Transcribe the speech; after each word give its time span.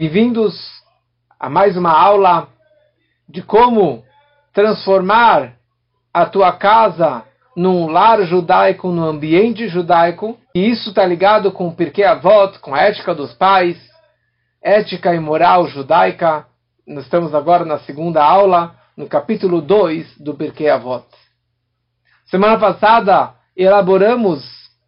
Bem-vindos 0.00 0.58
a 1.38 1.50
mais 1.50 1.76
uma 1.76 1.92
aula 1.92 2.48
de 3.28 3.42
como 3.42 4.02
transformar 4.50 5.56
a 6.10 6.24
tua 6.24 6.52
casa 6.52 7.22
num 7.54 7.86
lar 7.86 8.22
judaico, 8.22 8.88
num 8.88 9.04
ambiente 9.04 9.68
judaico. 9.68 10.38
E 10.54 10.70
isso 10.70 10.88
está 10.88 11.04
ligado 11.04 11.52
com 11.52 11.68
o 11.68 11.74
Pirkei 11.74 12.06
Avot, 12.06 12.58
com 12.60 12.74
a 12.74 12.80
ética 12.80 13.14
dos 13.14 13.34
pais, 13.34 13.76
ética 14.62 15.14
e 15.14 15.20
moral 15.20 15.66
judaica. 15.66 16.46
Nós 16.86 17.04
estamos 17.04 17.34
agora 17.34 17.66
na 17.66 17.78
segunda 17.80 18.24
aula, 18.24 18.74
no 18.96 19.06
capítulo 19.06 19.60
2 19.60 20.16
do 20.16 20.32
Pirkei 20.32 20.70
Avot. 20.70 21.04
Semana 22.24 22.58
passada 22.58 23.34
elaboramos 23.54 24.42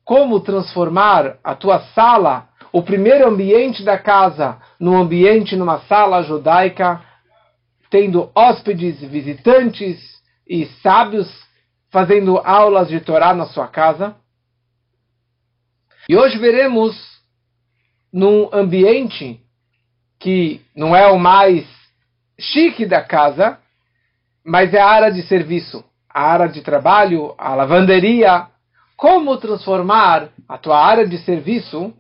como 0.06 0.40
transformar 0.40 1.36
a 1.44 1.54
tua 1.54 1.80
sala 1.94 2.48
o 2.72 2.82
primeiro 2.82 3.28
ambiente 3.28 3.84
da 3.84 3.98
casa 3.98 4.58
num 4.80 4.96
ambiente, 4.96 5.54
numa 5.54 5.80
sala 5.80 6.22
judaica, 6.22 7.02
tendo 7.90 8.30
hóspedes, 8.34 9.00
visitantes 9.00 10.00
e 10.48 10.64
sábios 10.82 11.28
fazendo 11.90 12.38
aulas 12.38 12.88
de 12.88 12.98
Torá 13.00 13.34
na 13.34 13.44
sua 13.46 13.68
casa. 13.68 14.16
E 16.08 16.16
hoje 16.16 16.38
veremos 16.38 16.96
num 18.10 18.48
ambiente 18.52 19.40
que 20.18 20.62
não 20.74 20.96
é 20.96 21.06
o 21.08 21.18
mais 21.18 21.66
chique 22.40 22.86
da 22.86 23.02
casa, 23.02 23.58
mas 24.44 24.72
é 24.72 24.80
a 24.80 24.88
área 24.88 25.12
de 25.12 25.22
serviço, 25.22 25.84
a 26.08 26.22
área 26.22 26.48
de 26.48 26.62
trabalho, 26.62 27.34
a 27.36 27.54
lavanderia, 27.54 28.46
como 28.96 29.36
transformar 29.36 30.30
a 30.48 30.56
tua 30.56 30.82
área 30.82 31.06
de 31.06 31.18
serviço 31.18 31.92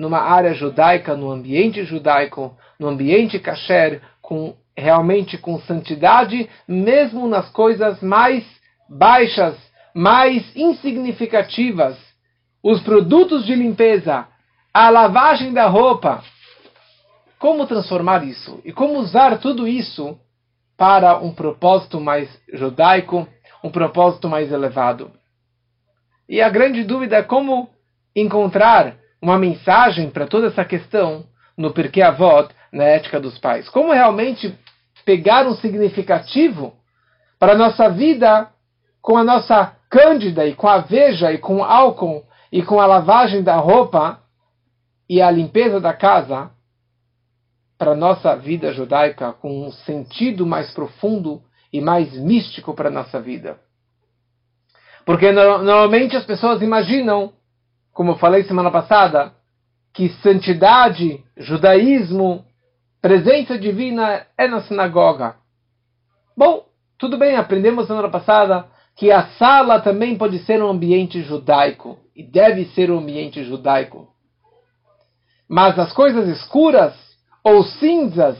numa 0.00 0.20
área 0.20 0.54
judaica, 0.54 1.14
no 1.14 1.30
ambiente 1.30 1.84
judaico, 1.84 2.56
no 2.78 2.88
ambiente 2.88 3.38
kasher, 3.38 4.00
com 4.22 4.56
realmente 4.74 5.36
com 5.36 5.60
santidade, 5.60 6.48
mesmo 6.66 7.28
nas 7.28 7.50
coisas 7.50 8.00
mais 8.00 8.42
baixas, 8.88 9.54
mais 9.94 10.56
insignificativas, 10.56 11.98
os 12.62 12.80
produtos 12.80 13.44
de 13.44 13.54
limpeza, 13.54 14.26
a 14.72 14.88
lavagem 14.88 15.52
da 15.52 15.66
roupa. 15.66 16.24
Como 17.38 17.66
transformar 17.66 18.24
isso? 18.24 18.58
E 18.64 18.72
como 18.72 18.98
usar 19.00 19.38
tudo 19.38 19.68
isso 19.68 20.18
para 20.78 21.18
um 21.18 21.30
propósito 21.30 22.00
mais 22.00 22.26
judaico, 22.54 23.28
um 23.62 23.70
propósito 23.70 24.30
mais 24.30 24.50
elevado? 24.50 25.10
E 26.26 26.40
a 26.40 26.48
grande 26.48 26.84
dúvida 26.84 27.16
é 27.16 27.22
como 27.22 27.68
encontrar 28.16 28.96
uma 29.20 29.38
mensagem 29.38 30.10
para 30.10 30.26
toda 30.26 30.46
essa 30.46 30.64
questão 30.64 31.24
no 31.56 31.72
Porquê 31.72 32.02
Avot, 32.02 32.54
na 32.72 32.84
ética 32.84 33.20
dos 33.20 33.38
pais. 33.38 33.68
Como 33.68 33.92
realmente 33.92 34.56
pegar 35.04 35.46
um 35.46 35.54
significativo 35.56 36.74
para 37.38 37.52
a 37.52 37.58
nossa 37.58 37.88
vida 37.88 38.48
com 39.02 39.16
a 39.16 39.24
nossa 39.24 39.76
cândida 39.88 40.46
e 40.46 40.54
com 40.54 40.68
a 40.68 40.78
veja 40.78 41.32
e 41.32 41.38
com 41.38 41.56
o 41.56 41.64
álcool 41.64 42.24
e 42.52 42.62
com 42.62 42.80
a 42.80 42.86
lavagem 42.86 43.42
da 43.42 43.56
roupa 43.56 44.20
e 45.08 45.20
a 45.20 45.30
limpeza 45.30 45.80
da 45.80 45.92
casa 45.92 46.50
para 47.76 47.92
a 47.92 47.96
nossa 47.96 48.36
vida 48.36 48.72
judaica 48.72 49.32
com 49.32 49.66
um 49.66 49.72
sentido 49.72 50.46
mais 50.46 50.70
profundo 50.72 51.42
e 51.72 51.80
mais 51.80 52.12
místico 52.14 52.74
para 52.74 52.88
a 52.88 52.92
nossa 52.92 53.20
vida. 53.20 53.58
Porque 55.04 55.32
normalmente 55.32 56.16
as 56.16 56.24
pessoas 56.24 56.62
imaginam 56.62 57.32
como 58.00 58.12
eu 58.12 58.16
falei 58.16 58.44
semana 58.44 58.70
passada, 58.70 59.34
que 59.92 60.08
santidade, 60.22 61.22
judaísmo, 61.36 62.46
presença 62.98 63.58
divina 63.58 64.24
é 64.38 64.48
na 64.48 64.62
sinagoga. 64.62 65.34
Bom, 66.34 66.64
tudo 66.98 67.18
bem, 67.18 67.36
aprendemos 67.36 67.86
semana 67.86 68.08
passada 68.08 68.64
que 68.96 69.12
a 69.12 69.26
sala 69.32 69.82
também 69.82 70.16
pode 70.16 70.38
ser 70.46 70.62
um 70.62 70.70
ambiente 70.70 71.20
judaico 71.20 71.98
e 72.16 72.22
deve 72.22 72.64
ser 72.70 72.90
um 72.90 73.00
ambiente 73.00 73.44
judaico. 73.44 74.08
Mas 75.46 75.78
as 75.78 75.92
coisas 75.92 76.26
escuras 76.26 76.94
ou 77.44 77.62
cinzas 77.64 78.38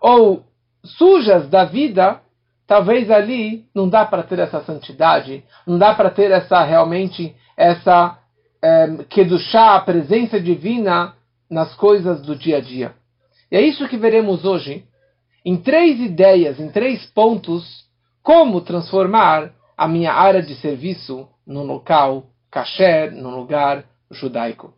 ou 0.00 0.44
sujas 0.82 1.46
da 1.50 1.66
vida, 1.66 2.22
talvez 2.66 3.10
ali 3.10 3.66
não 3.74 3.86
dá 3.86 4.06
para 4.06 4.22
ter 4.22 4.38
essa 4.38 4.64
santidade, 4.64 5.44
não 5.66 5.76
dá 5.76 5.94
para 5.94 6.08
ter 6.08 6.30
essa 6.30 6.64
realmente 6.64 7.36
essa 7.54 8.23
do 9.28 9.38
chá 9.38 9.76
a 9.76 9.80
presença 9.80 10.40
divina 10.40 11.14
nas 11.50 11.74
coisas 11.74 12.22
do 12.22 12.34
dia 12.34 12.58
a 12.58 12.60
dia. 12.60 12.94
E 13.50 13.56
é 13.56 13.60
isso 13.60 13.88
que 13.88 13.96
veremos 13.96 14.44
hoje, 14.44 14.84
em 15.44 15.56
três 15.56 16.00
ideias, 16.00 16.58
em 16.58 16.70
três 16.70 17.04
pontos, 17.06 17.84
como 18.22 18.62
transformar 18.62 19.52
a 19.76 19.86
minha 19.86 20.12
área 20.12 20.42
de 20.42 20.54
serviço 20.56 21.28
num 21.46 21.64
local 21.64 22.26
kasher, 22.50 23.12
num 23.12 23.36
lugar 23.36 23.84
judaico. 24.10 24.72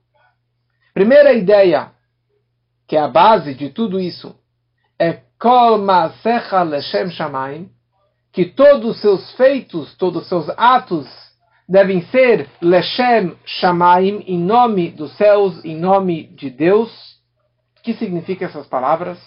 Primeira 0.93 1.33
ideia, 1.33 1.93
que 2.89 2.97
é 2.97 3.01
a 3.01 3.09
base 3.09 3.55
de 3.55 3.71
tudo 3.71 4.01
isso, 4.01 4.35
é 4.99 5.21
Kol 5.39 5.79
Maasecha 5.79 6.63
Leshem 6.63 7.11
Shamaim, 7.11 7.71
que 8.33 8.47
todos 8.47 8.97
os 8.97 9.01
seus 9.01 9.33
feitos, 9.33 9.95
todos 9.97 10.23
os 10.23 10.29
seus 10.29 10.49
atos 10.57 11.07
devem 11.69 12.03
ser 12.06 12.49
Leshem 12.60 13.37
Shamaim, 13.44 14.22
em 14.27 14.38
nome 14.38 14.91
dos 14.91 15.16
céus, 15.16 15.65
em 15.65 15.77
nome 15.77 16.28
de 16.28 16.49
Deus. 16.50 16.91
O 17.78 17.82
que 17.82 17.94
significa 17.94 18.44
essas 18.44 18.66
palavras? 18.66 19.19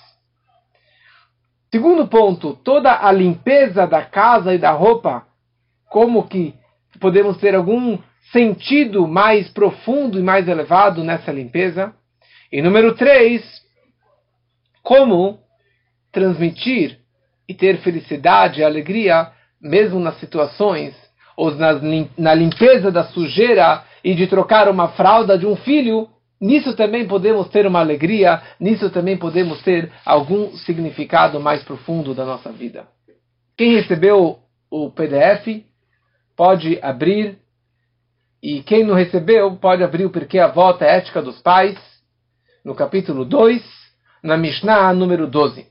Segundo 1.71 2.07
ponto, 2.07 2.55
toda 2.63 3.05
a 3.05 3.11
limpeza 3.11 3.85
da 3.85 4.03
casa 4.03 4.53
e 4.53 4.57
da 4.57 4.71
roupa, 4.71 5.27
como 5.89 6.27
que 6.27 6.55
podemos 6.99 7.37
ter 7.37 7.53
algum 7.53 7.97
sentido 8.31 9.07
mais 9.07 9.49
profundo 9.49 10.17
e 10.17 10.23
mais 10.23 10.47
elevado 10.47 11.03
nessa 11.03 11.31
limpeza? 11.31 11.93
E 12.51 12.61
número 12.61 12.95
três, 12.95 13.43
como 14.81 15.39
transmitir 16.11 16.99
e 17.47 17.53
ter 17.53 17.77
felicidade 17.79 18.61
e 18.61 18.63
alegria 18.63 19.31
mesmo 19.61 19.99
nas 19.99 20.19
situações 20.19 20.95
ou 21.39 21.55
na 22.17 22.33
limpeza 22.33 22.91
da 22.91 23.05
sujeira 23.05 23.85
e 24.03 24.13
de 24.13 24.27
trocar 24.27 24.67
uma 24.67 24.89
fralda 24.89 25.37
de 25.37 25.45
um 25.45 25.55
filho, 25.55 26.09
nisso 26.39 26.75
também 26.75 27.07
podemos 27.07 27.47
ter 27.47 27.65
uma 27.65 27.79
alegria, 27.79 28.41
nisso 28.59 28.89
também 28.89 29.15
podemos 29.15 29.61
ter 29.61 29.89
algum 30.05 30.51
significado 30.57 31.39
mais 31.39 31.63
profundo 31.63 32.13
da 32.13 32.25
nossa 32.25 32.51
vida. 32.51 32.85
Quem 33.55 33.73
recebeu 33.73 34.39
o 34.69 34.91
PDF 34.91 35.63
pode 36.35 36.77
abrir, 36.81 37.37
e 38.43 38.61
quem 38.61 38.83
não 38.83 38.93
recebeu 38.93 39.55
pode 39.55 39.81
abrir 39.81 40.05
o 40.05 40.09
Porquê 40.09 40.39
a 40.39 40.47
Volta 40.47 40.83
Ética 40.83 41.21
dos 41.21 41.41
Pais, 41.41 41.79
no 42.65 42.75
capítulo 42.75 43.23
2, 43.23 43.63
na 44.21 44.35
Mishnah 44.35 44.93
número 44.93 45.25
12. 45.25 45.65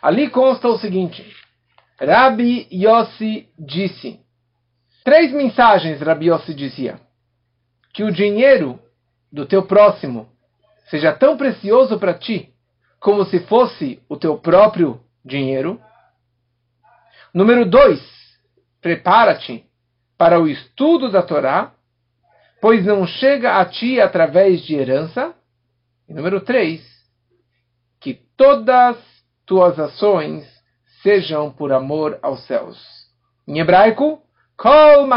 Ali 0.00 0.30
consta 0.30 0.66
o 0.68 0.78
seguinte: 0.78 1.22
Rabi 2.00 2.66
Yossi 2.72 3.48
disse. 3.58 4.21
Três 5.04 5.32
mensagens, 5.32 6.00
Rabi 6.00 6.26
Yossi 6.26 6.54
dizia. 6.54 7.00
Que 7.92 8.04
o 8.04 8.12
dinheiro 8.12 8.80
do 9.30 9.44
teu 9.44 9.64
próximo 9.64 10.28
seja 10.88 11.12
tão 11.12 11.36
precioso 11.36 11.98
para 11.98 12.14
ti 12.14 12.52
como 13.00 13.24
se 13.24 13.40
fosse 13.40 14.00
o 14.08 14.16
teu 14.16 14.38
próprio 14.38 15.00
dinheiro. 15.24 15.80
Número 17.34 17.68
dois, 17.68 18.00
prepara-te 18.80 19.66
para 20.16 20.38
o 20.38 20.46
estudo 20.46 21.10
da 21.10 21.20
Torá, 21.20 21.72
pois 22.60 22.86
não 22.86 23.04
chega 23.04 23.58
a 23.58 23.64
ti 23.64 24.00
através 24.00 24.62
de 24.62 24.76
herança. 24.76 25.34
E 26.08 26.14
número 26.14 26.40
três, 26.40 26.80
que 28.00 28.14
todas 28.36 28.96
tuas 29.44 29.78
ações 29.80 30.46
sejam 31.02 31.50
por 31.50 31.72
amor 31.72 32.18
aos 32.22 32.46
céus. 32.46 32.78
Em 33.48 33.58
hebraico, 33.58 34.22
Kol 34.62 35.08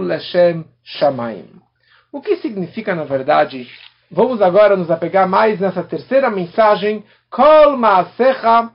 leshem 0.00 0.64
shamayim. 0.82 1.62
O 2.10 2.20
que 2.20 2.36
significa, 2.38 2.96
na 2.96 3.04
verdade, 3.04 3.70
vamos 4.10 4.42
agora 4.42 4.76
nos 4.76 4.90
apegar 4.90 5.28
mais 5.28 5.60
nessa 5.60 5.84
terceira 5.84 6.28
mensagem, 6.28 7.04
Kol 7.30 7.76
ma'asecha 7.76 8.72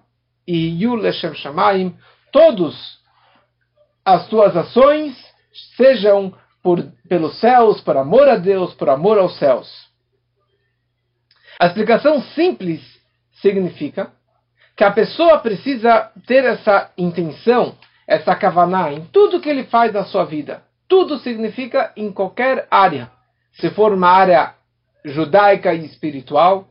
ihiyu 0.47 0.95
leshem 0.95 1.35
shamayim. 1.35 1.93
Todos 2.31 2.99
as 4.05 4.29
tuas 4.29 4.55
ações 4.55 5.13
sejam 5.75 6.33
por, 6.63 6.81
pelos 7.09 7.37
céus, 7.41 7.81
por 7.81 7.97
amor 7.97 8.29
a 8.29 8.37
Deus, 8.37 8.73
por 8.75 8.87
amor 8.87 9.17
aos 9.17 9.37
céus. 9.37 9.67
A 11.59 11.65
explicação 11.65 12.21
simples 12.33 12.81
significa 13.41 14.09
que 14.77 14.85
a 14.85 14.91
pessoa 14.91 15.39
precisa 15.39 16.13
ter 16.25 16.45
essa 16.45 16.93
intenção 16.97 17.75
essa 18.07 18.33
kavaná 18.35 18.91
em 18.93 19.01
tudo 19.05 19.41
que 19.41 19.49
ele 19.49 19.65
faz 19.65 19.91
na 19.91 20.05
sua 20.05 20.23
vida. 20.23 20.63
Tudo 20.87 21.17
significa 21.19 21.91
em 21.97 22.11
qualquer 22.11 22.65
área. 22.71 23.11
Se 23.53 23.69
for 23.71 23.91
uma 23.91 24.09
área 24.09 24.53
judaica 25.03 25.73
e 25.73 25.85
espiritual, 25.85 26.67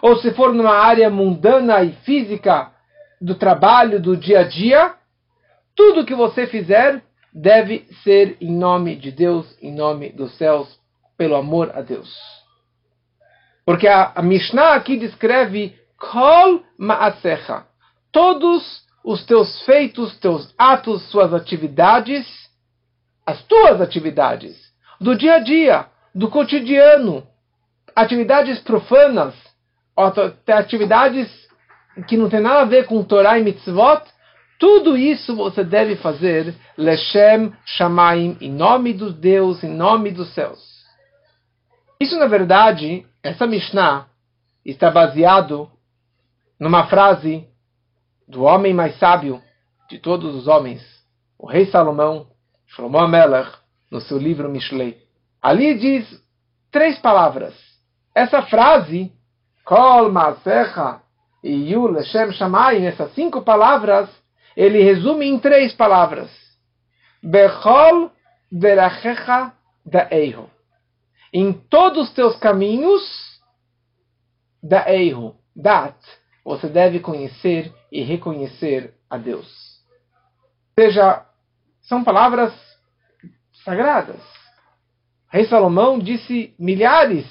ou 0.00 0.16
se 0.16 0.32
for 0.32 0.52
numa 0.52 0.74
área 0.74 1.08
mundana 1.08 1.82
e 1.84 1.92
física 2.04 2.72
do 3.20 3.34
trabalho, 3.34 4.00
do 4.00 4.16
dia 4.16 4.40
a 4.40 4.44
dia, 4.44 4.94
tudo 5.76 6.04
que 6.04 6.14
você 6.14 6.46
fizer 6.46 7.02
deve 7.32 7.86
ser 8.02 8.36
em 8.40 8.52
nome 8.52 8.96
de 8.96 9.12
Deus, 9.12 9.56
em 9.62 9.72
nome 9.72 10.10
dos 10.10 10.36
céus, 10.36 10.80
pelo 11.16 11.36
amor 11.36 11.70
a 11.74 11.80
Deus. 11.80 12.12
Porque 13.64 13.86
a, 13.86 14.12
a 14.16 14.22
Mishnah 14.22 14.74
aqui 14.74 14.96
descreve 14.96 15.76
Kol 15.96 16.62
Ma'asecha. 16.76 17.64
Todos 18.10 18.81
os 19.04 19.24
teus 19.24 19.62
feitos, 19.62 20.16
teus 20.18 20.54
atos, 20.56 21.02
suas 21.10 21.32
atividades, 21.34 22.26
as 23.26 23.42
tuas 23.44 23.80
atividades, 23.80 24.56
do 25.00 25.16
dia 25.16 25.34
a 25.34 25.38
dia, 25.40 25.86
do 26.14 26.28
cotidiano, 26.28 27.26
atividades 27.94 28.60
profanas, 28.60 29.34
atividades 30.46 31.28
que 32.06 32.16
não 32.16 32.28
tem 32.28 32.40
nada 32.40 32.60
a 32.60 32.64
ver 32.64 32.86
com 32.86 33.02
Torah 33.02 33.38
e 33.38 33.44
Mitzvot, 33.44 34.02
tudo 34.58 34.96
isso 34.96 35.34
você 35.34 35.64
deve 35.64 35.96
fazer 35.96 36.54
Leshem 36.78 37.52
Shamaim, 37.64 38.36
em 38.40 38.50
nome 38.50 38.92
dos 38.92 39.14
Deus, 39.14 39.62
em 39.64 39.68
nome 39.68 40.12
dos 40.12 40.32
céus. 40.34 40.60
Isso, 42.00 42.16
na 42.18 42.26
verdade, 42.26 43.04
essa 43.22 43.46
Mishnah 43.46 44.06
está 44.64 44.90
baseado 44.90 45.68
numa 46.58 46.86
frase 46.86 47.46
do 48.32 48.44
homem 48.44 48.72
mais 48.72 48.98
sábio 48.98 49.42
de 49.90 49.98
todos 49.98 50.34
os 50.34 50.48
homens, 50.48 50.82
o 51.38 51.46
rei 51.46 51.66
Salomão, 51.66 52.28
Shlomo 52.66 52.98
Amelech, 52.98 53.50
no 53.90 54.00
seu 54.00 54.16
livro 54.16 54.48
Mishlei. 54.48 54.96
Ali 55.42 55.78
diz 55.78 56.08
três 56.70 56.98
palavras. 56.98 57.54
Essa 58.14 58.40
frase, 58.40 59.12
Kol 59.66 60.10
Maasecha 60.10 61.02
Yu 61.44 61.88
Leshem 61.88 62.32
Shamayim, 62.32 62.86
essas 62.86 63.12
cinco 63.14 63.42
palavras, 63.42 64.08
ele 64.56 64.82
resume 64.82 65.26
em 65.26 65.38
três 65.38 65.74
palavras. 65.74 66.30
Bechol 67.22 68.10
Derachecha 68.50 69.52
Daeihu. 69.84 70.48
Em 71.34 71.52
todos 71.52 72.08
os 72.08 72.14
teus 72.14 72.34
caminhos, 72.36 73.02
Daeihu, 74.62 75.36
Dat, 75.54 75.98
você 76.42 76.68
deve 76.68 76.98
conhecer 76.98 77.70
e 77.92 78.02
reconhecer 78.02 78.94
a 79.08 79.18
Deus. 79.18 79.46
Ou 80.78 80.82
seja, 80.82 81.26
são 81.82 82.02
palavras 82.02 82.52
sagradas. 83.62 84.20
Rei 85.28 85.44
Salomão 85.44 85.98
disse 85.98 86.54
milhares 86.58 87.26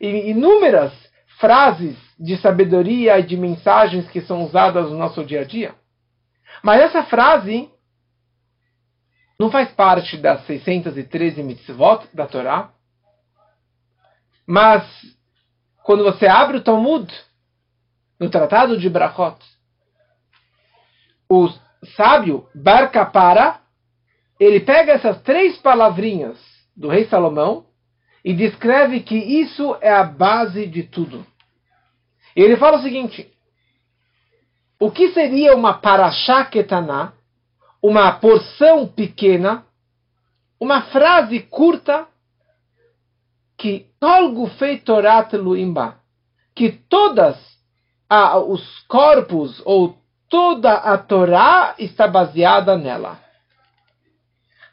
e 0.00 0.30
inúmeras 0.30 0.92
frases 1.40 1.96
de 2.18 2.36
sabedoria 2.36 3.18
e 3.18 3.24
de 3.24 3.36
mensagens 3.36 4.08
que 4.08 4.20
são 4.20 4.44
usadas 4.44 4.88
no 4.90 4.96
nosso 4.96 5.24
dia 5.24 5.40
a 5.40 5.44
dia. 5.44 5.74
Mas 6.62 6.80
essa 6.82 7.02
frase 7.02 7.68
não 9.38 9.50
faz 9.50 9.72
parte 9.72 10.16
das 10.16 10.46
613 10.46 11.42
mitzvot 11.42 12.06
da 12.14 12.26
Torá. 12.26 12.70
Mas 14.46 14.84
quando 15.82 16.04
você 16.04 16.26
abre 16.26 16.58
o 16.58 16.62
Talmud, 16.62 17.12
no 18.20 18.30
Tratado 18.30 18.78
de 18.78 18.88
Brachot, 18.88 19.38
o 21.34 21.52
sábio 21.96 22.46
Bar 22.54 22.90
Kapara, 22.90 23.60
ele 24.38 24.60
pega 24.60 24.92
essas 24.92 25.20
três 25.22 25.58
palavrinhas 25.58 26.38
do 26.76 26.88
rei 26.88 27.06
Salomão 27.06 27.66
e 28.24 28.32
descreve 28.32 29.00
que 29.00 29.16
isso 29.16 29.76
é 29.80 29.92
a 29.92 30.04
base 30.04 30.66
de 30.66 30.82
tudo. 30.84 31.26
Ele 32.34 32.56
fala 32.56 32.78
o 32.78 32.82
seguinte: 32.82 33.30
o 34.80 34.90
que 34.90 35.12
seria 35.12 35.54
uma 35.54 35.74
parashá 35.74 36.44
ketaná, 36.44 37.12
uma 37.82 38.12
porção 38.12 38.86
pequena, 38.86 39.64
uma 40.58 40.82
frase 40.82 41.40
curta 41.40 42.08
que 43.56 43.86
algo 44.00 44.48
feitorat 44.48 45.32
luimba, 45.36 45.98
que 46.54 46.70
todas 46.70 47.36
ah, 48.08 48.38
os 48.38 48.80
corpos 48.88 49.62
ou 49.64 49.96
toda 50.34 50.72
a 50.72 50.98
Torá 50.98 51.76
está 51.78 52.08
baseada 52.08 52.76
nela. 52.76 53.20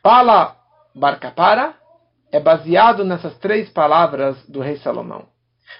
Fala 0.02 0.56
Barcapara 0.96 1.76
é 2.32 2.40
baseado 2.40 3.06
nessas 3.06 3.38
três 3.38 3.70
palavras 3.70 4.44
do 4.48 4.60
rei 4.60 4.78
Salomão. 4.78 5.28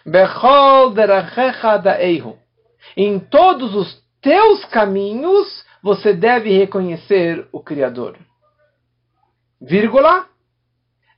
Bechol 0.06 0.92
derachecha. 0.92 1.82
Em 2.96 3.18
todos 3.18 3.74
os 3.74 4.04
teus 4.22 4.64
caminhos 4.66 5.66
você 5.82 6.14
deve 6.14 6.56
reconhecer 6.56 7.48
o 7.52 7.60
Criador. 7.60 8.20
Vírgula. 9.60 10.28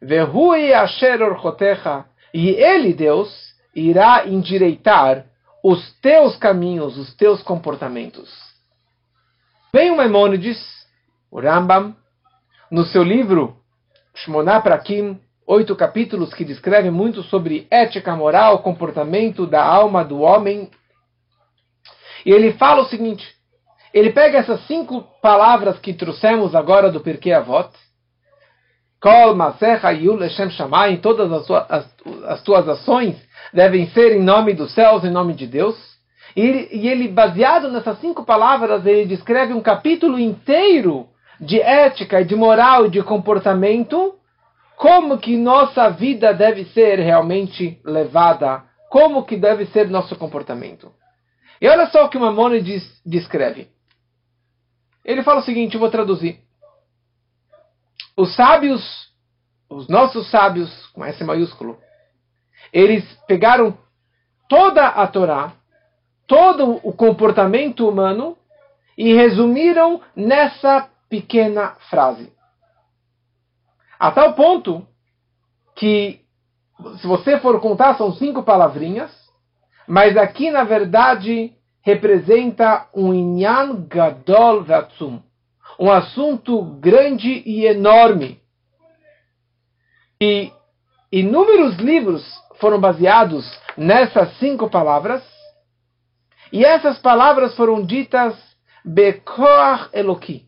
Vehui 0.02 0.74
asher 0.74 1.22
orchotecha. 1.22 2.06
E 2.34 2.52
ele, 2.52 2.94
Deus, 2.94 3.30
irá 3.76 4.26
endireitar 4.26 5.26
os 5.62 6.00
teus 6.00 6.38
caminhos, 6.38 6.98
os 6.98 7.14
teus 7.16 7.44
comportamentos. 7.44 8.53
Vem 9.76 9.90
o 9.90 9.98
Maimonides, 9.98 10.64
o 11.32 11.40
Rambam, 11.42 11.96
no 12.70 12.86
seu 12.86 13.02
livro 13.02 13.56
Shmoná 14.14 14.62
Prakim, 14.62 15.20
oito 15.48 15.76
capítulos 15.76 16.32
que 16.32 16.46
descrevem 16.46 16.92
muito 16.92 17.24
sobre 17.24 17.66
ética, 17.72 18.16
moral, 18.16 18.60
comportamento 18.60 19.48
da 19.48 19.66
alma 19.66 20.06
do 20.06 20.22
homem. 20.22 20.70
E 22.24 22.30
ele 22.30 22.54
fala 22.54 22.84
o 22.84 22.86
seguinte: 22.86 23.28
ele 23.92 24.12
pega 24.12 24.38
essas 24.38 24.64
cinco 24.68 25.08
palavras 25.24 25.80
que 25.80 25.92
trouxemos 25.92 26.54
agora 26.54 26.92
do 26.92 27.00
Pirkei 27.00 27.34
Avot, 27.34 27.72
Kol, 29.02 29.34
Masecha, 29.34 29.92
Yul, 29.92 30.20
Hashem, 30.20 30.52
Shammai, 30.52 30.94
em 30.94 30.98
todas 30.98 31.50
as 32.28 32.44
tuas 32.44 32.70
ações 32.70 33.16
devem 33.52 33.90
ser 33.90 34.16
em 34.16 34.22
nome 34.22 34.54
dos 34.54 34.72
céus, 34.72 35.04
em 35.04 35.10
nome 35.10 35.34
de 35.34 35.48
Deus. 35.48 35.93
E 36.36 36.42
ele, 36.42 36.70
e 36.72 36.88
ele, 36.88 37.08
baseado 37.08 37.72
nessas 37.72 38.00
cinco 38.00 38.26
palavras, 38.26 38.86
ele 38.86 39.06
descreve 39.06 39.54
um 39.54 39.62
capítulo 39.62 40.20
inteiro 40.20 41.08
de 41.40 41.62
ética 41.62 42.24
de 42.24 42.36
moral 42.36 42.88
e 42.88 42.90
de 42.90 43.04
comportamento 43.04 44.16
como 44.76 45.18
que 45.18 45.38
nossa 45.38 45.90
vida 45.90 46.34
deve 46.34 46.66
ser 46.66 47.00
realmente 47.00 47.80
levada, 47.86 48.64
como 48.90 49.26
que 49.26 49.38
deve 49.38 49.66
ser 49.68 49.90
nosso 49.90 50.16
comportamento. 50.16 50.92
E 51.62 51.68
olha 51.68 51.88
só 51.88 52.06
o 52.06 52.10
que 52.10 52.20
Maimonides 52.20 52.84
descreve. 53.06 53.70
Ele 55.06 55.24
fala 55.24 55.40
o 55.40 55.44
seguinte, 55.44 55.76
eu 55.76 55.80
vou 55.80 55.90
traduzir. 55.90 56.40
Os 58.18 58.36
sábios, 58.36 59.10
os 59.70 59.88
nossos 59.88 60.30
sábios, 60.30 60.88
com 60.88 61.06
S 61.06 61.24
maiúsculo, 61.24 61.78
eles 62.72 63.04
pegaram 63.28 63.78
toda 64.50 64.88
a 64.88 65.08
Torá, 65.08 65.54
todo 66.28 66.80
o 66.84 66.94
comportamento 66.94 67.88
humano 67.88 68.38
e 68.98 69.14
resumiram 69.14 70.02
nessa 70.16 70.90
pequena 71.10 71.76
frase. 71.90 72.32
A 74.00 74.12
tal 74.12 74.34
ponto 74.34 74.86
que, 75.76 76.22
se 76.98 77.08
você 77.08 77.40
for 77.40 77.60
contar, 77.62 77.96
são 77.96 78.14
cinco 78.14 78.44
palavrinhas, 78.44 79.12
mas 79.88 80.18
aqui, 80.18 80.50
na 80.52 80.64
verdade, 80.64 81.54
representa 81.82 82.88
um 82.96 83.14
inyan 83.14 83.86
gadol 83.88 84.64
vatsum, 84.64 85.22
um 85.80 85.92
assunto 85.92 86.62
grande 86.80 87.44
e 87.46 87.66
enorme. 87.66 88.42
E 90.22 90.52
inúmeros 91.12 91.76
livros 91.78 92.24
foram 92.60 92.80
baseados 92.80 93.46
nessas 93.76 94.38
cinco 94.38 94.70
palavras, 94.70 95.24
e 96.54 96.64
essas 96.64 97.00
palavras 97.00 97.56
foram 97.56 97.84
ditas 97.84 98.36
Bekoach 98.86 99.90
Eloki, 99.92 100.46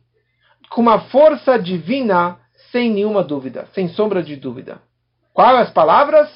com 0.69 0.81
uma 0.81 0.99
força 0.99 1.57
divina 1.57 2.37
sem 2.71 2.91
nenhuma 2.91 3.23
dúvida, 3.23 3.67
sem 3.73 3.89
sombra 3.89 4.21
de 4.21 4.35
dúvida. 4.35 4.79
Quais 5.33 5.61
as 5.61 5.71
palavras? 5.71 6.29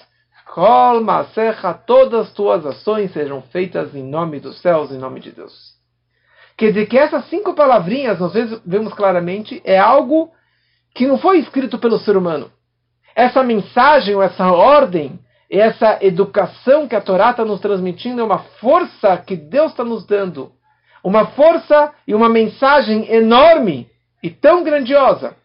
Kol 0.52 1.02
Masecha, 1.02 1.72
todas 1.76 2.28
as 2.28 2.34
tuas 2.34 2.66
ações 2.66 3.14
sejam 3.14 3.44
feitas 3.44 3.94
em 3.94 4.04
nome 4.04 4.40
dos 4.40 4.60
céus, 4.60 4.92
em 4.92 4.98
nome 4.98 5.20
de 5.20 5.32
Deus. 5.32 5.54
Quer 6.58 6.70
dizer 6.70 6.88
que 6.88 6.98
essas 6.98 7.30
cinco 7.30 7.54
palavrinhas, 7.54 8.20
nós 8.20 8.34
vemos 8.66 8.92
claramente, 8.96 9.62
é 9.64 9.78
algo 9.78 10.32
que 10.96 11.06
não 11.06 11.20
foi 11.20 11.38
escrito 11.38 11.78
pelo 11.78 12.00
ser 12.00 12.18
humano. 12.18 12.52
Essa 13.16 13.44
mensagem, 13.44 14.16
ou 14.16 14.24
essa 14.24 14.52
ordem, 14.52 15.20
essa 15.58 15.98
educação 16.02 16.88
que 16.88 16.96
a 16.96 17.02
Torá 17.02 17.32
está 17.32 17.44
nos 17.44 17.60
transmitindo 17.60 18.22
é 18.22 18.24
uma 18.24 18.40
força 18.40 19.18
que 19.18 19.36
Deus 19.36 19.72
está 19.72 19.84
nos 19.84 20.06
dando. 20.06 20.52
Uma 21.04 21.28
força 21.28 21.94
e 22.06 22.14
uma 22.14 22.30
mensagem 22.30 23.12
enorme 23.12 23.90
e 24.22 24.30
tão 24.30 24.64
grandiosa 24.64 25.36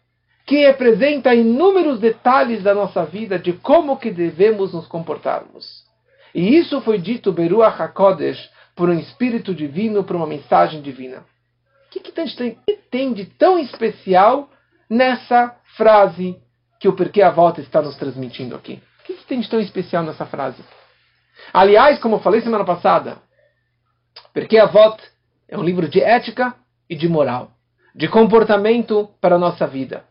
que 0.45 0.57
representa 0.57 1.33
inúmeros 1.33 1.99
detalhes 1.99 2.61
da 2.61 2.73
nossa 2.73 3.03
vida 3.03 3.39
de 3.39 3.53
como 3.53 3.97
que 3.97 4.11
devemos 4.11 4.73
nos 4.73 4.85
comportarmos. 4.85 5.83
E 6.35 6.55
isso 6.55 6.81
foi 6.81 6.99
dito 6.99 7.31
Beruach 7.31 7.81
HaKodesh 7.81 8.51
por 8.75 8.89
um 8.89 8.99
espírito 8.99 9.55
divino, 9.55 10.03
por 10.03 10.15
uma 10.15 10.27
mensagem 10.27 10.81
divina. 10.81 11.25
O 11.87 11.91
que, 11.91 11.99
que, 11.99 12.11
tem, 12.11 12.27
que 12.27 12.73
tem 12.91 13.13
de 13.13 13.25
tão 13.25 13.57
especial 13.57 14.49
nessa 14.89 15.55
frase 15.77 16.37
que 16.79 16.87
o 16.87 16.93
Porquê 16.93 17.21
a 17.21 17.31
Volta 17.31 17.61
está 17.61 17.81
nos 17.81 17.95
transmitindo 17.95 18.53
aqui? 18.55 18.81
Que, 19.25 19.29
tem 19.29 19.39
de 19.39 19.49
tão 19.49 19.59
especial 19.59 20.03
nessa 20.03 20.25
frase? 20.25 20.63
Aliás, 21.51 21.99
como 21.99 22.15
eu 22.15 22.19
falei 22.19 22.41
semana 22.41 22.63
passada, 22.63 23.17
Porquê 24.33 24.59
a 24.59 24.65
Volta 24.65 25.03
é 25.49 25.57
um 25.57 25.63
livro 25.63 25.89
de 25.89 26.01
ética 26.01 26.53
e 26.89 26.95
de 26.95 27.09
moral, 27.09 27.51
de 27.93 28.07
comportamento 28.07 29.09
para 29.19 29.35
a 29.35 29.39
nossa 29.39 29.65
vida, 29.65 30.03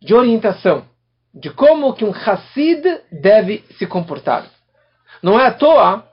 de 0.00 0.14
orientação, 0.14 0.84
de 1.34 1.50
como 1.50 1.92
que 1.94 2.04
um 2.04 2.12
Hassid 2.12 2.82
deve 3.10 3.64
se 3.76 3.86
comportar. 3.86 4.46
Não 5.22 5.38
é 5.38 5.46
à 5.46 5.52
toa 5.52 6.06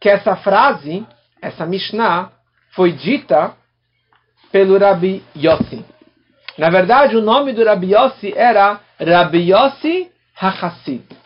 que 0.00 0.08
essa 0.08 0.36
frase, 0.36 1.06
essa 1.40 1.64
Mishnah, 1.64 2.32
foi 2.70 2.92
dita 2.92 3.54
pelo 4.50 4.78
Rabbi 4.78 5.22
Yossi. 5.36 5.84
Na 6.58 6.70
verdade, 6.70 7.16
o 7.16 7.22
nome 7.22 7.52
do 7.52 7.64
Rabbi 7.64 7.94
Yossi 7.94 8.32
era 8.36 8.80
Rabbi 8.98 9.50
Yossi 9.50 10.10
HaHassid. 10.40 11.23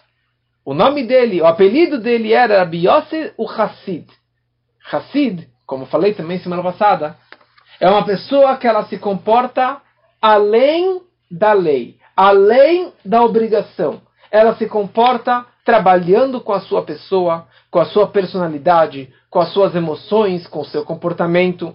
O 0.69 0.75
nome 0.75 1.03
dele, 1.03 1.41
o 1.41 1.47
apelido 1.47 1.99
dele 1.99 2.35
era 2.35 2.59
Rabbi 2.59 2.87
Yossi 2.87 3.33
o 3.39 3.49
Hassid. 3.49 4.07
Hassid, 4.93 5.49
como 5.65 5.87
falei 5.87 6.13
também 6.13 6.39
semana 6.41 6.63
passada, 6.63 7.17
é 7.81 7.89
uma 7.89 8.05
pessoa 8.05 8.55
que 8.59 8.67
ela 8.67 8.85
se 8.85 8.99
comporta 8.99 9.81
além 10.21 11.01
da 11.31 11.55
lei, 11.55 11.97
além 12.15 12.93
da 13.03 13.25
obrigação. 13.25 14.03
Ela 14.31 14.57
se 14.57 14.67
comporta 14.67 15.47
trabalhando 15.65 16.39
com 16.39 16.53
a 16.53 16.61
sua 16.61 16.83
pessoa, 16.83 17.49
com 17.71 17.79
a 17.79 17.87
sua 17.87 18.07
personalidade, 18.07 19.11
com 19.31 19.41
as 19.41 19.51
suas 19.55 19.75
emoções, 19.75 20.47
com 20.47 20.61
o 20.61 20.67
seu 20.67 20.85
comportamento. 20.85 21.75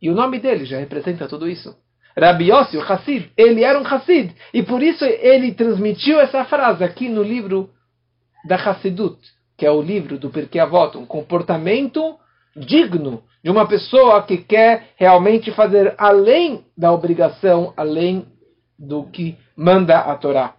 E 0.00 0.08
o 0.08 0.14
nome 0.14 0.38
dele 0.38 0.64
já 0.64 0.78
representa 0.78 1.26
tudo 1.26 1.48
isso. 1.48 1.76
Rabi 2.18 2.50
Yossi, 2.50 2.76
o 2.76 2.82
Hassid, 2.82 3.30
ele 3.36 3.62
era 3.62 3.78
um 3.78 3.86
Hassid. 3.86 4.34
E 4.52 4.62
por 4.62 4.82
isso 4.82 5.04
ele 5.04 5.54
transmitiu 5.54 6.18
essa 6.20 6.44
frase 6.44 6.82
aqui 6.82 7.08
no 7.08 7.22
livro 7.22 7.70
da 8.46 8.56
Hassidut, 8.56 9.18
que 9.56 9.64
é 9.64 9.70
o 9.70 9.80
livro 9.80 10.18
do 10.18 10.30
Pirkei 10.30 10.60
Avot, 10.60 10.96
um 10.98 11.06
comportamento 11.06 12.18
digno 12.56 13.22
de 13.42 13.50
uma 13.50 13.68
pessoa 13.68 14.22
que 14.22 14.38
quer 14.38 14.90
realmente 14.96 15.52
fazer 15.52 15.94
além 15.96 16.64
da 16.76 16.92
obrigação, 16.92 17.72
além 17.76 18.26
do 18.78 19.04
que 19.04 19.36
manda 19.56 19.98
a 19.98 20.16
Torá. 20.16 20.54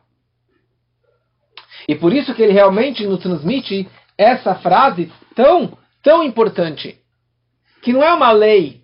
E 1.88 1.96
por 1.96 2.14
isso 2.14 2.34
que 2.34 2.42
ele 2.42 2.54
realmente 2.54 3.06
nos 3.06 3.22
transmite 3.22 3.88
essa 4.18 4.56
frase 4.56 5.12
tão, 5.36 5.78
tão 6.04 6.24
importante, 6.24 6.98
que 7.82 7.92
não 7.92 8.04
é 8.04 8.14
uma 8.14 8.32
lei, 8.32 8.82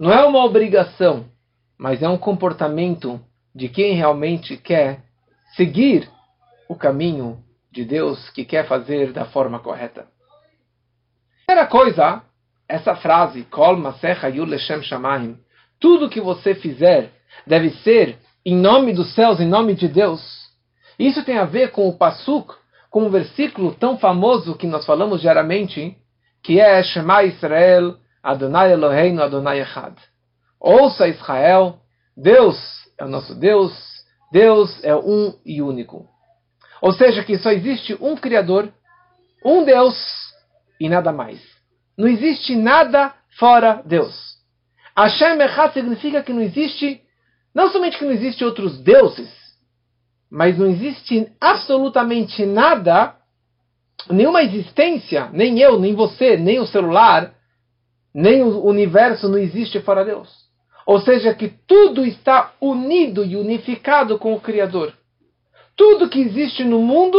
não 0.00 0.12
é 0.12 0.24
uma 0.24 0.44
obrigação, 0.44 1.26
mas 1.78 2.02
é 2.02 2.08
um 2.08 2.18
comportamento 2.18 3.20
de 3.54 3.68
quem 3.68 3.94
realmente 3.94 4.56
quer 4.56 5.04
seguir 5.54 6.08
o 6.68 6.74
caminho 6.74 7.42
de 7.70 7.84
Deus, 7.84 8.28
que 8.30 8.44
quer 8.44 8.66
fazer 8.66 9.12
da 9.12 9.24
forma 9.24 9.60
correta. 9.60 10.06
Primeira 11.46 11.68
coisa, 11.68 12.22
essa 12.68 12.94
frase, 12.96 13.44
Kol 13.44 13.78
Leshem 14.46 15.38
tudo 15.80 16.10
que 16.10 16.20
você 16.20 16.54
fizer 16.54 17.12
deve 17.46 17.70
ser 17.70 18.18
em 18.44 18.56
nome 18.56 18.92
dos 18.92 19.14
céus, 19.14 19.40
em 19.40 19.46
nome 19.46 19.74
de 19.74 19.88
Deus. 19.88 20.20
Isso 20.98 21.24
tem 21.24 21.38
a 21.38 21.44
ver 21.44 21.70
com 21.70 21.88
o 21.88 21.96
Pasuk, 21.96 22.54
com 22.90 23.04
um 23.04 23.10
versículo 23.10 23.74
tão 23.74 23.98
famoso 23.98 24.56
que 24.56 24.66
nós 24.66 24.84
falamos 24.84 25.20
diariamente, 25.20 25.96
que 26.42 26.58
é 26.58 26.82
Shema 26.82 27.22
Israel, 27.24 27.96
Adonai 28.22 28.72
Eloheinu, 28.72 29.22
Adonai 29.22 29.60
Echad. 29.60 29.94
Ouça 30.60 31.08
Israel, 31.08 31.78
Deus 32.16 32.56
é 32.98 33.04
o 33.04 33.08
nosso 33.08 33.34
Deus, 33.34 33.72
Deus 34.32 34.82
é 34.82 34.94
um 34.94 35.34
e 35.44 35.62
único. 35.62 36.06
Ou 36.82 36.92
seja, 36.92 37.24
que 37.24 37.38
só 37.38 37.50
existe 37.50 37.96
um 38.00 38.16
Criador, 38.16 38.72
um 39.44 39.64
Deus 39.64 39.96
e 40.80 40.88
nada 40.88 41.12
mais. 41.12 41.40
Não 41.96 42.08
existe 42.08 42.54
nada 42.56 43.14
fora 43.38 43.82
Deus. 43.84 44.36
Hashem 44.96 45.40
Echad 45.40 45.72
significa 45.72 46.22
que 46.22 46.32
não 46.32 46.42
existe, 46.42 47.00
não 47.54 47.70
somente 47.70 47.98
que 47.98 48.04
não 48.04 48.12
existe 48.12 48.44
outros 48.44 48.80
deuses, 48.80 49.30
mas 50.30 50.58
não 50.58 50.66
existe 50.66 51.30
absolutamente 51.40 52.44
nada, 52.44 53.16
nenhuma 54.10 54.42
existência, 54.42 55.30
nem 55.32 55.60
eu, 55.60 55.78
nem 55.78 55.94
você, 55.94 56.36
nem 56.36 56.58
o 56.58 56.66
celular, 56.66 57.32
nem 58.12 58.42
o 58.42 58.64
universo 58.64 59.28
não 59.28 59.38
existe 59.38 59.80
fora 59.80 60.04
Deus. 60.04 60.47
Ou 60.88 61.00
seja, 61.00 61.34
que 61.34 61.48
tudo 61.66 62.06
está 62.06 62.54
unido 62.60 63.22
e 63.24 63.36
unificado 63.36 64.18
com 64.18 64.32
o 64.32 64.40
Criador. 64.40 64.94
Tudo 65.76 66.08
que 66.08 66.18
existe 66.18 66.64
no 66.64 66.80
mundo 66.80 67.18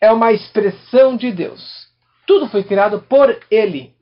é 0.00 0.10
uma 0.10 0.32
expressão 0.32 1.16
de 1.16 1.30
Deus. 1.30 1.62
Tudo 2.26 2.48
foi 2.48 2.64
criado 2.64 3.00
por 3.08 3.38
Ele. 3.50 3.92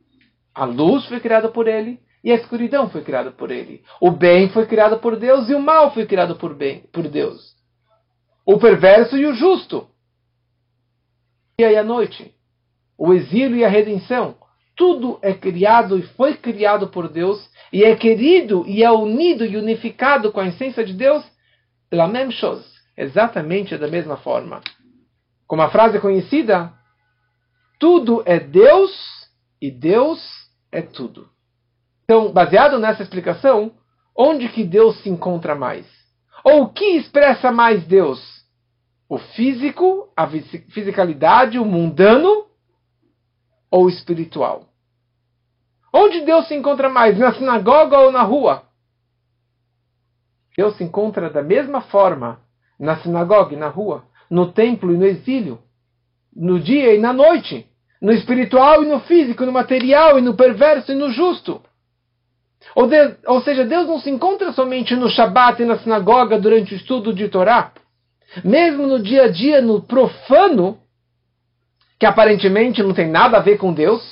A 0.54 0.64
luz 0.64 1.04
foi 1.04 1.20
criada 1.20 1.50
por 1.50 1.68
Ele 1.68 2.00
e 2.24 2.32
a 2.32 2.36
escuridão 2.36 2.88
foi 2.88 3.02
criada 3.02 3.30
por 3.30 3.50
Ele. 3.50 3.82
O 4.00 4.10
bem 4.10 4.48
foi 4.48 4.64
criado 4.64 4.98
por 4.98 5.16
Deus 5.16 5.50
e 5.50 5.54
o 5.54 5.60
mal 5.60 5.92
foi 5.92 6.06
criado 6.06 6.36
por, 6.36 6.54
bem, 6.54 6.84
por 6.90 7.06
Deus 7.06 7.56
o 8.46 8.58
perverso 8.58 9.18
e 9.18 9.26
o 9.26 9.34
justo. 9.34 9.88
E 11.58 11.64
aí 11.64 11.76
a 11.76 11.82
noite, 11.82 12.32
o 12.96 13.12
exílio 13.12 13.56
e 13.56 13.64
a 13.64 13.68
redenção, 13.68 14.36
tudo 14.76 15.18
é 15.20 15.34
criado 15.34 15.98
e 15.98 16.02
foi 16.02 16.36
criado 16.36 16.88
por 16.88 17.08
Deus 17.08 17.50
e 17.72 17.84
é 17.84 17.94
querido 17.96 18.64
e 18.66 18.82
é 18.82 18.90
unido 18.90 19.44
e 19.44 19.56
unificado 19.56 20.32
com 20.32 20.40
a 20.40 20.46
essência 20.46 20.84
de 20.84 20.92
Deus 20.92 21.24
pela 21.90 22.08
mesma 22.08 22.32
chose, 22.32 22.64
exatamente 22.96 23.76
da 23.76 23.88
mesma 23.88 24.16
forma. 24.16 24.60
Como 25.46 25.62
a 25.62 25.70
frase 25.70 26.00
conhecida, 26.00 26.72
tudo 27.78 28.22
é 28.26 28.40
Deus 28.40 28.90
e 29.60 29.70
Deus 29.70 30.20
é 30.72 30.82
tudo. 30.82 31.28
Então, 32.04 32.32
baseado 32.32 32.78
nessa 32.78 33.02
explicação, 33.02 33.72
onde 34.16 34.48
que 34.48 34.64
Deus 34.64 35.00
se 35.02 35.08
encontra 35.08 35.54
mais? 35.54 35.86
Ou 36.44 36.62
o 36.62 36.68
que 36.72 36.96
expressa 36.96 37.50
mais 37.50 37.84
Deus? 37.84 38.36
o 39.08 39.18
físico, 39.18 40.12
a 40.16 40.28
fisicalidade, 40.28 41.58
o 41.58 41.64
mundano 41.64 42.46
ou 43.70 43.84
o 43.84 43.88
espiritual? 43.88 44.68
Onde 45.96 46.20
Deus 46.20 46.46
se 46.46 46.54
encontra 46.54 46.88
mais? 46.88 47.18
Na 47.18 47.32
sinagoga 47.32 47.98
ou 47.98 48.12
na 48.12 48.22
rua? 48.22 48.64
Deus 50.56 50.76
se 50.76 50.84
encontra 50.84 51.30
da 51.30 51.42
mesma 51.42 51.80
forma 51.80 52.40
na 52.78 52.96
sinagoga 52.98 53.54
e 53.54 53.58
na 53.58 53.68
rua, 53.68 54.04
no 54.30 54.52
templo 54.52 54.92
e 54.92 54.96
no 54.96 55.06
exílio, 55.06 55.58
no 56.34 56.60
dia 56.60 56.94
e 56.94 56.98
na 56.98 57.12
noite, 57.12 57.66
no 58.00 58.12
espiritual 58.12 58.82
e 58.82 58.86
no 58.86 59.00
físico, 59.00 59.46
no 59.46 59.52
material 59.52 60.18
e 60.18 60.22
no 60.22 60.34
perverso 60.34 60.92
e 60.92 60.94
no 60.94 61.10
justo. 61.10 61.62
Ou, 62.74 62.86
de, 62.86 63.16
ou 63.26 63.40
seja, 63.40 63.64
Deus 63.64 63.86
não 63.86 63.98
se 63.98 64.10
encontra 64.10 64.52
somente 64.52 64.94
no 64.94 65.08
Shabat 65.08 65.62
e 65.62 65.64
na 65.64 65.78
sinagoga 65.78 66.38
durante 66.38 66.74
o 66.74 66.76
estudo 66.76 67.14
de 67.14 67.28
Torá 67.28 67.72
mesmo 68.44 68.86
no 68.86 69.02
dia 69.02 69.24
a 69.24 69.28
dia, 69.28 69.60
no 69.60 69.80
profano, 69.80 70.78
que 71.98 72.06
aparentemente 72.06 72.82
não 72.82 72.92
tem 72.92 73.08
nada 73.08 73.38
a 73.38 73.40
ver 73.40 73.58
com 73.58 73.72
Deus, 73.72 74.02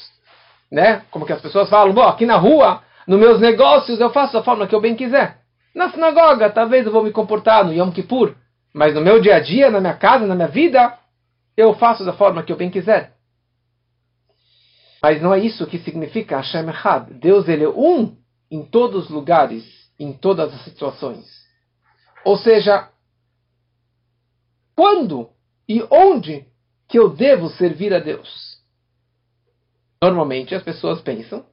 né? 0.75 1.03
Como 1.09 1.25
que 1.25 1.33
as 1.33 1.41
pessoas 1.41 1.71
falam, 1.71 1.95
bom, 1.95 2.03
aqui 2.03 2.27
na 2.27 2.37
rua, 2.37 2.83
nos 3.07 3.21
meus 3.21 3.41
negócios, 3.41 4.01
eu 4.01 4.11
faço 4.11 4.33
da 4.33 4.43
forma 4.43 4.67
que 4.67 4.75
eu 4.75 4.81
bem 4.81 4.97
quiser. 4.97 5.39
Na 5.73 5.89
sinagoga, 5.91 6.51
talvez 6.51 6.85
eu 6.85 6.91
vou 6.91 7.05
me 7.05 7.13
comportar 7.13 7.65
no 7.65 7.73
Yom 7.73 7.93
Kippur, 7.93 8.35
mas 8.75 8.93
no 8.93 9.01
meu 9.01 9.21
dia 9.21 9.37
a 9.37 9.41
dia, 9.41 9.71
na 9.71 9.81
minha 9.81 9.95
casa, 9.95 10.27
na 10.27 10.35
minha 10.35 10.49
vida, 10.49 10.99
eu 11.57 11.75
faço 11.75 12.05
da 12.05 12.13
forma 12.13 12.43
que 12.43 12.53
eu 12.53 12.57
bem 12.57 12.71
quiser. 12.71 13.15
Mas 15.01 15.23
não 15.23 15.33
é 15.33 15.39
isso 15.39 15.65
que 15.67 15.79
significa 15.79 16.39
Hashem 16.39 16.69
Echad. 16.69 17.09
Deus 17.21 17.47
ele 17.49 17.63
é 17.63 17.69
um 17.69 18.17
em 18.51 18.65
todos 18.65 19.05
os 19.05 19.11
lugares, 19.11 19.65
em 19.99 20.13
todas 20.13 20.53
as 20.53 20.65
situações. 20.65 21.25
Ou 22.25 22.37
seja, 22.37 22.89
quando 24.75 25.29
e 25.69 25.87
onde 25.89 26.45
que 26.89 26.99
eu 26.99 27.11
devo 27.11 27.49
servir 27.51 27.95
a 27.95 28.01
Deus? 28.01 28.54
Normalmente 30.03 30.55
as 30.55 30.63
pessoas 30.63 31.01
pensam 31.01 31.45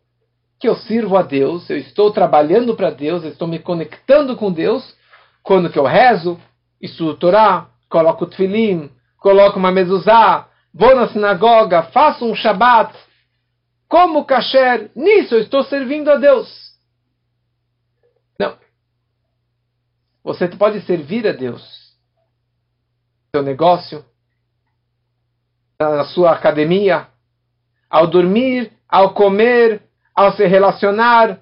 que 0.59 0.67
eu 0.67 0.75
sirvo 0.75 1.17
a 1.17 1.21
Deus, 1.23 1.69
eu 1.69 1.77
estou 1.77 2.11
trabalhando 2.11 2.75
para 2.75 2.91
Deus, 2.91 3.23
eu 3.23 3.31
estou 3.31 3.47
me 3.47 3.57
conectando 3.57 4.35
com 4.35 4.51
Deus 4.51 4.95
quando 5.41 5.71
que 5.71 5.79
eu 5.79 5.85
rezo, 5.85 6.39
estudo 6.79 7.17
Torá, 7.17 7.69
coloco 7.89 8.27
tefilim, 8.27 8.91
coloco 9.17 9.57
uma 9.57 9.71
mezuzá, 9.71 10.47
vou 10.73 10.95
na 10.95 11.07
sinagoga, 11.07 11.83
faço 11.83 12.25
um 12.25 12.35
shabat, 12.35 12.95
como 13.87 14.25
kasher, 14.25 14.91
nisso 14.95 15.35
eu 15.35 15.41
estou 15.41 15.63
servindo 15.63 16.09
a 16.09 16.17
Deus. 16.17 16.47
Não. 18.39 18.55
Você 20.23 20.47
pode 20.47 20.81
servir 20.81 21.27
a 21.27 21.31
Deus 21.31 21.81
seu 23.33 23.41
negócio, 23.41 24.03
na 25.79 26.03
sua 26.03 26.33
academia, 26.33 27.07
ao 27.91 28.07
dormir, 28.07 28.71
ao 28.87 29.13
comer, 29.13 29.83
ao 30.15 30.31
se 30.31 30.47
relacionar, 30.47 31.39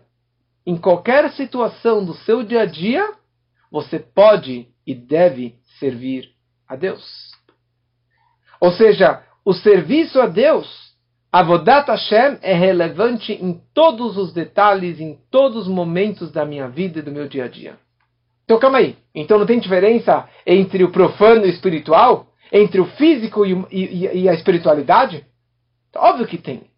em 0.65 0.75
qualquer 0.75 1.32
situação 1.32 2.03
do 2.03 2.15
seu 2.15 2.44
dia 2.44 2.62
a 2.62 2.65
dia, 2.65 3.08
você 3.72 4.00
pode 4.00 4.68
e 4.86 4.96
deve 4.96 5.56
servir 5.79 6.29
a 6.68 6.75
Deus. 6.75 7.32
Ou 8.60 8.72
seja, 8.72 9.24
o 9.46 9.53
serviço 9.53 10.20
a 10.20 10.25
Deus, 10.25 10.68
Avodat 11.32 11.88
Hashem, 11.89 12.39
é 12.41 12.53
relevante 12.53 13.34
em 13.34 13.62
todos 13.74 14.18
os 14.18 14.34
detalhes, 14.34 15.00
em 15.00 15.18
todos 15.29 15.68
os 15.68 15.68
momentos 15.68 16.32
da 16.32 16.46
minha 16.46 16.68
vida 16.68 17.00
e 17.00 17.03
do 17.03 17.12
meu 17.12 17.27
dia 17.27 17.46
a 17.46 17.48
dia. 17.48 17.77
Então 18.44 18.60
calma 18.60 18.79
aí. 18.79 18.98
Então 19.13 19.38
não 19.38 19.46
tem 19.46 19.60
diferença 19.60 20.27
entre 20.46 20.84
o 20.84 20.91
profano 20.91 21.46
e 21.46 21.50
o 21.50 21.53
espiritual? 21.53 22.27
Entre 22.51 22.82
o 22.82 22.86
físico 22.86 23.46
e, 23.46 23.53
e, 23.72 24.22
e 24.24 24.29
a 24.29 24.34
espiritualidade? 24.34 25.24
Óbvio 25.96 26.27
que 26.27 26.38
tem. 26.38 26.69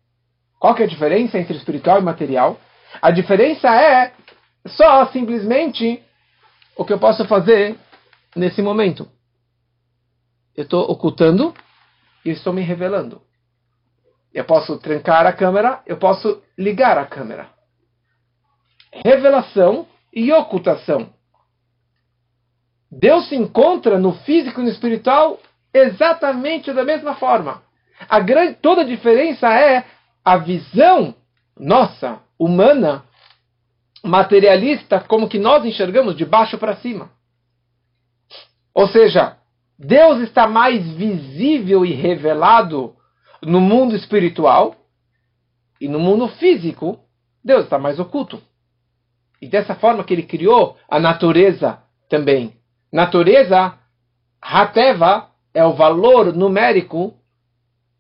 Qual 0.60 0.76
que 0.76 0.84
é 0.84 0.86
a 0.86 0.90
diferença 0.90 1.38
entre 1.38 1.58
espiritual 1.58 2.00
e 2.00 2.04
material? 2.04 2.60
A 3.02 3.12
diferença 3.12 3.68
é 3.70 4.14
só 4.68 5.08
simplesmente 5.08 6.04
o 6.76 6.86
que 6.86 6.94
eu 6.94 7.00
posso 7.00 7.26
fazer 7.26 7.78
nesse 8.36 8.62
momento. 8.62 9.08
Eu 10.56 10.64
estou 10.64 10.90
ocultando 10.90 11.54
e 12.24 12.30
estou 12.30 12.54
me 12.54 12.62
revelando. 12.62 13.22
Eu 14.34 14.46
posso 14.46 14.78
trancar 14.78 15.26
a 15.26 15.34
câmera, 15.34 15.82
eu 15.86 15.98
posso 15.98 16.42
ligar 16.58 16.98
a 16.98 17.06
câmera. 17.06 17.50
Revelação 19.06 19.88
e 20.14 20.32
ocultação. 20.32 21.14
Deus 22.92 23.30
se 23.30 23.36
encontra 23.36 23.98
no 23.98 24.14
físico 24.14 24.60
e 24.60 24.64
no 24.64 24.70
espiritual 24.70 25.40
exatamente 25.74 26.74
da 26.74 26.84
mesma 26.84 27.16
forma. 27.16 27.64
A 28.12 28.20
grande, 28.20 28.56
toda 28.56 28.82
a 28.82 28.86
diferença 28.86 29.48
é 29.48 29.86
a 30.26 30.36
visão 30.36 31.16
nossa, 31.58 32.20
humana, 32.38 33.06
materialista, 34.04 35.00
como 35.00 35.30
que 35.30 35.40
nós 35.40 35.64
enxergamos 35.64 36.18
de 36.18 36.26
baixo 36.26 36.58
para 36.58 36.76
cima. 36.76 37.10
Ou 38.76 38.86
seja, 38.90 39.38
Deus 39.80 40.20
está 40.20 40.46
mais 40.46 40.86
visível 40.92 41.86
e 41.86 41.94
revelado 41.94 42.98
no 43.42 43.62
mundo 43.62 43.96
espiritual 43.96 44.76
e 45.80 45.88
no 45.88 45.98
mundo 45.98 46.28
físico, 46.28 47.00
Deus 47.42 47.64
está 47.64 47.80
mais 47.80 47.98
oculto. 47.98 48.42
E 49.42 49.48
dessa 49.48 49.74
forma 49.74 50.04
que 50.04 50.14
ele 50.14 50.24
criou 50.24 50.78
a 50.90 51.00
natureza 51.00 51.82
também. 52.10 52.58
Natureza, 52.92 53.74
Hateva, 54.42 55.30
é 55.54 55.64
o 55.64 55.76
valor 55.76 56.36
numérico 56.36 57.21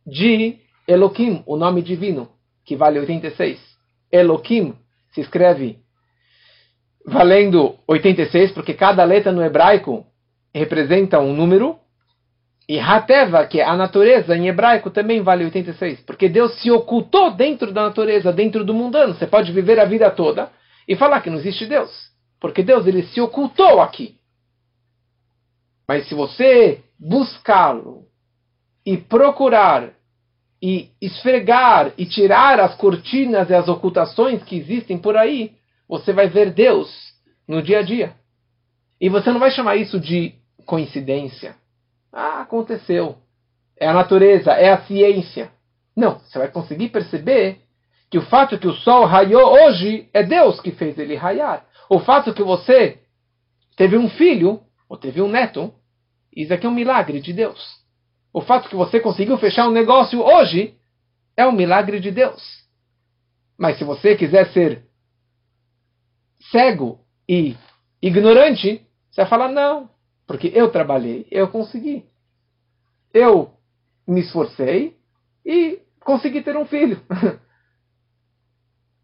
de 0.05 0.58
Elohim, 0.88 1.43
o 1.46 1.55
nome 1.55 1.81
divino, 1.81 2.29
que 2.65 2.75
vale 2.75 3.00
86. 3.00 3.60
Elohim 4.12 4.75
se 5.13 5.22
escreve 5.22 5.77
valendo 7.05 7.77
86, 7.88 8.51
porque 8.51 8.74
cada 8.74 9.03
letra 9.03 9.31
no 9.31 9.43
hebraico 9.43 10.05
representa 10.53 11.20
um 11.20 11.34
número. 11.34 11.79
E 12.67 12.79
Hateva, 12.79 13.46
que 13.48 13.60
é 13.60 13.65
a 13.65 13.75
natureza 13.75 14.36
em 14.36 14.48
hebraico, 14.48 14.89
também 14.89 15.22
vale 15.22 15.43
86, 15.43 16.01
porque 16.01 16.29
Deus 16.29 16.62
se 16.62 16.72
ocultou 16.72 17.31
dentro 17.31 17.74
da 17.74 17.84
natureza, 17.84 18.31
dentro 18.31 18.63
do 18.63 18.74
mundano. 18.74 19.13
Você 19.13 19.27
pode 19.27 19.51
viver 19.51 19.79
a 19.79 19.86
vida 19.86 20.10
toda 20.10 20.51
e 20.88 20.96
falar 20.96 21.22
que 21.22 21.29
não 21.29 21.38
existe 21.38 21.65
Deus, 21.65 21.91
porque 22.39 22.63
Deus 22.63 22.88
ele 22.88 23.03
se 23.03 23.20
ocultou 23.20 23.81
aqui. 23.81 24.15
Mas 25.88 26.08
se 26.08 26.15
você 26.15 26.81
buscá-lo 26.98 28.00
e 28.86 28.98
procurar 28.98 29.94
e 30.62 30.92
esfregar 31.02 31.92
e 31.98 32.06
tirar 32.06 32.60
as 32.60 32.76
cortinas 32.76 33.50
e 33.50 33.54
as 33.54 33.68
ocultações 33.68 34.44
que 34.44 34.58
existem 34.58 34.98
por 34.98 35.18
aí, 35.18 35.54
você 35.88 36.13
vai 36.13 36.28
ver 36.28 36.52
Deus 36.52 36.89
no 37.48 37.62
dia 37.62 37.80
a 37.80 37.82
dia. 37.82 38.15
E 39.00 39.10
você 39.10 39.32
não 39.32 39.39
vai 39.39 39.50
chamar 39.50 39.76
isso 39.76 40.00
de 40.00 40.36
coincidência. 40.65 41.56
Ah, 42.13 42.41
aconteceu. 42.41 43.17
É 43.80 43.88
a 43.88 43.94
natureza, 43.94 44.52
é 44.52 44.72
a 44.72 44.82
ciência. 44.84 45.52
Não, 45.96 46.20
você 46.20 46.38
vai 46.38 46.50
conseguir 46.50 46.89
perceber 46.89 47.62
que 48.10 48.17
o 48.17 48.22
fato 48.22 48.60
que 48.60 48.67
o 48.67 48.74
sol 48.74 49.06
raiou 49.06 49.54
hoje 49.54 50.08
é 50.13 50.22
Deus 50.22 50.60
que 50.62 50.72
fez 50.72 51.00
ele 51.00 51.15
raiar. 51.15 51.65
O 51.89 52.00
fato 52.00 52.34
que 52.34 52.44
você 52.44 53.00
teve 53.76 53.98
um 53.98 54.10
filho, 54.10 54.62
ou 54.88 54.98
teve 54.98 55.22
um 55.22 55.28
neto, 55.28 55.74
isso 56.36 56.54
aqui 56.54 56.65
é 56.65 56.70
um 56.70 56.74
milagre 56.74 57.20
de 57.20 57.34
Deus. 57.34 57.81
O 58.34 58.41
fato 58.41 58.70
que 58.70 58.76
você 58.76 59.00
conseguiu 59.00 59.38
fechar 59.38 59.67
um 59.67 59.72
negócio 59.72 60.22
hoje 60.22 60.76
é 61.36 61.46
um 61.46 61.52
milagre 61.52 62.00
de 62.00 62.12
Deus. 62.12 62.41
Mas 63.58 63.78
se 63.78 63.84
você 63.84 64.15
quiser 64.15 64.52
ser 64.52 64.86
cego 66.52 67.00
e 67.28 67.56
ignorante, 68.02 68.86
você 69.10 69.22
vai 69.22 69.30
falar 69.30 69.50
não, 69.50 69.89
porque 70.26 70.52
eu 70.54 70.72
trabalhei, 70.72 71.28
eu 71.30 71.48
consegui. 71.48 72.06
Eu 73.13 73.54
me 74.08 74.22
esforcei 74.22 74.98
e 75.46 75.80
consegui 76.00 76.41
ter 76.41 76.56
um 76.56 76.65
filho. 76.65 77.00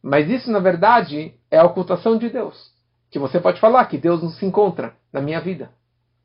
Mas 0.01 0.29
isso, 0.29 0.49
na 0.49 0.59
verdade, 0.59 1.33
é 1.51 1.57
a 1.57 1.65
ocultação 1.65 2.17
de 2.17 2.29
Deus. 2.29 2.71
Que 3.11 3.19
você 3.19 3.39
pode 3.39 3.59
falar 3.59 3.85
que 3.85 3.97
Deus 3.97 4.21
não 4.23 4.29
se 4.29 4.45
encontra 4.45 4.95
na 5.11 5.21
minha 5.21 5.41
vida. 5.41 5.71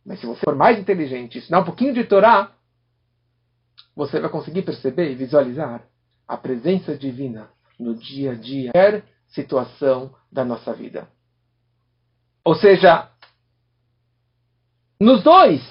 Mas 0.04 0.20
se 0.20 0.26
você 0.26 0.40
for 0.44 0.54
mais 0.54 0.78
inteligente, 0.78 1.38
ensinar 1.38 1.60
um 1.60 1.64
pouquinho 1.64 1.92
de 1.92 2.04
Torá, 2.04 2.52
você 3.94 4.20
vai 4.20 4.30
conseguir 4.30 4.62
perceber 4.62 5.10
e 5.10 5.14
visualizar 5.14 5.84
a 6.26 6.36
presença 6.36 6.96
divina 6.96 7.50
no 7.78 7.94
dia 7.94 8.32
a 8.32 8.34
dia, 8.34 8.72
qualquer 8.72 9.04
situação 9.28 10.14
da 10.30 10.44
nossa 10.44 10.72
vida. 10.72 11.08
Ou 12.44 12.54
seja, 12.54 13.08
nos 15.00 15.22
dois, 15.22 15.62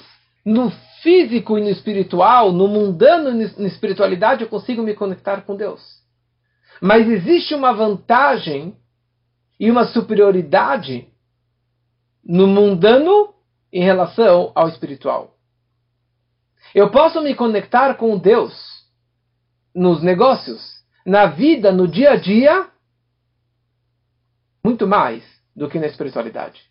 no 0.45 0.71
físico 1.01 1.57
e 1.57 1.61
no 1.61 1.69
espiritual, 1.69 2.51
no 2.51 2.67
mundano 2.67 3.29
e 3.29 3.61
na 3.61 3.67
espiritualidade, 3.67 4.43
eu 4.43 4.49
consigo 4.49 4.81
me 4.83 4.93
conectar 4.93 5.41
com 5.41 5.55
Deus. 5.55 5.81
Mas 6.81 7.07
existe 7.07 7.53
uma 7.53 7.73
vantagem 7.73 8.75
e 9.59 9.69
uma 9.69 9.85
superioridade 9.85 11.07
no 12.23 12.47
mundano 12.47 13.33
em 13.71 13.83
relação 13.83 14.51
ao 14.55 14.67
espiritual. 14.67 15.37
Eu 16.73 16.89
posso 16.89 17.21
me 17.21 17.35
conectar 17.35 17.95
com 17.95 18.17
Deus 18.17 18.53
nos 19.75 20.01
negócios, 20.01 20.61
na 21.05 21.25
vida, 21.25 21.71
no 21.71 21.87
dia 21.87 22.11
a 22.11 22.15
dia, 22.15 22.69
muito 24.63 24.87
mais 24.87 25.23
do 25.55 25.69
que 25.69 25.79
na 25.79 25.87
espiritualidade. 25.87 26.61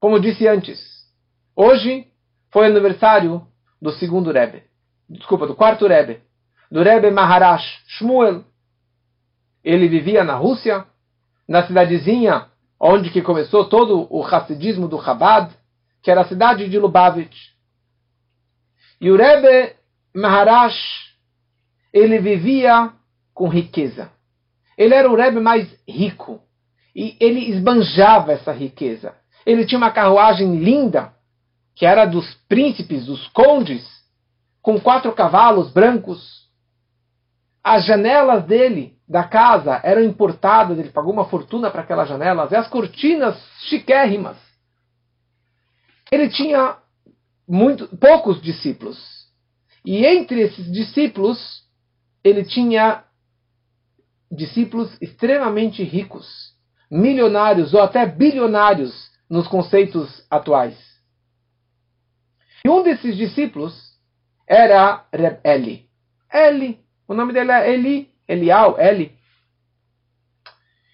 Como 0.00 0.20
disse 0.20 0.46
antes, 0.46 0.80
hoje 1.54 2.06
foi 2.50 2.66
aniversário 2.66 3.46
do 3.80 3.92
segundo 3.92 4.32
Rebbe, 4.32 4.62
desculpa, 5.08 5.46
do 5.46 5.54
quarto 5.54 5.86
Rebbe, 5.86 6.22
do 6.70 6.82
Rebbe 6.82 7.10
Maharaj 7.10 7.64
Shmuel. 7.86 8.44
Ele 9.64 9.88
vivia 9.88 10.24
na 10.24 10.36
Rússia, 10.36 10.86
na 11.46 11.66
cidadezinha 11.66 12.48
onde 12.80 13.10
que 13.10 13.22
começou 13.22 13.68
todo 13.68 14.06
o 14.08 14.20
racidismo 14.20 14.86
do 14.86 15.02
Chabad, 15.02 15.52
que 16.00 16.10
era 16.10 16.20
a 16.20 16.28
cidade 16.28 16.68
de 16.68 16.78
Lubavitch. 16.78 17.36
E 19.00 19.10
o 19.10 19.16
Rebbe 19.16 19.74
Maharaj, 20.14 20.74
ele 21.92 22.18
vivia 22.18 22.92
com 23.32 23.48
riqueza. 23.48 24.10
Ele 24.76 24.94
era 24.94 25.10
o 25.10 25.16
Rebbe 25.16 25.40
mais 25.40 25.68
rico. 25.88 26.40
E 26.94 27.16
ele 27.20 27.50
esbanjava 27.50 28.32
essa 28.32 28.52
riqueza. 28.52 29.14
Ele 29.46 29.64
tinha 29.64 29.78
uma 29.78 29.90
carruagem 29.90 30.56
linda, 30.56 31.12
que 31.74 31.86
era 31.86 32.04
dos 32.04 32.34
príncipes, 32.48 33.06
dos 33.06 33.28
condes, 33.28 33.86
com 34.60 34.80
quatro 34.80 35.12
cavalos 35.12 35.70
brancos. 35.70 36.48
As 37.62 37.86
janelas 37.86 38.44
dele, 38.44 38.98
da 39.08 39.24
casa, 39.24 39.80
eram 39.84 40.02
importadas, 40.02 40.78
ele 40.78 40.90
pagou 40.90 41.12
uma 41.12 41.24
fortuna 41.24 41.70
para 41.70 41.82
aquelas 41.82 42.08
janelas, 42.08 42.50
e 42.50 42.56
as 42.56 42.66
cortinas 42.68 43.36
chiquérrimas. 43.68 44.36
Ele 46.10 46.28
tinha 46.28 46.76
muito, 47.48 47.88
poucos 47.96 48.42
discípulos. 48.42 48.98
E 49.84 50.04
entre 50.04 50.40
esses 50.40 50.70
discípulos, 50.70 51.64
ele 52.22 52.44
tinha 52.44 53.04
discípulos 54.30 54.94
extremamente 55.00 55.82
ricos, 55.82 56.52
milionários 56.90 57.72
ou 57.72 57.80
até 57.80 58.04
bilionários 58.04 59.10
nos 59.30 59.48
conceitos 59.48 60.26
atuais. 60.30 60.76
E 62.64 62.68
um 62.68 62.82
desses 62.82 63.16
discípulos 63.16 63.74
era 64.46 65.06
Reb 65.12 65.40
Eli. 65.44 65.88
Eli, 66.32 66.80
o 67.06 67.14
nome 67.14 67.32
dele 67.32 67.52
é 67.52 67.72
Eli, 67.72 68.10
Elial, 68.26 68.78
Eli. 68.78 69.16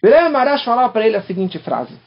Rebbe 0.02 0.28
Marash 0.28 0.64
falava 0.64 0.92
para 0.92 1.06
ele 1.06 1.16
a 1.16 1.22
seguinte 1.22 1.58
frase. 1.58 1.98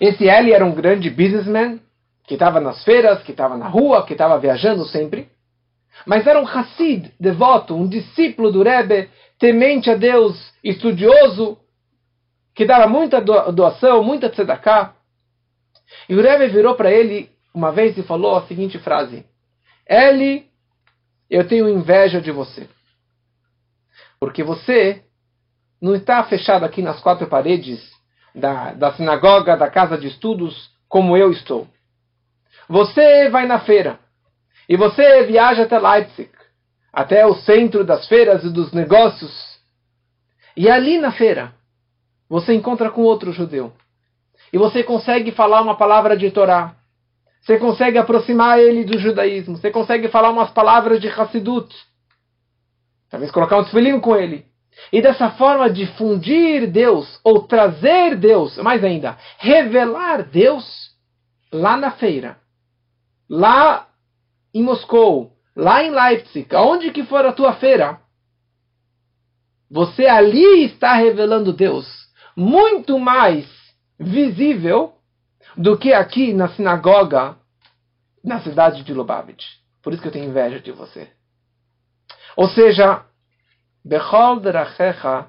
Esse 0.00 0.24
Eli 0.24 0.52
era 0.52 0.64
um 0.64 0.74
grande 0.74 1.08
businessman, 1.08 1.80
que 2.26 2.34
estava 2.34 2.60
nas 2.60 2.82
feiras, 2.84 3.22
que 3.22 3.32
estava 3.32 3.56
na 3.56 3.68
rua, 3.68 4.04
que 4.06 4.12
estava 4.12 4.38
viajando 4.38 4.84
sempre. 4.86 5.28
mas 6.06 6.26
era 6.26 6.40
um 6.40 6.46
Hassid, 6.46 7.12
devoto, 7.20 7.76
um 7.76 7.86
discípulo 7.86 8.50
do 8.50 8.62
Rebbe, 8.62 9.08
temente 9.38 9.90
a 9.90 9.94
Deus, 9.94 10.52
estudioso, 10.62 11.58
que 12.54 12.64
dava 12.64 12.86
muita 12.86 13.20
doação, 13.20 14.02
muita 14.02 14.30
tzedakah. 14.30 14.94
E 16.08 16.14
o 16.14 16.22
Rebbe 16.22 16.48
virou 16.48 16.74
para 16.74 16.90
ele 16.90 17.30
uma 17.54 17.70
vez 17.70 17.96
e 17.96 18.02
falou 18.02 18.36
a 18.36 18.46
seguinte 18.46 18.78
frase: 18.78 19.24
Ele, 19.86 20.46
eu 21.30 21.46
tenho 21.46 21.68
inveja 21.68 22.20
de 22.20 22.30
você. 22.30 22.68
Porque 24.18 24.42
você 24.42 25.04
não 25.80 25.94
está 25.94 26.24
fechado 26.24 26.64
aqui 26.64 26.80
nas 26.80 27.00
quatro 27.00 27.26
paredes 27.26 27.80
da, 28.34 28.72
da 28.72 28.92
sinagoga, 28.94 29.56
da 29.56 29.70
casa 29.70 29.98
de 29.98 30.08
estudos, 30.08 30.70
como 30.88 31.16
eu 31.16 31.30
estou. 31.30 31.68
Você 32.68 33.28
vai 33.28 33.46
na 33.46 33.60
feira. 33.60 33.98
E 34.68 34.76
você 34.76 35.24
viaja 35.24 35.64
até 35.64 35.78
Leipzig, 35.78 36.30
até 36.92 37.26
o 37.26 37.34
centro 37.34 37.84
das 37.84 38.08
feiras 38.08 38.44
e 38.44 38.50
dos 38.50 38.72
negócios. 38.72 39.58
E 40.56 40.70
ali 40.70 40.98
na 40.98 41.12
feira, 41.12 41.52
você 42.28 42.54
encontra 42.54 42.90
com 42.90 43.02
outro 43.02 43.32
judeu. 43.32 43.72
E 44.52 44.58
você 44.58 44.82
consegue 44.82 45.32
falar 45.32 45.60
uma 45.60 45.76
palavra 45.76 46.16
de 46.16 46.30
Torá. 46.30 46.74
Você 47.42 47.58
consegue 47.58 47.98
aproximar 47.98 48.58
ele 48.58 48.84
do 48.84 48.98
judaísmo. 48.98 49.56
Você 49.56 49.70
consegue 49.70 50.08
falar 50.08 50.30
umas 50.30 50.50
palavras 50.50 51.00
de 51.00 51.08
Hassidut. 51.08 51.74
Talvez 53.10 53.30
colocar 53.30 53.58
um 53.58 53.64
tefilim 53.64 54.00
com 54.00 54.16
ele. 54.16 54.46
E 54.92 55.02
dessa 55.02 55.30
forma 55.32 55.70
difundir 55.70 56.70
Deus, 56.70 57.20
ou 57.22 57.46
trazer 57.46 58.16
Deus, 58.16 58.56
mais 58.58 58.82
ainda, 58.82 59.16
revelar 59.38 60.22
Deus 60.22 60.64
lá 61.52 61.76
na 61.76 61.92
feira, 61.92 62.38
lá 63.28 63.88
em 64.52 64.62
Moscou, 64.62 65.32
lá 65.56 65.82
em 65.82 65.90
Leipzig, 65.90 66.54
aonde 66.54 66.90
que 66.90 67.04
for 67.04 67.24
a 67.24 67.32
tua 67.32 67.54
feira, 67.54 68.00
você 69.70 70.06
ali 70.06 70.64
está 70.64 70.94
revelando 70.94 71.52
Deus 71.52 71.86
muito 72.36 72.98
mais 72.98 73.46
visível 73.98 74.94
do 75.56 75.76
que 75.78 75.92
aqui 75.92 76.32
na 76.32 76.48
sinagoga 76.48 77.36
na 78.22 78.40
cidade 78.40 78.82
de 78.82 78.92
Lubavitch. 78.92 79.44
Por 79.82 79.92
isso 79.92 80.02
que 80.02 80.08
eu 80.08 80.12
tenho 80.12 80.30
inveja 80.30 80.58
de 80.60 80.72
você. 80.72 81.08
Ou 82.36 82.48
seja, 82.48 83.04
Bechol 83.84 84.40
derachecha 84.40 85.26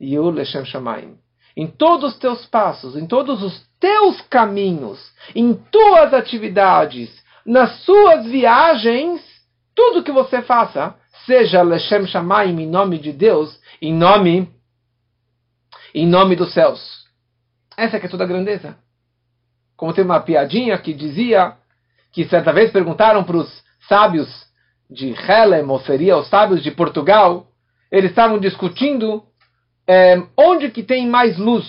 leshem 0.00 0.64
shamayim. 0.64 1.18
Em 1.56 1.66
todos 1.66 2.14
os 2.14 2.18
teus 2.18 2.44
passos, 2.46 2.96
em 2.96 3.06
todos 3.06 3.42
os 3.42 3.66
teus 3.78 4.20
caminhos, 4.22 4.98
em 5.34 5.54
tuas 5.54 6.12
atividades, 6.12 7.21
nas 7.44 7.80
suas 7.84 8.26
viagens, 8.26 9.20
tudo 9.74 10.02
que 10.02 10.12
você 10.12 10.42
faça, 10.42 10.94
seja 11.26 11.62
Leshem 11.62 12.06
Shamaim 12.06 12.60
em 12.60 12.66
nome 12.66 12.98
de 12.98 13.12
Deus, 13.12 13.60
em 13.80 13.92
nome 13.92 14.48
em 15.94 16.06
nome 16.06 16.34
dos 16.36 16.52
céus. 16.54 17.04
Essa 17.76 18.00
que 18.00 18.06
é 18.06 18.08
toda 18.08 18.24
a 18.24 18.26
grandeza. 18.26 18.76
Como 19.76 19.92
tem 19.92 20.04
uma 20.04 20.20
piadinha 20.20 20.78
que 20.78 20.94
dizia 20.94 21.56
que 22.12 22.24
certa 22.26 22.52
vez 22.52 22.70
perguntaram 22.70 23.24
para 23.24 23.36
os 23.36 23.62
sábios 23.88 24.28
de 24.90 25.10
Helem, 25.10 25.64
ou 25.64 25.80
seria 25.80 26.16
os 26.16 26.28
sábios 26.28 26.62
de 26.62 26.70
Portugal, 26.70 27.46
eles 27.90 28.10
estavam 28.10 28.38
discutindo 28.38 29.22
é, 29.86 30.16
onde 30.36 30.70
que 30.70 30.82
tem 30.82 31.08
mais 31.08 31.36
luz, 31.38 31.66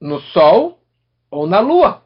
no 0.00 0.20
Sol 0.20 0.80
ou 1.30 1.46
na 1.46 1.60
Lua 1.60 2.02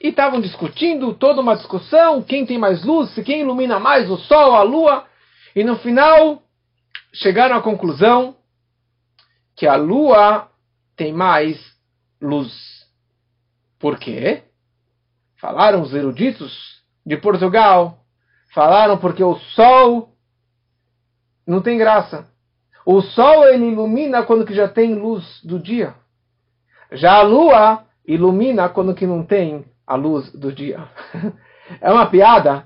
e 0.00 0.08
estavam 0.08 0.40
discutindo, 0.40 1.12
toda 1.12 1.42
uma 1.42 1.56
discussão, 1.56 2.22
quem 2.22 2.46
tem 2.46 2.56
mais 2.56 2.82
luz, 2.82 3.14
quem 3.22 3.40
ilumina 3.40 3.78
mais 3.78 4.10
o 4.10 4.16
sol, 4.16 4.54
a 4.54 4.62
lua, 4.62 5.04
e 5.54 5.62
no 5.62 5.76
final 5.76 6.42
chegaram 7.12 7.56
à 7.56 7.60
conclusão 7.60 8.36
que 9.54 9.66
a 9.66 9.76
lua 9.76 10.48
tem 10.96 11.12
mais 11.12 11.58
luz. 12.20 12.50
Por 13.78 13.98
quê? 13.98 14.44
Falaram 15.38 15.82
os 15.82 15.92
eruditos 15.92 16.80
de 17.04 17.16
Portugal, 17.18 17.98
falaram 18.54 18.96
porque 18.96 19.22
o 19.22 19.36
sol 19.54 20.14
não 21.46 21.60
tem 21.60 21.76
graça. 21.76 22.26
O 22.86 23.02
sol 23.02 23.46
ele 23.46 23.66
ilumina 23.66 24.22
quando 24.22 24.46
que 24.46 24.54
já 24.54 24.66
tem 24.66 24.94
luz 24.94 25.42
do 25.44 25.58
dia. 25.58 25.94
Já 26.92 27.16
a 27.16 27.22
lua 27.22 27.84
ilumina 28.06 28.68
quando 28.68 28.94
que 28.94 29.06
não 29.06 29.24
tem 29.24 29.64
a 29.90 29.96
luz 29.96 30.30
do 30.30 30.52
dia. 30.52 30.88
é 31.80 31.90
uma 31.90 32.06
piada, 32.06 32.64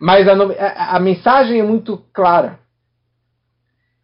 mas 0.00 0.28
a, 0.28 0.96
a 0.96 1.00
mensagem 1.00 1.58
é 1.58 1.62
muito 1.64 1.98
clara. 2.12 2.60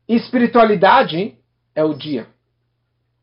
Espiritualidade 0.08 1.38
é 1.72 1.84
o 1.84 1.94
dia. 1.94 2.26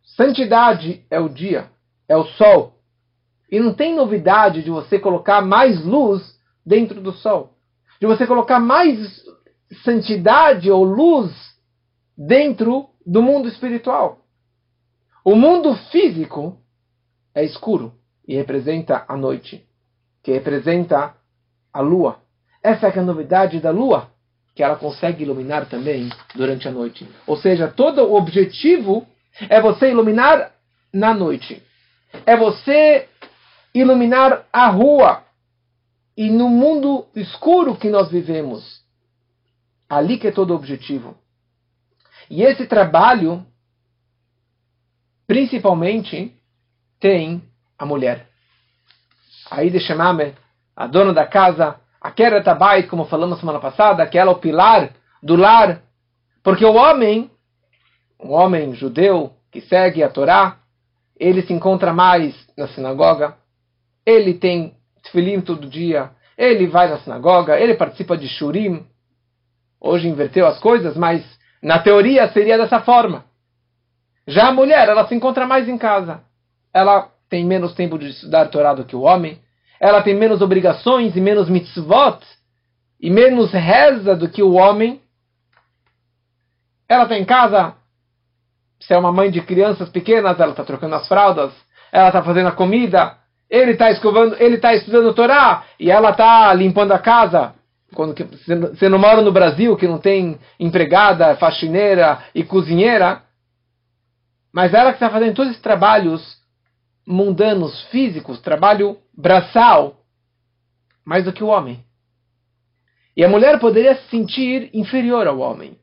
Santidade 0.05 1.05
é 1.11 1.19
o 1.19 1.27
dia, 1.27 1.69
é 2.07 2.15
o 2.15 2.23
sol. 2.23 2.79
E 3.51 3.59
não 3.59 3.73
tem 3.73 3.93
novidade 3.93 4.63
de 4.63 4.69
você 4.69 4.97
colocar 4.97 5.41
mais 5.41 5.83
luz 5.83 6.39
dentro 6.65 7.01
do 7.01 7.11
sol. 7.11 7.57
De 7.99 8.07
você 8.07 8.25
colocar 8.25 8.61
mais 8.61 9.21
santidade 9.83 10.71
ou 10.71 10.85
luz 10.85 11.33
dentro 12.17 12.87
do 13.05 13.21
mundo 13.21 13.49
espiritual. 13.49 14.25
O 15.25 15.35
mundo 15.35 15.75
físico 15.91 16.57
é 17.33 17.43
escuro 17.43 17.93
e 18.27 18.35
representa 18.35 19.05
a 19.07 19.15
noite, 19.15 19.65
que 20.23 20.31
representa 20.31 21.15
a 21.71 21.79
lua. 21.79 22.19
Essa 22.63 22.87
é 22.87 22.99
a 22.99 23.03
novidade 23.03 23.59
da 23.59 23.69
lua, 23.69 24.09
que 24.55 24.63
ela 24.63 24.75
consegue 24.75 25.23
iluminar 25.23 25.67
também 25.67 26.09
durante 26.33 26.67
a 26.67 26.71
noite. 26.71 27.07
Ou 27.27 27.37
seja, 27.37 27.67
todo 27.67 28.03
o 28.03 28.15
objetivo 28.15 29.05
é 29.49 29.61
você 29.61 29.91
iluminar 29.91 30.51
na 30.93 31.13
noite. 31.13 31.61
É 32.25 32.35
você 32.37 33.07
iluminar 33.73 34.47
a 34.51 34.69
rua. 34.69 35.23
E 36.17 36.31
no 36.31 36.47
mundo 36.47 37.05
escuro 37.13 37.75
que 37.75 37.89
nós 37.89 38.09
vivemos. 38.09 38.81
Ali 39.89 40.17
que 40.17 40.29
é 40.29 40.31
todo 40.31 40.51
o 40.51 40.55
objetivo. 40.55 41.17
E 42.29 42.41
esse 42.41 42.65
trabalho, 42.65 43.45
principalmente, 45.27 46.33
tem 46.99 47.43
a 47.77 47.85
mulher. 47.85 48.27
Aí 49.49 49.69
de 49.69 49.79
Shemame, 49.79 50.33
a 50.75 50.87
dona 50.87 51.13
da 51.13 51.25
casa, 51.25 51.75
a 52.01 52.11
Keret 52.11 52.43
Tabait, 52.43 52.87
como 52.87 53.05
falamos 53.05 53.39
semana 53.39 53.59
passada, 53.59 54.05
que 54.07 54.17
ela 54.17 54.31
é 54.31 54.33
o 54.33 54.39
pilar 54.39 54.91
do 55.21 55.35
lar. 55.35 55.81
Porque 56.43 56.65
o 56.65 56.73
homem, 56.73 57.31
um 58.19 58.31
homem 58.31 58.73
judeu 58.73 59.33
que 59.51 59.61
segue 59.61 60.03
a 60.03 60.09
Torá, 60.09 60.57
ele 61.17 61.41
se 61.41 61.53
encontra 61.53 61.93
mais 61.93 62.35
na 62.57 62.67
sinagoga, 62.67 63.35
ele 64.05 64.33
tem 64.33 64.75
tefilim 65.01 65.41
todo 65.41 65.69
dia, 65.69 66.11
ele 66.37 66.67
vai 66.67 66.89
na 66.89 66.99
sinagoga, 66.99 67.59
ele 67.59 67.75
participa 67.75 68.17
de 68.17 68.27
shurim. 68.27 68.85
Hoje 69.79 70.07
inverteu 70.07 70.45
as 70.45 70.59
coisas, 70.59 70.97
mas 70.97 71.23
na 71.61 71.79
teoria 71.79 72.27
seria 72.31 72.57
dessa 72.57 72.81
forma. 72.81 73.25
Já 74.27 74.49
a 74.49 74.53
mulher, 74.53 74.89
ela 74.89 75.07
se 75.07 75.15
encontra 75.15 75.45
mais 75.45 75.69
em 75.69 75.77
casa. 75.77 76.21
Ela 76.73 77.09
tem 77.29 77.45
menos 77.45 77.73
tempo 77.73 77.97
de 77.97 78.09
estudar 78.09 78.47
Torá 78.49 78.73
do 78.73 78.85
que 78.85 78.95
o 78.95 79.01
homem, 79.01 79.39
ela 79.79 80.01
tem 80.01 80.15
menos 80.15 80.41
obrigações 80.41 81.15
e 81.15 81.21
menos 81.21 81.49
mitzvot, 81.49 82.19
e 82.99 83.09
menos 83.09 83.51
reza 83.51 84.15
do 84.15 84.29
que 84.29 84.41
o 84.41 84.53
homem. 84.53 85.01
Ela 86.87 87.05
tem 87.07 87.21
em 87.21 87.25
casa, 87.25 87.73
se 88.79 88.93
é 88.93 88.97
uma 88.97 89.11
mãe 89.11 89.29
de 89.29 89.41
crianças 89.41 89.89
pequenas, 89.89 90.39
ela 90.39 90.51
está 90.51 90.63
trocando 90.63 90.95
as 90.95 91.07
fraldas, 91.07 91.51
ela 91.91 92.07
está 92.07 92.23
fazendo 92.23 92.47
a 92.47 92.53
comida, 92.53 93.17
ele 93.49 93.71
está 93.71 93.91
escovando, 93.91 94.35
ele 94.39 94.55
está 94.55 94.73
estudando 94.73 95.13
Torá, 95.13 95.65
e 95.79 95.91
ela 95.91 96.11
está 96.11 96.53
limpando 96.53 96.91
a 96.93 96.99
casa. 96.99 97.53
Quando 97.93 98.15
você 98.15 98.89
não 98.89 98.99
mora 98.99 99.21
no 99.21 99.31
Brasil, 99.31 99.75
que 99.77 99.87
não 99.87 99.99
tem 99.99 100.37
empregada, 100.59 101.35
faxineira 101.37 102.19
e 102.33 102.43
cozinheira, 102.43 103.21
mas 104.53 104.73
ela 104.73 104.91
que 104.91 104.97
está 104.97 105.09
fazendo 105.09 105.35
todos 105.35 105.51
esses 105.51 105.61
trabalhos 105.61 106.44
mundanos, 107.05 107.83
físicos, 107.89 108.41
trabalho 108.41 108.97
braçal, 109.13 110.01
mais 111.05 111.23
do 111.23 111.33
que 111.33 111.43
o 111.43 111.47
homem. 111.47 111.83
E 113.15 113.23
a 113.23 113.29
mulher 113.29 113.59
poderia 113.59 113.95
se 113.95 114.09
sentir 114.09 114.69
inferior 114.73 115.27
ao 115.27 115.39
homem. 115.39 115.79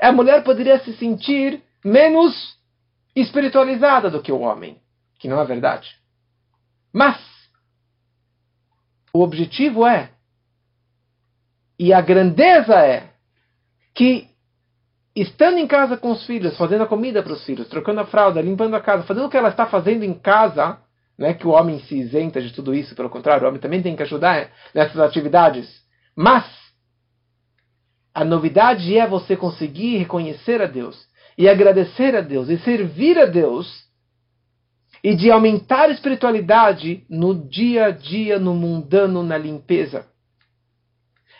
A 0.00 0.10
mulher 0.10 0.42
poderia 0.42 0.78
se 0.80 0.96
sentir 0.96 1.62
menos 1.84 2.56
espiritualizada 3.14 4.10
do 4.10 4.22
que 4.22 4.32
o 4.32 4.40
homem, 4.40 4.80
que 5.18 5.28
não 5.28 5.40
é 5.40 5.44
verdade. 5.44 5.88
Mas 6.92 7.18
o 9.12 9.20
objetivo 9.20 9.86
é, 9.86 10.10
e 11.78 11.92
a 11.92 12.00
grandeza 12.00 12.74
é, 12.74 13.10
que 13.94 14.27
estando 15.20 15.58
em 15.58 15.66
casa 15.66 15.96
com 15.96 16.10
os 16.10 16.24
filhos, 16.26 16.56
fazendo 16.56 16.82
a 16.82 16.86
comida 16.86 17.22
para 17.22 17.32
os 17.32 17.44
filhos, 17.44 17.68
trocando 17.68 18.00
a 18.00 18.06
fralda, 18.06 18.40
limpando 18.40 18.74
a 18.74 18.80
casa, 18.80 19.04
fazendo 19.04 19.26
o 19.26 19.30
que 19.30 19.36
ela 19.36 19.48
está 19.48 19.66
fazendo 19.66 20.04
em 20.04 20.14
casa, 20.14 20.78
não 21.18 21.26
é 21.26 21.34
que 21.34 21.46
o 21.46 21.50
homem 21.50 21.80
se 21.80 21.96
isenta 21.96 22.40
de 22.40 22.52
tudo 22.52 22.74
isso, 22.74 22.94
pelo 22.94 23.10
contrário, 23.10 23.44
o 23.44 23.48
homem 23.48 23.60
também 23.60 23.82
tem 23.82 23.96
que 23.96 24.02
ajudar 24.02 24.50
nessas 24.74 24.98
atividades. 24.98 25.66
Mas 26.16 26.44
A 28.18 28.24
novidade 28.24 28.98
é 28.98 29.06
você 29.06 29.36
conseguir 29.36 29.98
reconhecer 29.98 30.60
a 30.60 30.66
Deus 30.66 30.98
e 31.36 31.48
agradecer 31.48 32.16
a 32.16 32.20
Deus 32.20 32.48
e 32.48 32.58
servir 32.58 33.16
a 33.16 33.26
Deus 33.26 33.84
e 35.04 35.14
de 35.14 35.30
aumentar 35.30 35.84
a 35.84 35.92
espiritualidade 35.92 37.04
no 37.08 37.32
dia 37.32 37.86
a 37.86 37.90
dia, 37.92 38.36
no 38.40 38.54
mundano, 38.54 39.22
na 39.22 39.38
limpeza. 39.38 40.04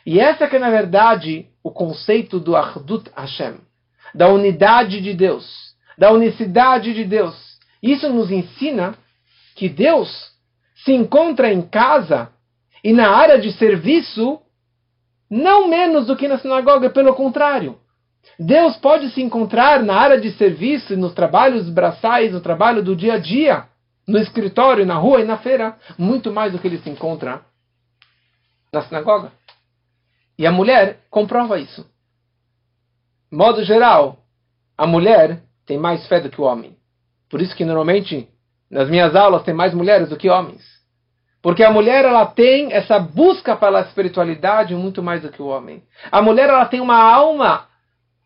E 0.07 0.21
essa 0.21 0.47
que 0.47 0.55
é, 0.55 0.59
na 0.61 0.71
verdade, 0.71 1.49
o 1.65 1.73
conceito 1.73 2.39
do 2.39 2.55
Ardut 2.55 3.11
Hashem, 3.17 3.57
da 4.15 4.29
unidade 4.29 5.01
de 5.01 5.15
Deus, 5.15 5.75
da 5.97 6.11
unicidade 6.13 6.95
de 6.95 7.05
Deus. 7.05 7.35
Isso 7.83 8.09
nos 8.09 8.31
ensina 8.31 8.95
que 9.55 9.69
Deus 9.69 10.33
se 10.85 10.93
encontra 10.93 11.53
em 11.53 11.63
casa 11.63 12.31
e 12.83 12.93
na 12.93 13.11
área 13.11 13.39
de 13.39 13.53
serviço 13.53 14.41
não 15.31 15.69
menos 15.69 16.07
do 16.07 16.17
que 16.17 16.29
na 16.29 16.39
sinagoga, 16.39 16.89
pelo 16.89 17.15
contrário. 17.15 17.79
Deus 18.39 18.77
pode 18.77 19.11
se 19.11 19.23
encontrar 19.23 19.83
na 19.83 19.95
área 19.95 20.21
de 20.21 20.33
serviço, 20.33 20.97
nos 20.97 21.13
trabalhos 21.13 21.69
braçais, 21.69 22.33
no 22.33 22.41
trabalho 22.41 22.83
do 22.83 22.97
dia 22.97 23.15
a 23.15 23.19
dia, 23.19 23.67
no 24.07 24.19
escritório, 24.19 24.87
na 24.87 24.95
rua 24.95 25.21
e 25.21 25.25
na 25.25 25.37
feira, 25.37 25.77
muito 25.99 26.33
mais 26.33 26.53
do 26.53 26.59
que 26.59 26.67
ele 26.67 26.79
se 26.79 26.89
encontra 26.89 27.43
na 28.73 28.83
sinagoga. 28.83 29.33
E 30.39 30.47
a 30.47 30.53
mulher 30.53 31.01
comprova 31.11 31.59
isso. 31.59 31.87
Modo 33.31 33.63
geral, 33.65 34.19
a 34.77 34.87
mulher 34.87 35.43
tem 35.67 35.79
mais 35.79 36.07
fé 36.07 36.21
do 36.21 36.31
que 36.31 36.41
o 36.41 36.45
homem. 36.45 36.77
Por 37.29 37.43
isso 37.43 37.55
que 37.55 37.65
normalmente 37.65 38.29
nas 38.71 38.89
minhas 38.89 39.15
aulas 39.15 39.43
tem 39.43 39.55
mais 39.55 39.75
mulheres 39.75 40.09
do 40.09 40.17
que 40.17 40.29
homens. 40.29 40.63
Porque 41.43 41.63
a 41.63 41.71
mulher 41.71 42.05
ela 42.05 42.27
tem 42.27 42.73
essa 42.73 42.99
busca 42.99 43.57
pela 43.57 43.83
espiritualidade 43.83 44.75
muito 44.75 45.03
mais 45.03 45.23
do 45.23 45.31
que 45.31 45.41
o 45.41 45.47
homem. 45.47 45.83
A 46.11 46.21
mulher 46.21 46.49
ela 46.49 46.67
tem 46.67 46.81
uma 46.81 47.01
alma 47.01 47.67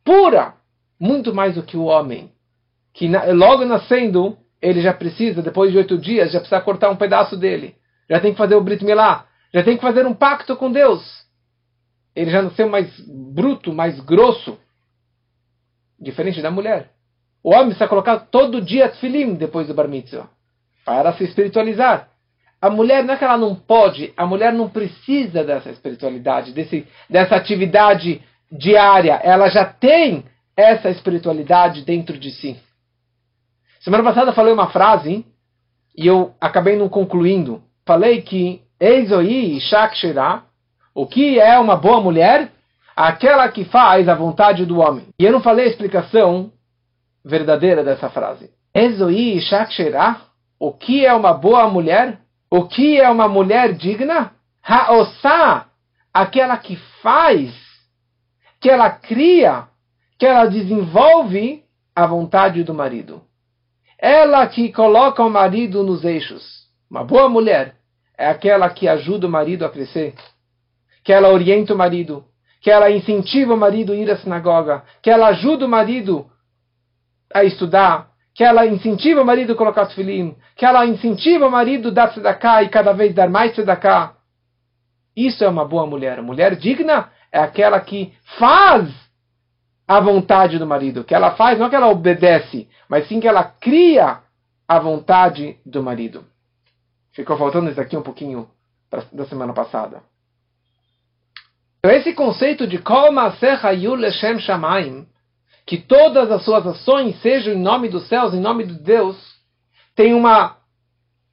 pura 0.04 0.54
muito 0.98 1.34
mais 1.34 1.54
do 1.54 1.62
que 1.62 1.76
o 1.76 1.84
homem. 1.84 2.32
Que 2.94 3.08
logo 3.08 3.64
nascendo 3.64 4.36
ele 4.60 4.80
já 4.80 4.94
precisa, 4.94 5.42
depois 5.42 5.72
de 5.72 5.78
oito 5.78 5.98
dias, 5.98 6.32
já 6.32 6.38
precisa 6.38 6.60
cortar 6.60 6.90
um 6.90 6.96
pedaço 6.96 7.36
dele. 7.36 7.74
Já 8.08 8.20
tem 8.20 8.32
que 8.32 8.38
fazer 8.38 8.54
o 8.54 8.60
Brit 8.62 8.84
Milá. 8.84 9.26
Já 9.52 9.62
tem 9.62 9.76
que 9.76 9.82
fazer 9.82 10.06
um 10.06 10.14
pacto 10.14 10.56
com 10.56 10.70
Deus. 10.70 11.02
Ele 12.14 12.30
já 12.30 12.42
nasceu 12.42 12.68
mais 12.68 12.88
bruto, 13.34 13.72
mais 13.72 13.98
grosso. 14.00 14.58
Diferente 16.02 16.42
da 16.42 16.50
mulher. 16.50 16.90
O 17.44 17.50
homem 17.50 17.66
precisa 17.66 17.88
colocar 17.88 18.18
todo 18.18 18.60
dia 18.60 18.88
tefilim 18.88 19.34
depois 19.34 19.68
do 19.68 19.74
bar 19.74 19.86
mitzvah. 19.86 20.28
Para 20.84 21.12
se 21.12 21.22
espiritualizar. 21.22 22.08
A 22.60 22.68
mulher 22.68 23.04
não 23.04 23.14
é 23.14 23.16
que 23.16 23.24
ela 23.24 23.38
não 23.38 23.54
pode, 23.54 24.12
a 24.16 24.26
mulher 24.26 24.52
não 24.52 24.68
precisa 24.68 25.42
dessa 25.42 25.70
espiritualidade, 25.70 26.52
desse, 26.52 26.86
dessa 27.08 27.36
atividade 27.36 28.22
diária. 28.50 29.20
Ela 29.22 29.48
já 29.48 29.64
tem 29.64 30.24
essa 30.56 30.90
espiritualidade 30.90 31.84
dentro 31.84 32.18
de 32.18 32.30
si. 32.30 32.56
Semana 33.80 34.04
passada 34.04 34.30
eu 34.30 34.34
falei 34.34 34.52
uma 34.52 34.70
frase 34.70 35.24
e 35.96 36.06
eu 36.06 36.34
acabei 36.40 36.76
não 36.76 36.88
concluindo. 36.88 37.62
Falei 37.84 38.22
que 38.22 38.62
Eizoi 38.78 39.56
Ishak 39.56 39.96
Shirah, 39.96 40.44
o 40.94 41.06
que 41.06 41.40
é 41.40 41.58
uma 41.58 41.76
boa 41.76 42.00
mulher? 42.00 42.50
Aquela 42.94 43.48
que 43.48 43.64
faz 43.64 44.08
a 44.08 44.14
vontade 44.14 44.66
do 44.66 44.78
homem. 44.78 45.06
E 45.18 45.24
eu 45.24 45.32
não 45.32 45.40
falei 45.40 45.66
a 45.66 45.68
explicação 45.68 46.52
verdadeira 47.24 47.82
dessa 47.82 48.10
frase. 48.10 48.50
Ezoi 48.74 49.36
Ishak 49.36 49.72
Shirah, 49.72 50.20
o 50.58 50.72
que 50.72 51.04
é 51.04 51.12
uma 51.12 51.32
boa 51.32 51.68
mulher? 51.68 52.20
O 52.50 52.66
que 52.66 53.00
é 53.00 53.08
uma 53.08 53.28
mulher 53.28 53.72
digna? 53.74 54.32
Haosa, 54.62 55.66
aquela 56.12 56.56
que 56.56 56.76
faz, 57.02 57.52
que 58.60 58.70
ela 58.70 58.90
cria, 58.90 59.68
que 60.18 60.26
ela 60.26 60.46
desenvolve 60.46 61.64
a 61.94 62.06
vontade 62.06 62.62
do 62.62 62.74
marido. 62.74 63.22
Ela 63.98 64.46
que 64.46 64.72
coloca 64.72 65.22
o 65.22 65.30
marido 65.30 65.82
nos 65.82 66.04
eixos. 66.04 66.62
Uma 66.90 67.04
boa 67.04 67.28
mulher 67.28 67.76
é 68.16 68.28
aquela 68.28 68.68
que 68.70 68.86
ajuda 68.86 69.26
o 69.26 69.30
marido 69.30 69.64
a 69.64 69.70
crescer, 69.70 70.14
que 71.02 71.12
ela 71.12 71.30
orienta 71.30 71.74
o 71.74 71.76
marido, 71.76 72.24
que 72.62 72.70
ela 72.70 72.90
incentiva 72.90 73.52
o 73.52 73.56
marido 73.56 73.92
a 73.92 73.96
ir 73.96 74.08
à 74.08 74.16
sinagoga, 74.16 74.84
que 75.02 75.10
ela 75.10 75.26
ajuda 75.26 75.66
o 75.66 75.68
marido 75.68 76.30
a 77.34 77.42
estudar, 77.42 78.08
que 78.32 78.44
ela 78.44 78.64
incentiva 78.64 79.20
o 79.20 79.26
marido 79.26 79.52
a 79.52 79.56
colocar 79.56 79.86
filim, 79.86 80.36
que 80.56 80.64
ela 80.64 80.86
incentiva 80.86 81.48
o 81.48 81.50
marido 81.50 81.88
a 81.88 81.90
dar 81.90 82.12
tzedakah 82.12 82.62
e 82.62 82.68
cada 82.68 82.92
vez 82.92 83.12
dar 83.14 83.28
mais 83.28 83.52
tzedakah. 83.52 84.14
Isso 85.14 85.42
é 85.42 85.48
uma 85.48 85.64
boa 85.64 85.86
mulher. 85.86 86.22
Mulher 86.22 86.54
digna 86.54 87.10
é 87.32 87.40
aquela 87.40 87.80
que 87.80 88.14
faz 88.38 88.88
a 89.86 89.98
vontade 89.98 90.56
do 90.56 90.66
marido, 90.66 91.02
que 91.02 91.14
ela 91.14 91.32
faz, 91.32 91.58
não 91.58 91.68
que 91.68 91.74
ela 91.74 91.88
obedece, 91.88 92.68
mas 92.88 93.08
sim 93.08 93.18
que 93.18 93.26
ela 93.26 93.42
cria 93.42 94.20
a 94.68 94.78
vontade 94.78 95.58
do 95.66 95.82
marido. 95.82 96.24
Ficou 97.12 97.36
faltando 97.36 97.70
isso 97.70 97.80
aqui 97.80 97.96
um 97.96 98.02
pouquinho 98.02 98.48
da 99.12 99.26
semana 99.26 99.52
passada. 99.52 100.11
Então, 101.84 101.96
esse 101.96 102.12
conceito 102.12 102.64
de 102.64 102.78
Kol 102.78 103.10
Yul 103.76 103.98
Shamaim, 104.38 105.04
que 105.66 105.78
todas 105.78 106.30
as 106.30 106.44
suas 106.44 106.64
ações 106.64 107.20
sejam 107.20 107.54
em 107.54 107.58
nome 107.58 107.88
dos 107.88 108.06
céus, 108.06 108.32
em 108.32 108.40
nome 108.40 108.64
de 108.64 108.74
Deus, 108.74 109.16
tem 109.96 110.14
uma 110.14 110.58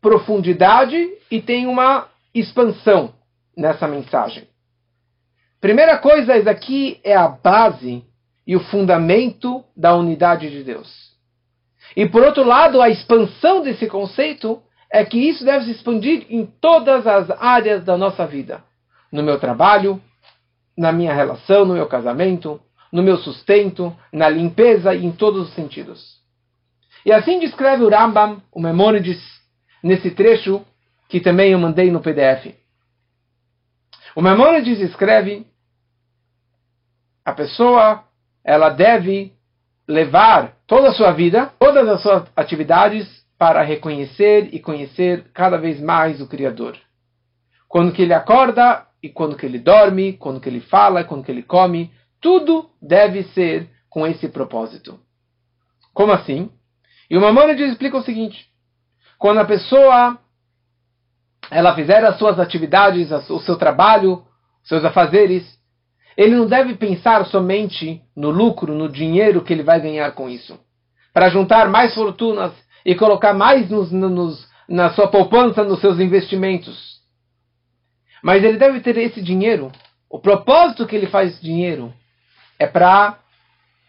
profundidade 0.01 1.07
e 1.29 1.39
tem 1.39 1.67
uma 1.67 2.07
expansão 2.33 3.13
nessa 3.55 3.87
mensagem. 3.87 4.47
Primeira 5.61 5.99
coisa, 5.99 6.35
isso 6.35 6.49
aqui 6.49 6.99
é 7.03 7.15
a 7.15 7.27
base 7.27 8.03
e 8.47 8.55
o 8.55 8.59
fundamento 8.59 9.63
da 9.77 9.93
unidade 9.93 10.49
de 10.49 10.63
Deus. 10.63 10.91
E 11.95 12.09
por 12.09 12.23
outro 12.23 12.43
lado, 12.43 12.81
a 12.81 12.89
expansão 12.89 13.61
desse 13.61 13.85
conceito 13.85 14.59
é 14.91 15.05
que 15.05 15.19
isso 15.19 15.45
deve 15.45 15.65
se 15.65 15.71
expandir 15.73 16.25
em 16.27 16.47
todas 16.59 17.05
as 17.05 17.29
áreas 17.39 17.83
da 17.83 17.95
nossa 17.95 18.25
vida. 18.25 18.63
No 19.11 19.21
meu 19.21 19.39
trabalho, 19.39 20.01
na 20.79 20.93
minha 20.93 21.13
relação, 21.13 21.65
no 21.65 21.73
meu 21.73 21.87
casamento, 21.87 22.57
no 22.89 23.03
meu 23.03 23.17
sustento, 23.17 23.93
na 24.13 24.29
limpeza 24.29 24.95
e 24.95 25.05
em 25.05 25.11
todos 25.11 25.49
os 25.49 25.53
sentidos. 25.53 26.17
E 27.05 27.11
assim 27.11 27.37
descreve 27.37 27.83
o 27.83 27.89
Rambam, 27.89 28.41
o 28.49 28.61
Memônides, 28.61 29.21
nesse 29.83 30.11
trecho 30.11 30.65
que 31.09 31.19
também 31.19 31.51
eu 31.51 31.59
mandei 31.59 31.91
no 31.91 31.99
PDF. 31.99 32.55
O 34.15 34.21
Memônides 34.21 34.79
escreve 34.79 35.45
a 37.25 37.33
pessoa 37.33 38.05
ela 38.41 38.69
deve 38.69 39.33
levar 39.85 40.53
toda 40.65 40.89
a 40.89 40.93
sua 40.93 41.11
vida, 41.11 41.51
todas 41.59 41.89
as 41.89 42.01
suas 42.01 42.23
atividades 42.37 43.05
para 43.37 43.61
reconhecer 43.63 44.49
e 44.53 44.59
conhecer 44.59 45.25
cada 45.33 45.57
vez 45.57 45.81
mais 45.81 46.21
o 46.21 46.27
Criador. 46.27 46.77
Quando 47.67 47.91
que 47.91 48.01
ele 48.01 48.13
acorda 48.13 48.87
e 49.01 49.09
quando 49.09 49.35
que 49.35 49.45
ele 49.45 49.59
dorme, 49.59 50.13
quando 50.13 50.39
que 50.39 50.49
ele 50.49 50.59
fala, 50.59 51.03
quando 51.03 51.23
que 51.23 51.31
ele 51.31 51.43
come, 51.43 51.91
tudo 52.21 52.69
deve 52.81 53.23
ser 53.23 53.69
com 53.89 54.05
esse 54.05 54.27
propósito. 54.27 54.99
Como 55.93 56.11
assim? 56.11 56.49
E 57.09 57.17
o 57.17 57.21
Maimonides 57.21 57.71
explica 57.71 57.97
o 57.97 58.03
seguinte: 58.03 58.47
quando 59.17 59.39
a 59.39 59.45
pessoa 59.45 60.19
ela 61.51 61.73
fizer 61.73 62.03
as 62.05 62.17
suas 62.17 62.39
atividades, 62.39 63.11
o 63.29 63.39
seu 63.39 63.57
trabalho, 63.57 64.23
seus 64.63 64.85
afazeres, 64.85 65.57
ele 66.15 66.35
não 66.35 66.45
deve 66.45 66.75
pensar 66.75 67.25
somente 67.25 68.01
no 68.15 68.29
lucro, 68.29 68.75
no 68.75 68.89
dinheiro 68.89 69.41
que 69.41 69.53
ele 69.53 69.63
vai 69.63 69.79
ganhar 69.79 70.11
com 70.11 70.29
isso. 70.29 70.59
Para 71.13 71.29
juntar 71.29 71.69
mais 71.69 71.95
fortunas 71.95 72.51
e 72.85 72.93
colocar 72.93 73.33
mais 73.33 73.69
nos, 73.69 73.91
nos, 73.91 74.47
na 74.67 74.91
sua 74.91 75.07
poupança, 75.07 75.63
nos 75.63 75.79
seus 75.79 75.99
investimentos. 75.99 76.98
Mas 78.21 78.43
ele 78.43 78.57
deve 78.57 78.79
ter 78.81 78.97
esse 78.97 79.21
dinheiro. 79.21 79.71
O 80.09 80.19
propósito 80.19 80.85
que 80.85 80.95
ele 80.95 81.07
faz 81.07 81.39
dinheiro 81.39 81.93
é 82.57 82.67
para 82.67 83.19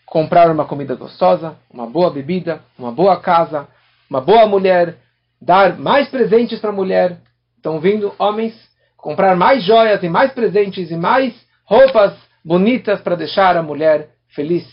comprar 0.07 0.51
uma 0.51 0.65
comida 0.65 0.95
gostosa, 0.95 1.57
uma 1.71 1.87
boa 1.87 2.11
bebida, 2.11 2.61
uma 2.79 2.93
boa 2.93 3.21
casa, 3.21 3.69
uma 4.09 4.21
boa 4.21 4.47
mulher, 4.47 4.97
dar 5.41 5.79
mais 5.79 6.09
presentes 6.09 6.59
para 6.59 6.71
a 6.71 6.75
mulher. 6.75 7.19
Estão 7.57 7.81
vindo 7.81 8.15
homens 8.19 8.55
comprar 9.01 9.35
mais 9.35 9.65
joias 9.65 10.03
e 10.03 10.09
mais 10.09 10.33
presentes 10.33 10.91
e 10.91 10.97
mais 10.97 11.35
roupas 11.65 12.15
bonitas 12.45 13.01
para 13.01 13.17
deixar 13.17 13.57
a 13.57 13.63
mulher 13.63 14.11
feliz, 14.29 14.67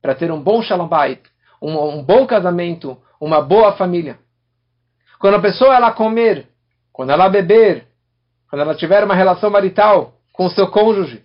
para 0.00 0.14
ter 0.14 0.30
um 0.30 0.40
bom 0.40 0.62
shalom 0.62 0.88
um, 1.60 1.98
um 1.98 2.02
bom 2.02 2.26
casamento, 2.26 2.96
uma 3.20 3.40
boa 3.40 3.72
família. 3.72 4.18
Quando 5.18 5.34
a 5.34 5.40
pessoa 5.40 5.74
ela 5.74 5.92
comer, 5.92 6.48
quando 6.92 7.10
ela 7.10 7.28
beber, 7.28 7.86
quando 8.52 8.60
ela 8.60 8.74
tiver 8.74 9.02
uma 9.02 9.14
relação 9.14 9.48
marital 9.48 10.12
com 10.30 10.44
o 10.44 10.50
seu 10.50 10.66
cônjuge, 10.66 11.24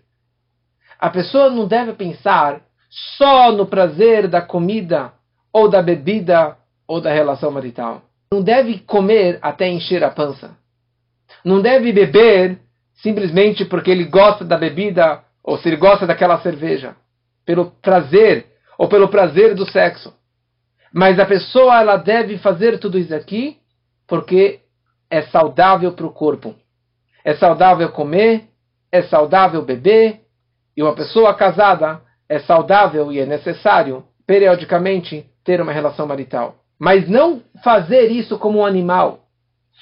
a 0.97 1.09
pessoa 1.09 1.49
não 1.49 1.67
deve 1.67 1.91
pensar 1.91 2.61
só 3.17 3.51
no 3.51 3.65
prazer 3.65 4.29
da 4.29 4.41
comida 4.41 5.11
ou 5.51 5.67
da 5.67 5.81
bebida 5.81 6.55
ou 6.87 7.01
da 7.01 7.11
relação 7.11 7.51
marital. 7.51 8.01
Não 8.31 8.41
deve 8.41 8.79
comer 8.79 9.39
até 9.41 9.67
encher 9.67 10.05
a 10.05 10.09
pança. 10.09 10.55
Não 11.43 11.61
deve 11.61 11.91
beber 11.91 12.61
simplesmente 12.95 13.65
porque 13.65 13.91
ele 13.91 14.05
gosta 14.05 14.45
da 14.45 14.57
bebida 14.57 15.21
ou 15.43 15.57
se 15.57 15.67
ele 15.67 15.75
gosta 15.75 16.07
daquela 16.07 16.39
cerveja, 16.39 16.95
pelo 17.45 17.71
prazer, 17.81 18.45
ou 18.77 18.87
pelo 18.87 19.09
prazer 19.09 19.53
do 19.53 19.69
sexo. 19.69 20.13
Mas 20.93 21.19
a 21.19 21.25
pessoa 21.25 21.81
ela 21.81 21.97
deve 21.97 22.37
fazer 22.37 22.79
tudo 22.79 22.97
isso 22.97 23.13
aqui 23.13 23.57
porque 24.07 24.61
é 25.09 25.23
saudável 25.23 25.91
para 25.91 26.05
o 26.05 26.13
corpo. 26.13 26.55
É 27.27 27.35
saudável 27.35 27.89
comer, 27.89 28.45
é 28.89 29.01
saudável 29.01 29.61
beber, 29.61 30.21
e 30.77 30.81
uma 30.81 30.95
pessoa 30.95 31.33
casada 31.33 31.99
é 32.29 32.39
saudável 32.39 33.11
e 33.11 33.19
é 33.19 33.25
necessário, 33.25 34.05
periodicamente, 34.25 35.25
ter 35.43 35.59
uma 35.59 35.73
relação 35.73 36.07
marital. 36.07 36.55
Mas 36.79 37.09
não 37.09 37.43
fazer 37.61 38.11
isso 38.11 38.39
como 38.39 38.59
um 38.59 38.65
animal, 38.65 39.25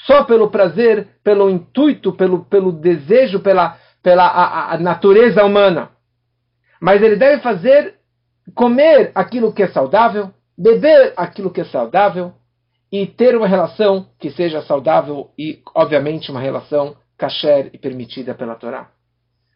só 0.08 0.24
pelo 0.24 0.50
prazer, 0.50 1.08
pelo 1.24 1.48
intuito, 1.48 2.14
pelo, 2.14 2.46
pelo 2.46 2.72
desejo, 2.72 3.40
pela, 3.42 3.78
pela 4.02 4.26
a, 4.26 4.74
a 4.74 4.80
natureza 4.80 5.46
humana. 5.46 5.92
Mas 6.82 7.00
ele 7.04 7.16
deve 7.16 7.44
fazer, 7.44 7.94
comer 8.56 9.12
aquilo 9.14 9.54
que 9.54 9.62
é 9.62 9.68
saudável, 9.68 10.32
beber 10.58 11.14
aquilo 11.16 11.52
que 11.52 11.62
é 11.62 11.66
saudável 11.66 12.34
e 12.92 13.06
ter 13.06 13.38
uma 13.38 13.48
relação 13.48 14.08
que 14.20 14.32
seja 14.32 14.64
saudável 14.64 15.30
e, 15.38 15.60
obviamente, 15.76 16.32
uma 16.32 16.40
relação 16.40 16.96
kasher 17.17 17.69
e 17.73 17.78
permitida 17.78 18.34
pela 18.34 18.56
Torá. 18.56 18.89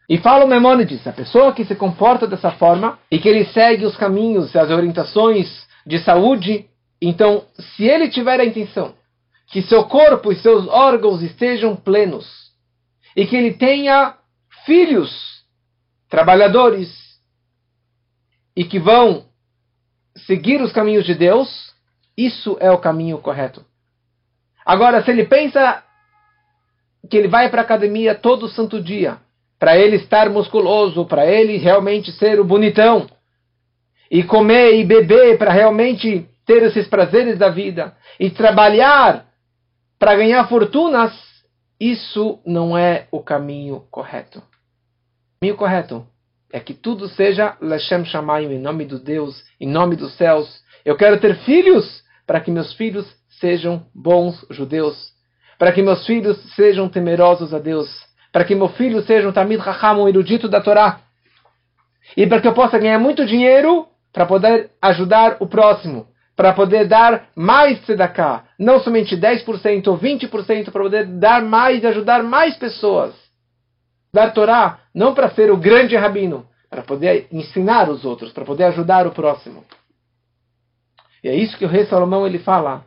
E 0.10 0.18
fala 0.18 0.46
o 0.46 0.48
Memônides, 0.48 1.06
a 1.06 1.14
pessoa 1.14 1.54
que 1.54 1.66
se 1.66 1.76
comporta 1.76 2.26
dessa 2.26 2.52
forma 2.52 2.98
e 3.12 3.20
que 3.20 3.30
ele 3.30 3.46
segue 3.46 3.86
os 3.86 3.96
caminhos, 3.96 4.56
as 4.56 4.70
orientações 4.70 5.68
de 5.86 6.00
saúde, 6.00 6.68
então, 7.02 7.46
se 7.60 7.84
ele 7.84 8.10
tiver 8.10 8.40
a 8.40 8.46
intenção 8.46 8.96
que 9.48 9.62
seu 9.62 9.86
corpo 9.86 10.32
e 10.32 10.36
seus 10.36 10.68
órgãos 10.68 11.22
estejam 11.22 11.76
plenos 11.76 12.28
e 13.16 13.26
que 13.26 13.36
ele 13.36 13.54
tenha 13.54 14.16
filhos, 14.66 15.44
trabalhadores 16.10 16.92
e 18.56 18.64
que 18.64 18.80
vão 18.80 19.26
seguir 20.16 20.62
os 20.62 20.72
caminhos 20.72 21.06
de 21.06 21.16
Deus, 21.16 21.74
isso 22.18 22.58
é 22.60 22.70
o 22.72 22.78
caminho 22.78 23.18
correto. 23.20 23.66
Agora, 24.66 25.04
se 25.04 25.10
ele 25.10 25.26
pensa 25.26 25.84
que 27.08 27.18
ele 27.18 27.28
vai 27.28 27.50
para 27.50 27.62
a 27.62 27.64
academia 27.64 28.16
todo 28.16 28.50
santo 28.50 28.82
dia 28.82 29.20
para 29.60 29.78
ele 29.78 29.98
estar 29.98 30.30
musculoso, 30.30 31.06
para 31.06 31.28
ele 31.28 31.58
realmente 31.58 32.14
ser 32.14 32.40
o 32.40 32.46
bonitão, 32.46 33.08
e 34.10 34.24
comer 34.24 34.80
e 34.80 34.86
beber 34.86 35.38
para 35.38 35.52
realmente 35.52 36.26
ter 36.46 36.64
esses 36.64 36.88
prazeres 36.88 37.38
da 37.38 37.50
vida, 37.50 37.96
e 38.18 38.30
trabalhar 38.30 39.28
para 40.00 40.16
ganhar 40.16 40.48
fortunas, 40.48 41.14
isso 41.78 42.40
não 42.46 42.78
é 42.78 43.08
o 43.12 43.22
caminho 43.22 43.84
correto. 43.92 44.40
O 44.40 45.42
caminho 45.42 45.58
correto 45.58 46.08
é 46.52 46.60
que 46.60 46.74
tudo 46.74 47.10
seja 47.10 47.58
Lashem 47.62 48.06
Shamayim, 48.06 48.54
em 48.54 48.60
nome 48.60 48.86
do 48.86 48.98
Deus, 48.98 49.44
em 49.60 49.68
nome 49.68 49.98
dos 49.98 50.16
céus. 50.16 50.64
Eu 50.86 50.96
quero 50.96 51.20
ter 51.20 51.36
filhos 51.44 52.02
para 52.26 52.40
que 52.40 52.50
meus 52.50 52.74
filhos 52.74 53.06
sejam 53.40 53.86
bons 53.94 54.46
judeus, 54.50 55.12
para 55.60 55.74
que 55.74 55.82
meus 55.82 56.06
filhos 56.06 56.38
sejam 56.56 56.88
temerosos 56.88 57.54
a 57.54 57.60
Deus, 57.60 57.90
para 58.32 58.46
que 58.46 58.56
meu 58.56 58.70
filho 58.70 59.02
seja 59.04 59.28
um 59.28 59.34
Tamid 59.34 59.60
Raham, 59.60 60.02
um 60.02 60.08
erudito 60.08 60.48
da 60.48 60.62
Torá. 60.62 61.02
E 62.16 62.26
para 62.26 62.40
que 62.40 62.48
eu 62.48 62.54
possa 62.54 62.80
ganhar 62.80 62.98
muito 62.98 63.26
dinheiro 63.26 63.86
para 64.14 64.26
poder 64.26 64.72
ajudar 64.82 65.36
o 65.42 65.48
próximo, 65.48 66.08
para 66.34 66.54
poder 66.54 66.88
dar 66.88 67.28
mais 67.36 67.78
tzedakah, 67.82 68.46
não 68.58 68.80
somente 68.80 69.18
10% 69.18 69.88
ou 69.88 69.98
20%, 69.98 70.72
para 70.72 70.82
poder 70.82 71.06
dar 71.06 71.44
mais 71.44 71.84
e 71.84 71.88
ajudar 71.88 72.24
mais 72.24 72.56
pessoas. 72.56 73.14
Dar 74.14 74.34
Torá, 74.34 74.80
não 74.96 75.14
para 75.14 75.30
ser 75.32 75.52
o 75.52 75.58
grande 75.58 75.96
rabino, 75.98 76.48
para 76.70 76.84
poder 76.84 77.28
ensinar 77.32 77.90
os 77.90 78.06
outros, 78.06 78.32
para 78.32 78.46
poder 78.46 78.64
ajudar 78.64 79.06
o 79.06 79.12
próximo. 79.12 79.66
E 81.22 81.28
é 81.28 81.36
isso 81.36 81.58
que 81.58 81.66
o 81.66 81.70
rei 81.70 81.86
Salomão 81.86 82.26
ele 82.26 82.40
fala: 82.40 82.86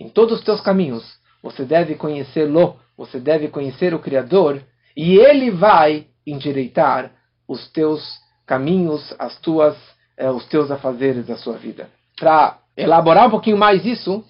em 0.00 0.08
todos 0.08 0.38
os 0.38 0.44
teus 0.44 0.62
caminhos, 0.62 1.04
você 1.42 1.62
deve 1.62 1.94
conhecê-lo, 1.94 2.76
você 2.96 3.20
deve 3.20 3.48
conhecer 3.48 3.92
o 3.92 3.98
Criador, 3.98 4.62
e 4.96 5.18
ele 5.18 5.50
vai 5.50 6.06
endireitar 6.26 7.12
os 7.46 7.70
teus 7.70 8.18
caminhos, 8.46 9.14
as 9.18 9.38
tuas, 9.40 9.76
eh, 10.16 10.30
os 10.30 10.46
teus 10.46 10.70
afazeres 10.70 11.26
da 11.26 11.36
sua 11.36 11.58
vida. 11.58 11.90
Para 12.18 12.58
elaborar 12.76 13.26
um 13.26 13.30
pouquinho 13.30 13.58
mais 13.58 13.84
isso, 13.84 14.24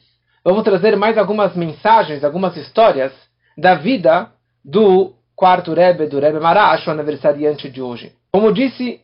vou 0.44 0.62
trazer 0.62 0.96
mais 0.96 1.16
algumas 1.16 1.54
mensagens, 1.54 2.24
algumas 2.24 2.56
histórias 2.56 3.12
da 3.56 3.76
vida 3.76 4.32
do 4.64 5.14
quarto 5.36 5.72
Rebbe, 5.72 6.06
do 6.06 6.18
Rebbe 6.18 6.40
Marash, 6.40 6.86
o 6.86 6.90
aniversariante 6.90 7.70
de 7.70 7.80
hoje. 7.80 8.12
Como 8.32 8.52
disse, 8.52 9.00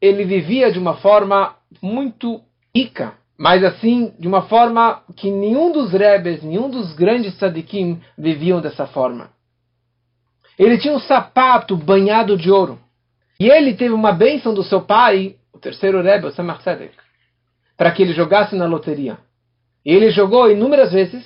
ele 0.00 0.24
vivia 0.24 0.70
de 0.70 0.78
uma 0.78 0.94
forma 0.98 1.56
muito 1.82 2.40
rica, 2.74 3.14
mas 3.38 3.62
assim, 3.62 4.14
de 4.18 4.26
uma 4.26 4.42
forma 4.42 5.02
que 5.14 5.30
nenhum 5.30 5.70
dos 5.70 5.92
rebes, 5.92 6.42
nenhum 6.42 6.70
dos 6.70 6.94
grandes 6.94 7.36
tzadikim 7.36 8.00
viviam 8.16 8.60
dessa 8.60 8.86
forma. 8.86 9.30
Ele 10.58 10.78
tinha 10.78 10.94
um 10.94 11.00
sapato 11.00 11.76
banhado 11.76 12.36
de 12.36 12.50
ouro. 12.50 12.78
E 13.38 13.50
ele 13.50 13.74
teve 13.74 13.92
uma 13.92 14.12
bênção 14.12 14.54
do 14.54 14.62
seu 14.62 14.80
pai, 14.80 15.36
o 15.52 15.58
terceiro 15.58 16.00
rebbe, 16.00 16.26
o 16.26 16.30
Tzedek, 16.32 16.94
para 17.76 17.90
que 17.90 18.02
ele 18.02 18.14
jogasse 18.14 18.56
na 18.56 18.64
loteria. 18.64 19.18
E 19.84 19.90
ele 19.92 20.10
jogou 20.10 20.50
inúmeras 20.50 20.92
vezes, 20.92 21.24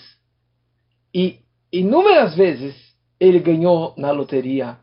e 1.14 1.38
inúmeras 1.73 2.35
vezes 2.35 2.75
ele 3.20 3.38
ganhou 3.38 3.94
na 3.96 4.11
loteria 4.11 4.77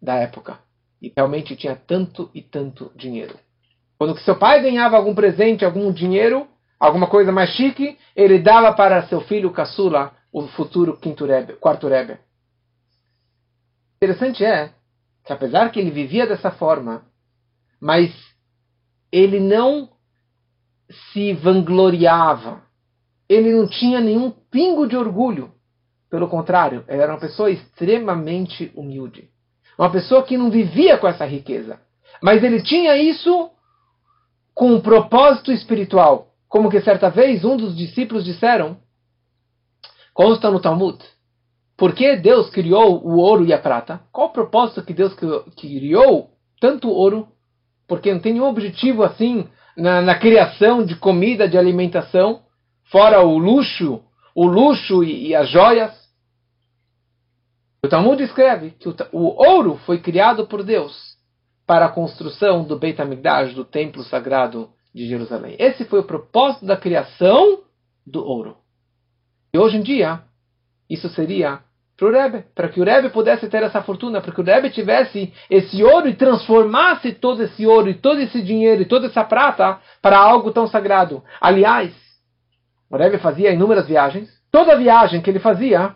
da 0.00 0.16
época. 0.16 0.58
E 1.00 1.10
realmente 1.16 1.56
tinha 1.56 1.74
tanto 1.74 2.30
e 2.34 2.42
tanto 2.42 2.92
dinheiro. 2.94 3.38
Quando 3.96 4.18
seu 4.18 4.36
pai 4.36 4.60
ganhava 4.62 4.96
algum 4.96 5.14
presente, 5.14 5.64
algum 5.64 5.90
dinheiro, 5.90 6.46
alguma 6.84 7.06
coisa 7.06 7.32
mais 7.32 7.50
chique, 7.50 7.98
ele 8.14 8.38
dava 8.38 8.72
para 8.74 9.06
seu 9.06 9.20
filho 9.22 9.50
caçula, 9.50 10.12
o 10.30 10.46
futuro 10.48 10.96
quinto 10.98 11.24
rebe, 11.24 11.54
quarto 11.54 11.88
rebe. 11.88 12.18
Interessante 13.96 14.44
é 14.44 14.70
que 15.24 15.32
apesar 15.32 15.70
que 15.70 15.80
ele 15.80 15.90
vivia 15.90 16.26
dessa 16.26 16.50
forma, 16.50 17.06
mas 17.80 18.12
ele 19.10 19.40
não 19.40 19.88
se 21.12 21.32
vangloriava. 21.32 22.62
Ele 23.26 23.52
não 23.52 23.66
tinha 23.66 24.00
nenhum 24.00 24.30
pingo 24.50 24.86
de 24.86 24.96
orgulho. 24.96 25.52
Pelo 26.10 26.28
contrário, 26.28 26.84
ele 26.86 27.00
era 27.00 27.12
uma 27.12 27.20
pessoa 27.20 27.50
extremamente 27.50 28.70
humilde. 28.74 29.30
Uma 29.78 29.90
pessoa 29.90 30.22
que 30.22 30.36
não 30.36 30.50
vivia 30.50 30.98
com 30.98 31.08
essa 31.08 31.24
riqueza. 31.24 31.80
Mas 32.22 32.44
ele 32.44 32.62
tinha 32.62 32.94
isso 32.96 33.50
com 34.54 34.74
um 34.74 34.80
propósito 34.80 35.50
espiritual. 35.50 36.33
Como 36.54 36.70
que 36.70 36.80
certa 36.82 37.10
vez 37.10 37.44
um 37.44 37.56
dos 37.56 37.76
discípulos 37.76 38.24
disseram, 38.24 38.76
consta 40.12 40.52
no 40.52 40.60
Talmud, 40.60 41.04
por 41.76 41.92
que 41.92 42.14
Deus 42.14 42.48
criou 42.48 43.04
o 43.04 43.16
ouro 43.16 43.44
e 43.44 43.52
a 43.52 43.58
prata? 43.58 44.02
Qual 44.12 44.28
o 44.28 44.32
propósito 44.32 44.84
que 44.84 44.94
Deus 44.94 45.12
criou 45.56 46.30
tanto 46.60 46.88
ouro? 46.88 47.26
Porque 47.88 48.14
não 48.14 48.20
tem 48.20 48.34
nenhum 48.34 48.46
objetivo 48.46 49.02
assim 49.02 49.48
na, 49.76 50.00
na 50.00 50.16
criação 50.16 50.86
de 50.86 50.94
comida, 50.94 51.48
de 51.48 51.58
alimentação, 51.58 52.42
fora 52.84 53.20
o 53.20 53.36
luxo, 53.36 54.04
o 54.32 54.46
luxo 54.46 55.02
e, 55.02 55.30
e 55.30 55.34
as 55.34 55.50
joias. 55.50 55.92
O 57.84 57.88
Talmud 57.88 58.22
escreve 58.22 58.70
que 58.78 58.88
o, 58.88 58.94
o, 59.10 59.44
ouro 59.44 59.74
foi 59.78 59.98
criado 59.98 60.46
por 60.46 60.62
Deus 60.62 61.16
para 61.66 61.86
a 61.86 61.92
construção 61.92 62.62
do 62.62 62.78
Beit 62.78 63.02
HaMikdash, 63.02 63.54
do 63.54 63.64
templo 63.64 64.04
sagrado 64.04 64.70
de 64.94 65.08
Jerusalém. 65.08 65.56
Esse 65.58 65.84
foi 65.84 66.00
o 66.00 66.04
propósito 66.04 66.64
da 66.64 66.76
criação 66.76 67.60
do 68.06 68.24
ouro. 68.24 68.56
E 69.52 69.58
hoje 69.58 69.76
em 69.76 69.82
dia, 69.82 70.20
isso 70.88 71.08
seria 71.10 71.60
para 71.96 72.08
o 72.08 72.10
Rebbe, 72.10 72.44
para 72.54 72.68
que 72.68 72.80
o 72.80 72.84
Rebbe 72.84 73.10
pudesse 73.10 73.48
ter 73.48 73.62
essa 73.62 73.82
fortuna, 73.82 74.20
para 74.20 74.32
que 74.32 74.40
o 74.40 74.44
Rebbe 74.44 74.70
tivesse 74.70 75.32
esse 75.48 75.82
ouro 75.82 76.08
e 76.08 76.14
transformasse 76.14 77.12
todo 77.12 77.42
esse 77.42 77.66
ouro 77.66 77.88
e 77.88 77.94
todo 77.94 78.20
esse 78.20 78.42
dinheiro 78.42 78.82
e 78.82 78.86
toda 78.86 79.06
essa 79.06 79.24
prata 79.24 79.78
para 80.02 80.18
algo 80.18 80.50
tão 80.50 80.66
sagrado. 80.66 81.22
Aliás, 81.40 81.92
o 82.90 82.96
Rebbe 82.96 83.18
fazia 83.18 83.52
inúmeras 83.52 83.86
viagens. 83.86 84.28
Toda 84.50 84.76
viagem 84.76 85.20
que 85.20 85.30
ele 85.30 85.38
fazia, 85.38 85.94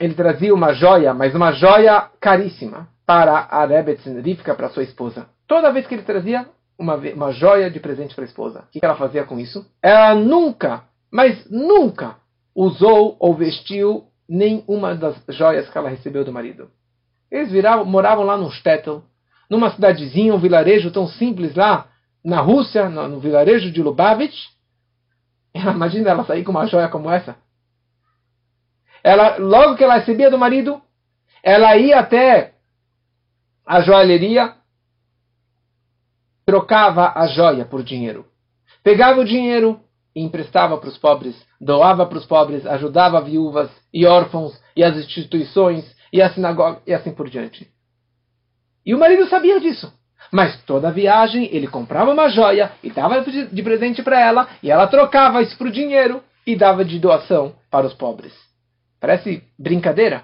ele 0.00 0.14
trazia 0.14 0.54
uma 0.54 0.72
joia, 0.72 1.12
mas 1.12 1.34
uma 1.34 1.52
joia 1.52 2.10
caríssima 2.20 2.88
para 3.06 3.32
a 3.50 3.64
Rebbe 3.64 3.96
Tzendrifka, 3.96 4.54
para 4.54 4.70
sua 4.70 4.82
esposa. 4.82 5.26
Toda 5.46 5.72
vez 5.72 5.86
que 5.86 5.94
ele 5.94 6.02
trazia, 6.02 6.46
uma, 6.78 6.94
uma 6.94 7.32
joia 7.32 7.70
de 7.70 7.80
presente 7.80 8.14
para 8.14 8.24
a 8.24 8.26
esposa. 8.26 8.60
O 8.60 8.70
que 8.70 8.84
ela 8.84 8.96
fazia 8.96 9.24
com 9.24 9.38
isso? 9.38 9.66
Ela 9.82 10.14
nunca, 10.14 10.84
mas 11.10 11.50
nunca, 11.50 12.16
usou 12.54 13.16
ou 13.18 13.34
vestiu 13.34 14.06
nenhuma 14.28 14.94
das 14.94 15.16
joias 15.28 15.68
que 15.68 15.76
ela 15.76 15.88
recebeu 15.88 16.24
do 16.24 16.32
marido. 16.32 16.70
Eles 17.30 17.50
viravam, 17.50 17.84
moravam 17.84 18.24
lá 18.24 18.36
num 18.36 18.50
shtetl, 18.50 18.98
numa 19.50 19.70
cidadezinha, 19.70 20.34
um 20.34 20.38
vilarejo 20.38 20.90
tão 20.90 21.06
simples 21.06 21.54
lá 21.54 21.88
na 22.24 22.40
Rússia, 22.40 22.88
no, 22.88 23.08
no 23.08 23.20
vilarejo 23.20 23.70
de 23.70 23.82
Lubavitch. 23.82 24.36
Imagina 25.54 26.10
ela 26.10 26.24
sair 26.24 26.44
com 26.44 26.50
uma 26.50 26.66
joia 26.66 26.88
como 26.88 27.10
essa. 27.10 27.36
Ela, 29.02 29.36
logo 29.38 29.76
que 29.76 29.84
ela 29.84 29.94
recebia 29.94 30.30
do 30.30 30.38
marido, 30.38 30.80
ela 31.42 31.76
ia 31.76 31.98
até 31.98 32.54
a 33.64 33.80
joalheria, 33.80 34.54
trocava 36.48 37.12
a 37.14 37.26
joia 37.26 37.66
por 37.66 37.82
dinheiro. 37.82 38.24
Pegava 38.82 39.20
o 39.20 39.24
dinheiro 39.24 39.78
e 40.16 40.22
emprestava 40.22 40.78
para 40.78 40.88
os 40.88 40.96
pobres, 40.96 41.36
doava 41.60 42.06
para 42.06 42.16
os 42.16 42.24
pobres, 42.24 42.64
ajudava 42.64 43.20
viúvas 43.20 43.70
e 43.92 44.06
órfãos 44.06 44.58
e 44.74 44.82
as 44.82 44.96
instituições 44.96 45.84
e 46.10 46.22
a 46.22 46.32
sinagoga 46.32 46.80
e 46.86 46.94
assim 46.94 47.12
por 47.12 47.28
diante. 47.28 47.68
E 48.86 48.94
o 48.94 48.98
marido 48.98 49.28
sabia 49.28 49.60
disso. 49.60 49.92
Mas 50.32 50.58
toda 50.62 50.90
viagem 50.90 51.50
ele 51.52 51.66
comprava 51.66 52.12
uma 52.12 52.30
joia 52.30 52.72
e 52.82 52.88
dava 52.88 53.20
de 53.20 53.62
presente 53.62 54.02
para 54.02 54.18
ela 54.18 54.48
e 54.62 54.70
ela 54.70 54.86
trocava 54.86 55.42
isso 55.42 55.56
por 55.58 55.70
dinheiro 55.70 56.22
e 56.46 56.56
dava 56.56 56.82
de 56.82 56.98
doação 56.98 57.56
para 57.70 57.86
os 57.86 57.92
pobres. 57.92 58.32
Parece 58.98 59.44
brincadeira, 59.58 60.22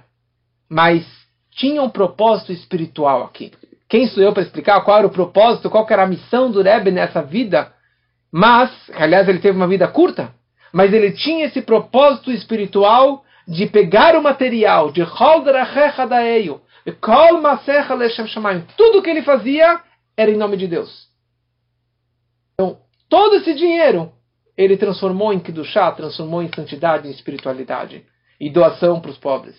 mas 0.71 1.05
tinha 1.51 1.83
um 1.83 1.91
propósito 1.91 2.51
espiritual 2.51 3.25
aqui. 3.25 3.53
Quem 3.95 4.09
sou 4.09 4.25
eu 4.25 4.33
para 4.33 4.43
explicar 4.43 4.81
qual 4.81 4.99
era 4.99 5.07
o 5.07 5.11
propósito, 5.11 5.71
qual 5.71 5.87
era 5.89 6.03
a 6.03 6.07
missão 6.09 6.51
do 6.51 6.61
Rebbe 6.61 6.91
nessa 6.91 7.23
vida? 7.23 7.73
Mas, 8.33 8.69
aliás, 8.93 9.29
ele 9.29 9.39
teve 9.39 9.57
uma 9.57 9.69
vida 9.69 9.87
curta, 9.87 10.35
mas 10.73 10.93
ele 10.93 11.13
tinha 11.13 11.45
esse 11.47 11.63
propósito 11.63 12.33
espiritual 12.33 13.25
de 13.47 13.67
pegar 13.67 14.17
o 14.17 14.21
material 14.21 14.91
de 14.91 15.01
tudo 18.77 19.01
que 19.01 19.11
ele 19.11 19.23
fazia 19.23 19.81
era 20.17 20.29
em 20.29 20.37
nome 20.37 20.57
de 20.57 20.67
Deus. 20.67 21.07
Então, 22.55 22.79
todo 23.09 23.37
esse 23.37 23.55
dinheiro 23.55 24.11
ele 24.57 24.77
transformou 24.77 25.33
em 25.33 25.39
Kiddushá, 25.39 25.93
transformou 25.93 26.43
em 26.43 26.53
santidade, 26.53 27.07
em 27.07 27.13
espiritualidade 27.13 28.05
e 28.41 28.51
doação 28.51 29.01
para 29.01 29.13
os 29.13 29.19
pobres. 29.19 29.55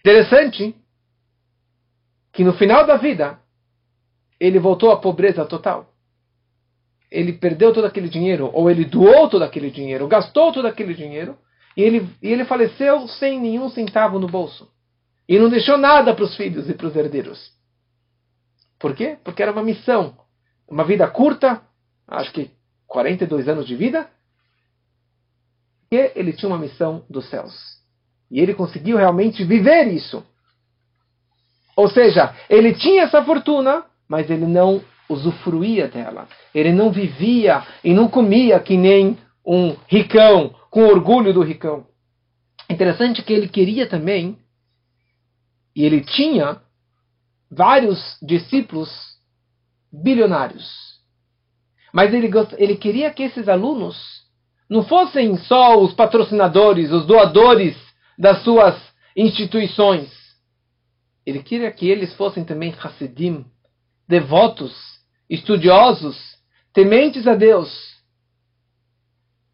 Interessante 0.00 0.74
que 2.32 2.44
no 2.44 2.52
final 2.52 2.86
da 2.86 2.96
vida 2.96 3.38
ele 4.38 4.58
voltou 4.58 4.90
à 4.90 4.96
pobreza 4.96 5.44
total. 5.44 5.92
Ele 7.10 7.32
perdeu 7.32 7.72
todo 7.72 7.84
aquele 7.84 8.08
dinheiro, 8.08 8.50
ou 8.52 8.70
ele 8.70 8.84
doou 8.84 9.28
todo 9.28 9.42
aquele 9.42 9.70
dinheiro, 9.70 10.06
gastou 10.06 10.52
todo 10.52 10.66
aquele 10.66 10.94
dinheiro, 10.94 11.36
e 11.76 11.82
ele, 11.82 12.08
e 12.22 12.28
ele 12.28 12.44
faleceu 12.44 13.06
sem 13.08 13.40
nenhum 13.40 13.68
centavo 13.68 14.18
no 14.18 14.28
bolso. 14.28 14.70
E 15.28 15.38
não 15.38 15.48
deixou 15.48 15.76
nada 15.76 16.14
para 16.14 16.24
os 16.24 16.36
filhos 16.36 16.68
e 16.68 16.74
para 16.74 16.86
os 16.86 16.96
herdeiros. 16.96 17.52
Por 18.78 18.94
quê? 18.94 19.18
Porque 19.22 19.42
era 19.42 19.52
uma 19.52 19.62
missão. 19.62 20.16
Uma 20.66 20.84
vida 20.84 21.06
curta, 21.08 21.62
acho 22.06 22.32
que 22.32 22.50
42 22.86 23.48
anos 23.48 23.66
de 23.66 23.76
vida, 23.76 24.08
e 25.92 26.12
ele 26.14 26.32
tinha 26.32 26.48
uma 26.48 26.58
missão 26.58 27.04
dos 27.10 27.28
céus. 27.28 27.52
E 28.30 28.40
ele 28.40 28.54
conseguiu 28.54 28.96
realmente 28.96 29.44
viver 29.44 29.88
isso. 29.88 30.24
Ou 31.80 31.88
seja, 31.88 32.34
ele 32.50 32.74
tinha 32.74 33.04
essa 33.04 33.24
fortuna, 33.24 33.84
mas 34.06 34.28
ele 34.28 34.44
não 34.44 34.82
usufruía 35.08 35.88
dela. 35.88 36.28
Ele 36.54 36.72
não 36.72 36.92
vivia 36.92 37.66
e 37.82 37.94
não 37.94 38.06
comia 38.06 38.60
que 38.60 38.76
nem 38.76 39.16
um 39.46 39.74
ricão, 39.88 40.54
com 40.70 40.82
orgulho 40.84 41.32
do 41.32 41.42
ricão. 41.42 41.86
Interessante 42.68 43.22
que 43.22 43.32
ele 43.32 43.48
queria 43.48 43.88
também, 43.88 44.36
e 45.74 45.86
ele 45.86 46.02
tinha 46.02 46.60
vários 47.50 48.18
discípulos 48.20 48.90
bilionários. 49.90 50.70
Mas 51.94 52.12
ele, 52.12 52.30
ele 52.58 52.76
queria 52.76 53.10
que 53.10 53.22
esses 53.22 53.48
alunos 53.48 53.96
não 54.68 54.82
fossem 54.82 55.34
só 55.38 55.80
os 55.80 55.94
patrocinadores, 55.94 56.92
os 56.92 57.06
doadores 57.06 57.74
das 58.18 58.44
suas 58.44 58.78
instituições. 59.16 60.19
Ele 61.24 61.42
queria 61.42 61.70
que 61.70 61.88
eles 61.88 62.14
fossem 62.14 62.44
também 62.44 62.74
Hasidim, 62.82 63.44
devotos, 64.08 64.74
estudiosos, 65.28 66.16
tementes 66.72 67.26
a 67.26 67.34
Deus. 67.34 67.70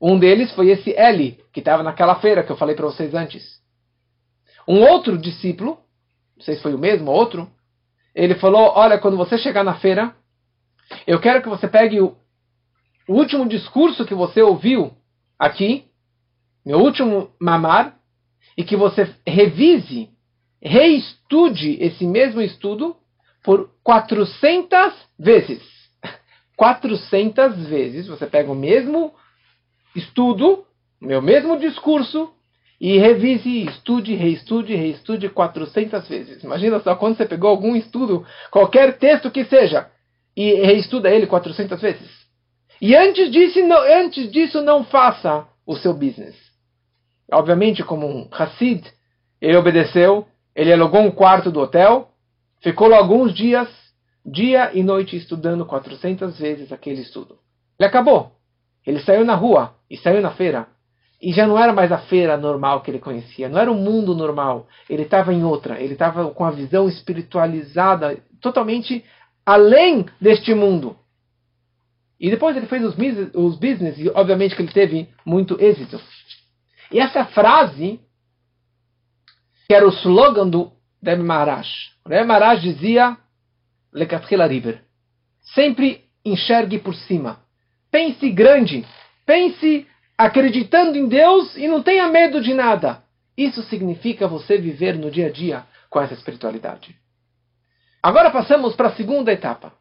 Um 0.01 0.19
deles 0.19 0.53
foi 0.53 0.69
esse 0.69 0.91
Eli, 0.91 1.41
que 1.53 1.61
estava 1.61 1.83
naquela 1.83 2.17
feira 2.17 2.43
que 2.43 2.53
eu 2.53 2.57
falei 2.57 2.75
para 2.75 2.87
vocês 2.87 3.14
antes. 3.14 3.61
Um 4.69 4.83
outro 4.83 5.17
discípulo, 5.17 5.79
não 6.37 6.45
sei 6.45 6.57
se 6.57 6.62
foi 6.62 6.75
o 6.75 6.79
mesmo 6.79 7.11
ou 7.11 7.17
outro, 7.17 7.51
ele 8.14 8.35
falou: 8.35 8.73
Olha, 8.75 8.99
quando 8.99 9.17
você 9.17 9.39
chegar 9.39 9.64
na 9.64 9.79
feira, 9.79 10.14
eu 11.07 11.21
quero 11.21 11.43
que 11.43 11.49
você 11.49 11.69
pegue 11.69 12.01
o, 12.01 12.17
o 13.09 13.14
último 13.14 13.49
discurso 13.49 14.07
que 14.07 14.14
você 14.14 14.43
ouviu 14.43 14.93
aqui, 15.39 15.87
meu 16.64 16.79
último 16.79 17.31
mamar, 17.41 17.99
e 18.57 18.64
que 18.64 18.77
você 18.77 19.14
revise, 19.27 20.11
reestude 20.67 21.79
esse 21.81 22.05
mesmo 22.05 22.43
estudo 22.43 22.97
por 23.43 23.71
400 23.83 24.93
vezes. 25.19 25.62
400 26.57 27.67
vezes 27.69 28.09
você 28.09 28.27
pega 28.27 28.51
o 28.51 28.55
mesmo 28.55 29.14
estudo, 29.95 30.64
meu 31.01 31.23
mesmo 31.23 31.59
discurso, 31.59 32.33
e 32.81 32.99
revise, 32.99 33.64
estude, 33.64 34.14
reestude, 34.14 34.75
reestude 34.75 35.29
400 35.31 36.07
vezes. 36.09 36.43
Imagina 36.43 36.81
só 36.81 36.95
quando 36.95 37.17
você 37.17 37.25
pegou 37.25 37.49
algum 37.49 37.75
estudo, 37.75 38.27
qualquer 38.51 38.99
texto 38.99 39.31
que 39.31 39.45
seja, 39.45 39.89
e 40.37 40.53
reestuda 40.55 41.11
ele 41.11 41.27
400 41.27 41.81
vezes. 41.81 42.11
E 42.81 42.95
antes 42.95 43.31
disso, 43.31 43.61
não, 43.61 43.81
antes 43.81 44.31
disso, 44.31 44.61
não 44.61 44.85
faça 44.85 45.47
o 45.67 45.75
seu 45.77 45.95
business. 45.95 46.37
Obviamente, 47.33 47.83
como 47.83 48.07
um 48.07 48.29
Hassid, 48.31 48.85
ele 49.41 49.57
obedeceu, 49.57 50.27
ele 50.57 50.72
alugou 50.72 51.02
um 51.02 51.11
quarto 51.11 51.52
do 51.52 51.61
hotel, 51.61 52.09
ficou 52.62 52.88
lá 52.88 52.96
alguns 52.96 53.34
dias, 53.34 53.68
dia 54.24 54.70
e 54.72 54.82
noite, 54.82 55.14
estudando 55.14 55.66
400 55.66 56.38
vezes 56.38 56.72
aquele 56.72 57.02
estudo. 57.02 57.38
Ele 57.78 57.86
acabou. 57.86 58.32
Ele 58.86 58.98
saiu 59.00 59.22
na 59.22 59.34
rua 59.34 59.74
e 59.90 59.98
saiu 59.98 60.22
na 60.22 60.30
feira. 60.30 60.66
E 61.20 61.30
já 61.32 61.46
não 61.46 61.59
era 61.59 61.74
mais 61.74 61.92
a 61.92 61.98
feira 61.98 62.38
normal 62.38 62.80
que 62.80 62.90
ele 62.90 62.98
conhecia, 62.98 63.48
não 63.48 63.59
era 63.59 63.70
o 63.70 63.74
mundo 63.74 64.14
normal. 64.14 64.66
Ele 64.88 65.02
estava 65.02 65.32
em 65.32 65.44
outra, 65.44 65.78
ele 65.80 65.92
estava 65.92 66.30
com 66.30 66.44
a 66.44 66.50
visão 66.50 66.88
espiritualizada, 66.88 68.18
totalmente 68.40 69.04
além 69.44 70.07
deste 70.18 70.54
mundo. 70.54 70.96
E 72.18 72.30
depois 72.30 72.57
ele 72.57 72.66
fez 72.66 72.82
os, 72.82 73.57
business 73.57 73.98
e 73.98 74.09
obviamente 74.14 74.57
que 74.57 74.62
ele 74.62 74.72
teve 74.72 75.09
muito 75.24 75.61
êxito. 75.61 76.00
E 76.90 76.98
essa 76.98 77.26
frase, 77.26 78.00
que 79.67 79.75
era 79.75 79.87
o 79.87 79.91
slogan 79.91 80.49
do 80.49 80.73
Rebbe 81.03 81.23
Maharaj. 81.23 81.69
O 82.05 82.09
Rebbe 82.09 82.27
Maharaj 82.27 82.61
dizia, 82.61 83.17
Lekatchila 83.93 84.47
River, 84.47 84.83
sempre 85.55 86.05
enxergue 86.25 86.79
por 86.79 86.95
cima. 86.95 87.41
Pense 87.91 88.31
grande. 88.31 88.87
Pense 89.25 89.87
acreditando 90.17 90.97
em 90.97 91.09
Deus 91.09 91.57
e 91.57 91.67
não 91.69 91.83
tenha 91.83 92.09
medo 92.09 92.41
de 92.41 92.55
nada. 92.55 93.03
Isso 93.37 93.62
significa 93.64 94.27
você 94.27 94.57
viver 94.57 94.97
no 94.97 95.11
dia 95.11 95.27
a 95.27 95.31
dia 95.31 95.64
com 95.91 96.01
essa 96.01 96.14
espiritualidade. 96.14 96.97
Agora 98.03 98.31
passamos 98.31 98.75
para 98.75 98.89
a 98.89 98.95
segunda 98.95 99.33
etapa. 99.33 99.73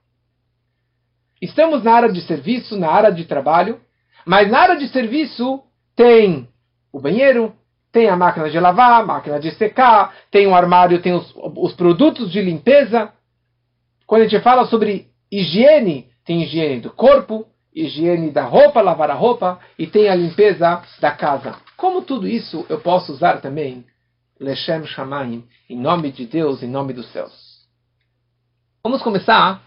Estamos 1.41 1.83
na 1.83 1.93
área 1.93 2.11
de 2.11 2.21
serviço, 2.21 2.77
na 2.77 2.89
área 2.89 3.11
de 3.11 3.25
trabalho, 3.25 3.79
mas 4.25 4.49
na 4.49 4.59
área 4.59 4.77
de 4.77 4.87
serviço 4.89 5.63
tem 5.95 6.49
o 6.91 6.99
banheiro, 6.99 7.55
tem 7.95 8.09
a 8.09 8.15
máquina 8.17 8.49
de 8.49 8.59
lavar, 8.59 9.01
a 9.01 9.05
máquina 9.05 9.39
de 9.39 9.51
secar, 9.51 10.13
tem 10.29 10.45
o 10.47 10.53
armário, 10.53 11.01
tem 11.01 11.13
os, 11.13 11.33
os 11.55 11.73
produtos 11.75 12.29
de 12.29 12.41
limpeza. 12.41 13.13
Quando 14.05 14.23
a 14.23 14.27
gente 14.27 14.43
fala 14.43 14.65
sobre 14.65 15.07
higiene, 15.31 16.09
tem 16.25 16.43
higiene 16.43 16.81
do 16.81 16.89
corpo, 16.89 17.47
higiene 17.73 18.31
da 18.31 18.43
roupa, 18.43 18.81
lavar 18.81 19.09
a 19.09 19.13
roupa, 19.13 19.61
e 19.79 19.87
tem 19.87 20.09
a 20.09 20.15
limpeza 20.15 20.83
da 20.99 21.11
casa. 21.11 21.55
Como 21.77 22.01
tudo 22.01 22.27
isso 22.27 22.65
eu 22.67 22.81
posso 22.81 23.13
usar 23.13 23.39
também? 23.39 23.85
Leshem 24.41 24.85
Shamayim, 24.85 25.45
em 25.69 25.79
nome 25.79 26.11
de 26.11 26.25
Deus, 26.25 26.61
em 26.61 26.67
nome 26.67 26.91
dos 26.91 27.09
céus. 27.13 27.31
Vamos 28.83 29.01
começar 29.01 29.63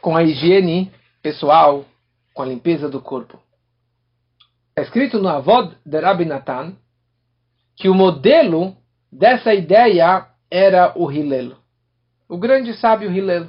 com 0.00 0.16
a 0.16 0.22
higiene 0.22 0.92
pessoal, 1.20 1.84
com 2.32 2.42
a 2.42 2.46
limpeza 2.46 2.88
do 2.88 3.00
corpo. 3.00 3.40
Está 4.68 4.82
escrito 4.82 5.18
no 5.18 5.28
Avod 5.28 5.76
de 5.84 5.98
Rabbi 5.98 6.26
Natan 6.26 6.76
que 7.76 7.88
o 7.88 7.94
modelo 7.94 8.76
dessa 9.10 9.54
ideia 9.54 10.26
era 10.50 10.92
o 10.96 11.10
Hillel, 11.10 11.56
o 12.28 12.38
grande 12.38 12.74
sábio 12.74 13.10
Hillel. 13.10 13.48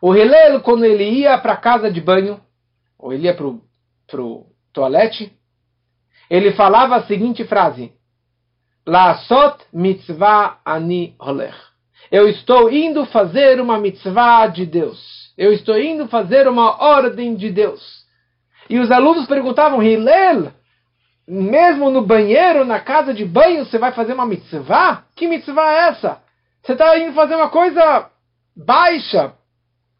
O 0.00 0.14
Hillel, 0.14 0.60
quando 0.62 0.84
ele 0.84 1.04
ia 1.04 1.38
para 1.38 1.52
a 1.52 1.56
casa 1.56 1.90
de 1.90 2.00
banho, 2.00 2.40
ou 2.98 3.12
ele 3.12 3.26
ia 3.26 3.34
para 3.34 3.46
o 4.20 4.46
toalete, 4.72 5.32
ele 6.28 6.52
falava 6.52 6.96
a 6.96 7.06
seguinte 7.06 7.44
frase: 7.44 7.92
Lasot 8.86 9.64
mitzvah 9.72 10.58
ani 10.64 11.14
holech. 11.20 11.56
Eu 12.10 12.28
estou 12.28 12.70
indo 12.70 13.06
fazer 13.06 13.60
uma 13.60 13.78
mitzvah 13.78 14.46
de 14.48 14.66
Deus. 14.66 15.32
Eu 15.38 15.52
estou 15.52 15.78
indo 15.78 16.08
fazer 16.08 16.48
uma 16.48 16.82
ordem 16.82 17.34
de 17.34 17.50
Deus. 17.50 18.02
E 18.68 18.78
os 18.78 18.90
alunos 18.90 19.26
perguntavam, 19.26 19.82
Hillel, 19.82 20.52
mesmo 21.26 21.90
no 21.90 22.02
banheiro, 22.02 22.64
na 22.64 22.80
casa 22.80 23.14
de 23.14 23.24
banho, 23.24 23.64
você 23.64 23.78
vai 23.78 23.92
fazer 23.92 24.12
uma 24.12 24.26
mitzvah? 24.26 25.04
Que 25.14 25.28
mitzvah 25.28 25.72
é 25.72 25.88
essa? 25.88 26.22
Você 26.62 26.72
está 26.72 26.98
indo 26.98 27.12
fazer 27.14 27.34
uma 27.34 27.48
coisa 27.50 28.10
baixa, 28.56 29.32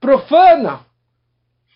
profana. 0.00 0.80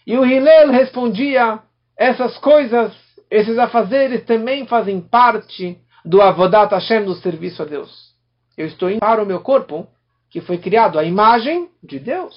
E 0.06 0.16
o 0.16 0.24
Hillel 0.24 0.70
respondia: 0.70 1.60
essas 1.96 2.36
coisas, 2.38 2.92
esses 3.30 3.58
afazeres 3.58 4.24
também 4.24 4.66
fazem 4.66 5.00
parte 5.00 5.78
do 6.04 6.22
Avodat 6.22 6.72
Hashem, 6.72 7.04
do 7.04 7.14
serviço 7.14 7.62
a 7.62 7.64
Deus. 7.64 8.14
Eu 8.56 8.66
estou 8.66 8.90
indo 8.90 9.00
para 9.00 9.22
o 9.22 9.26
meu 9.26 9.40
corpo, 9.40 9.88
que 10.30 10.40
foi 10.40 10.58
criado 10.58 10.98
à 10.98 11.04
imagem 11.04 11.68
de 11.82 11.98
Deus. 11.98 12.34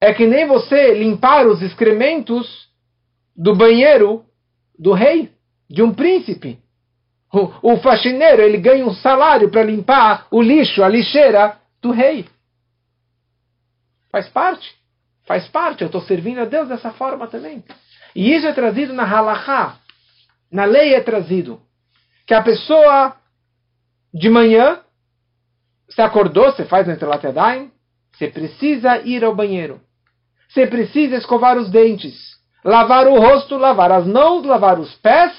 É 0.00 0.12
que 0.12 0.26
nem 0.26 0.46
você 0.46 0.94
limpar 0.94 1.46
os 1.46 1.62
excrementos 1.62 2.68
do 3.36 3.54
banheiro 3.54 4.24
do 4.82 4.92
rei, 4.92 5.30
de 5.70 5.80
um 5.80 5.94
príncipe. 5.94 6.58
O, 7.32 7.72
o 7.74 7.76
faxineiro 7.78 8.42
ele 8.42 8.58
ganha 8.58 8.84
um 8.84 8.92
salário 8.92 9.48
para 9.48 9.62
limpar 9.62 10.26
o 10.30 10.42
lixo, 10.42 10.82
a 10.82 10.88
lixeira 10.88 11.56
do 11.80 11.92
rei. 11.92 12.26
Faz 14.10 14.28
parte. 14.28 14.74
Faz 15.24 15.46
parte. 15.46 15.82
Eu 15.82 15.86
estou 15.86 16.02
servindo 16.02 16.40
a 16.40 16.44
Deus 16.44 16.68
dessa 16.68 16.90
forma 16.90 17.28
também. 17.28 17.64
E 18.14 18.34
isso 18.34 18.46
é 18.46 18.52
trazido 18.52 18.92
na 18.92 19.04
halachá. 19.04 19.78
Na 20.50 20.64
lei 20.64 20.94
é 20.94 21.00
trazido. 21.00 21.62
Que 22.26 22.34
a 22.34 22.42
pessoa 22.42 23.16
de 24.12 24.28
manhã, 24.28 24.80
você 25.88 26.02
acordou, 26.02 26.52
você 26.52 26.64
faz 26.64 26.88
o 26.88 26.90
Entrelatedai, 26.90 27.70
você 28.12 28.28
precisa 28.28 28.98
ir 28.98 29.24
ao 29.24 29.34
banheiro. 29.34 29.80
Você 30.48 30.66
precisa 30.66 31.16
escovar 31.16 31.56
os 31.56 31.70
dentes, 31.70 32.31
lavar 32.64 33.06
o 33.06 33.18
rosto, 33.18 33.56
lavar 33.56 33.92
as 33.92 34.06
mãos, 34.06 34.44
lavar 34.44 34.78
os 34.78 34.94
pés. 34.96 35.32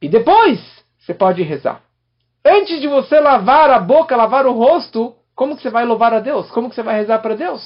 E 0.00 0.08
depois 0.08 0.60
você 0.98 1.14
pode 1.14 1.42
rezar. 1.42 1.82
Antes 2.44 2.80
de 2.80 2.88
você 2.88 3.20
lavar 3.20 3.70
a 3.70 3.78
boca, 3.78 4.16
lavar 4.16 4.46
o 4.46 4.52
rosto, 4.52 5.14
como 5.34 5.56
que 5.56 5.62
você 5.62 5.70
vai 5.70 5.84
louvar 5.84 6.14
a 6.14 6.20
Deus? 6.20 6.50
Como 6.50 6.68
que 6.68 6.74
você 6.74 6.82
vai 6.82 6.96
rezar 6.96 7.18
para 7.20 7.34
Deus? 7.34 7.62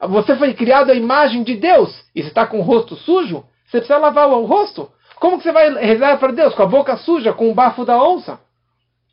Você 0.00 0.36
foi 0.36 0.54
criado 0.54 0.90
à 0.90 0.94
imagem 0.94 1.42
de 1.42 1.56
Deus 1.56 2.04
e 2.14 2.22
você 2.22 2.28
está 2.28 2.46
com 2.46 2.58
o 2.60 2.62
rosto 2.62 2.94
sujo, 2.96 3.44
você 3.66 3.78
precisa 3.78 3.98
lavar 3.98 4.28
o 4.28 4.44
rosto. 4.44 4.90
Como 5.16 5.38
que 5.38 5.44
você 5.44 5.52
vai 5.52 5.72
rezar 5.74 6.18
para 6.18 6.32
Deus? 6.32 6.54
Com 6.54 6.62
a 6.62 6.66
boca 6.66 6.96
suja, 6.98 7.32
com 7.32 7.50
o 7.50 7.54
bafo 7.54 7.84
da 7.84 8.02
onça? 8.02 8.38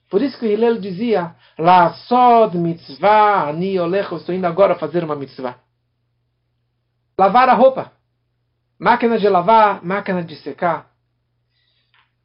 Por 0.10 0.22
isso 0.22 0.38
que 0.38 0.46
Hillel 0.46 0.80
dizia, 0.80 1.36
La 1.58 1.94
sod 1.94 2.58
mitzvah 2.58 3.48
ani 3.48 3.80
olecho, 3.80 4.18
estou 4.18 4.36
indo 4.36 4.46
agora 4.46 4.76
fazer 4.76 5.04
uma 5.04 5.16
mitzvah. 5.16 5.56
Lavar 7.18 7.49
a 7.49 7.53
roupa. 7.53 7.91
Máquina 8.80 9.18
de 9.18 9.30
lavar, 9.30 9.84
máquina 9.84 10.24
de 10.24 10.36
secar. 10.38 10.89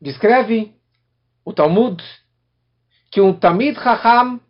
Descreve 0.00 0.74
o 1.44 1.52
Talmud 1.52 2.02
que 3.10 3.20
um 3.20 3.32
Tamid 3.32 3.78
Chacham, 3.80 4.40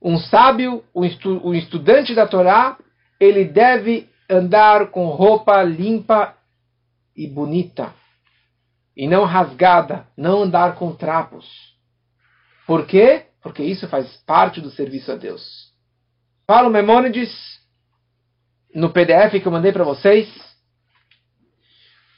um 0.00 0.18
sábio, 0.18 0.84
um, 0.94 1.04
estu, 1.04 1.40
um 1.46 1.54
estudante 1.54 2.14
da 2.14 2.26
Torá, 2.26 2.76
ele 3.18 3.44
deve 3.44 4.08
andar 4.28 4.90
com 4.90 5.06
roupa 5.06 5.62
limpa 5.62 6.34
e 7.16 7.26
bonita. 7.26 7.94
E 8.96 9.08
não 9.08 9.24
rasgada, 9.24 10.06
não 10.16 10.42
andar 10.42 10.76
com 10.76 10.94
trapos. 10.94 11.46
Por 12.66 12.86
quê? 12.86 13.26
Porque 13.42 13.62
isso 13.62 13.88
faz 13.88 14.16
parte 14.26 14.60
do 14.60 14.70
serviço 14.70 15.12
a 15.12 15.16
Deus. 15.16 15.72
Paulo 16.46 16.70
Memônides, 16.70 17.30
no 18.74 18.90
PDF 18.90 19.40
que 19.40 19.46
eu 19.46 19.52
mandei 19.52 19.72
para 19.72 19.84
vocês, 19.84 20.28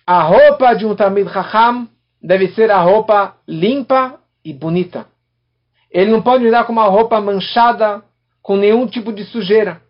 a 0.07 0.23
roupa 0.23 0.73
de 0.75 0.87
um 0.87 0.95
Tamid 0.95 1.31
Chacham 1.31 1.89
deve 2.23 2.49
ser 2.49 2.71
a 2.71 2.81
roupa 2.81 3.37
limpa 3.47 4.19
e 4.45 4.53
bonita. 4.53 5.07
Ele 5.91 6.11
não 6.11 6.23
pode 6.23 6.47
andar 6.47 6.65
com 6.65 6.73
uma 6.73 6.87
roupa 6.87 7.21
manchada, 7.21 8.03
com 8.43 8.57
nenhum 8.57 8.87
tipo 8.87 9.13
de 9.13 9.25
sujeira. 9.25 9.83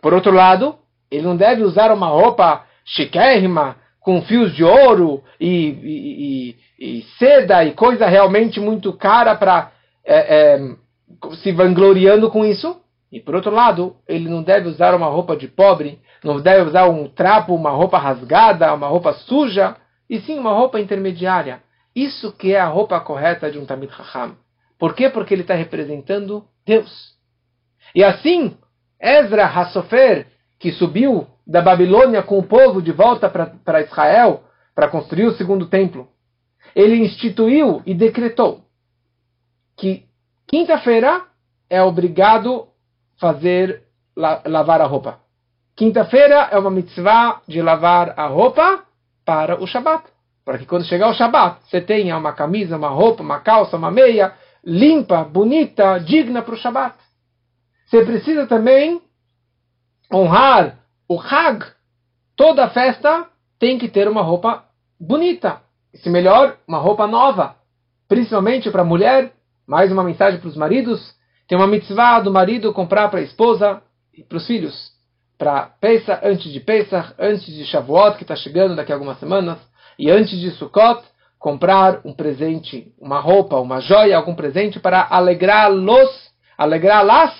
Por 0.00 0.12
outro 0.12 0.32
lado, 0.32 0.76
ele 1.10 1.22
não 1.22 1.36
deve 1.36 1.62
usar 1.62 1.92
uma 1.92 2.08
roupa 2.08 2.64
chiquérrima, 2.84 3.76
com 4.00 4.20
fios 4.22 4.54
de 4.54 4.64
ouro 4.64 5.22
e, 5.38 5.46
e, 5.48 6.56
e, 6.80 6.98
e 6.98 7.02
seda 7.18 7.64
e 7.64 7.72
coisa 7.72 8.06
realmente 8.06 8.58
muito 8.58 8.92
cara 8.92 9.36
para 9.36 9.70
é, 10.04 10.56
é, 10.56 10.76
se 11.36 11.52
vangloriando 11.52 12.28
com 12.28 12.44
isso. 12.44 12.81
E 13.12 13.20
por 13.20 13.34
outro 13.34 13.50
lado, 13.50 13.96
ele 14.08 14.26
não 14.26 14.42
deve 14.42 14.68
usar 14.68 14.94
uma 14.94 15.06
roupa 15.06 15.36
de 15.36 15.46
pobre, 15.46 16.00
não 16.24 16.40
deve 16.40 16.70
usar 16.70 16.88
um 16.88 17.06
trapo, 17.06 17.54
uma 17.54 17.70
roupa 17.70 17.98
rasgada, 17.98 18.72
uma 18.72 18.86
roupa 18.86 19.12
suja, 19.12 19.76
e 20.08 20.18
sim 20.22 20.38
uma 20.38 20.52
roupa 20.52 20.80
intermediária. 20.80 21.62
Isso 21.94 22.32
que 22.32 22.54
é 22.54 22.60
a 22.60 22.66
roupa 22.66 22.98
correta 23.00 23.50
de 23.50 23.58
um 23.58 23.66
Tamid 23.66 23.92
Chacham. 23.92 24.34
Por 24.78 24.94
quê? 24.94 25.10
Porque 25.10 25.34
ele 25.34 25.42
está 25.42 25.54
representando 25.54 26.44
Deus. 26.64 27.12
E 27.94 28.02
assim, 28.02 28.56
Ezra 28.98 29.44
Hassofer, 29.44 30.26
que 30.58 30.72
subiu 30.72 31.26
da 31.46 31.60
Babilônia 31.60 32.22
com 32.22 32.38
o 32.38 32.42
povo 32.42 32.80
de 32.80 32.92
volta 32.92 33.28
para 33.28 33.82
Israel, 33.82 34.44
para 34.74 34.88
construir 34.88 35.26
o 35.26 35.36
segundo 35.36 35.66
templo, 35.66 36.08
ele 36.74 36.96
instituiu 36.96 37.82
e 37.84 37.92
decretou 37.92 38.64
que 39.76 40.06
quinta-feira 40.46 41.26
é 41.68 41.82
obrigado 41.82 42.71
fazer 43.22 43.84
lavar 44.16 44.80
a 44.80 44.86
roupa. 44.86 45.20
Quinta-feira 45.76 46.48
é 46.50 46.58
uma 46.58 46.72
mitzvah 46.72 47.40
de 47.46 47.62
lavar 47.62 48.18
a 48.18 48.26
roupa 48.26 48.82
para 49.24 49.62
o 49.62 49.66
Shabat. 49.66 50.02
Para 50.44 50.58
que 50.58 50.66
quando 50.66 50.84
chegar 50.84 51.08
o 51.08 51.14
Shabat, 51.14 51.60
você 51.64 51.80
tenha 51.80 52.18
uma 52.18 52.32
camisa, 52.32 52.76
uma 52.76 52.88
roupa, 52.88 53.22
uma 53.22 53.38
calça, 53.38 53.76
uma 53.76 53.92
meia 53.92 54.34
limpa, 54.64 55.22
bonita, 55.22 55.98
digna 55.98 56.42
para 56.42 56.54
o 56.54 56.56
Shabat. 56.56 56.96
Você 57.86 58.04
precisa 58.04 58.46
também 58.48 59.00
honrar 60.12 60.80
o 61.08 61.20
Hag. 61.20 61.64
Toda 62.34 62.70
festa 62.70 63.28
tem 63.56 63.78
que 63.78 63.88
ter 63.88 64.08
uma 64.08 64.22
roupa 64.22 64.64
bonita. 64.98 65.60
Se 65.94 66.10
melhor, 66.10 66.56
uma 66.66 66.78
roupa 66.78 67.06
nova. 67.06 67.54
Principalmente 68.08 68.68
para 68.70 68.82
a 68.82 68.84
mulher. 68.84 69.32
Mais 69.64 69.92
uma 69.92 70.02
mensagem 70.02 70.40
para 70.40 70.48
os 70.48 70.56
maridos. 70.56 71.14
Tem 71.52 71.58
uma 71.58 71.66
mitzvah 71.66 72.18
do 72.20 72.32
marido 72.32 72.72
comprar 72.72 73.10
para 73.10 73.20
a 73.20 73.22
esposa 73.22 73.82
e 74.16 74.22
para 74.22 74.38
os 74.38 74.46
filhos. 74.46 74.90
Para 75.36 75.66
Pesach, 75.78 76.18
antes 76.24 76.50
de 76.50 76.58
Pesach, 76.60 77.12
antes 77.18 77.44
de 77.44 77.66
Shavuot, 77.66 78.16
que 78.16 78.24
está 78.24 78.34
chegando 78.34 78.74
daqui 78.74 78.90
a 78.90 78.94
algumas 78.94 79.18
semanas. 79.18 79.58
E 79.98 80.10
antes 80.10 80.40
de 80.40 80.50
Sukkot, 80.52 81.02
comprar 81.38 82.00
um 82.06 82.14
presente, 82.14 82.90
uma 82.98 83.20
roupa, 83.20 83.56
uma 83.56 83.82
joia, 83.82 84.16
algum 84.16 84.34
presente 84.34 84.80
para 84.80 85.06
alegrá-los, 85.10 86.32
alegrá-las 86.56 87.34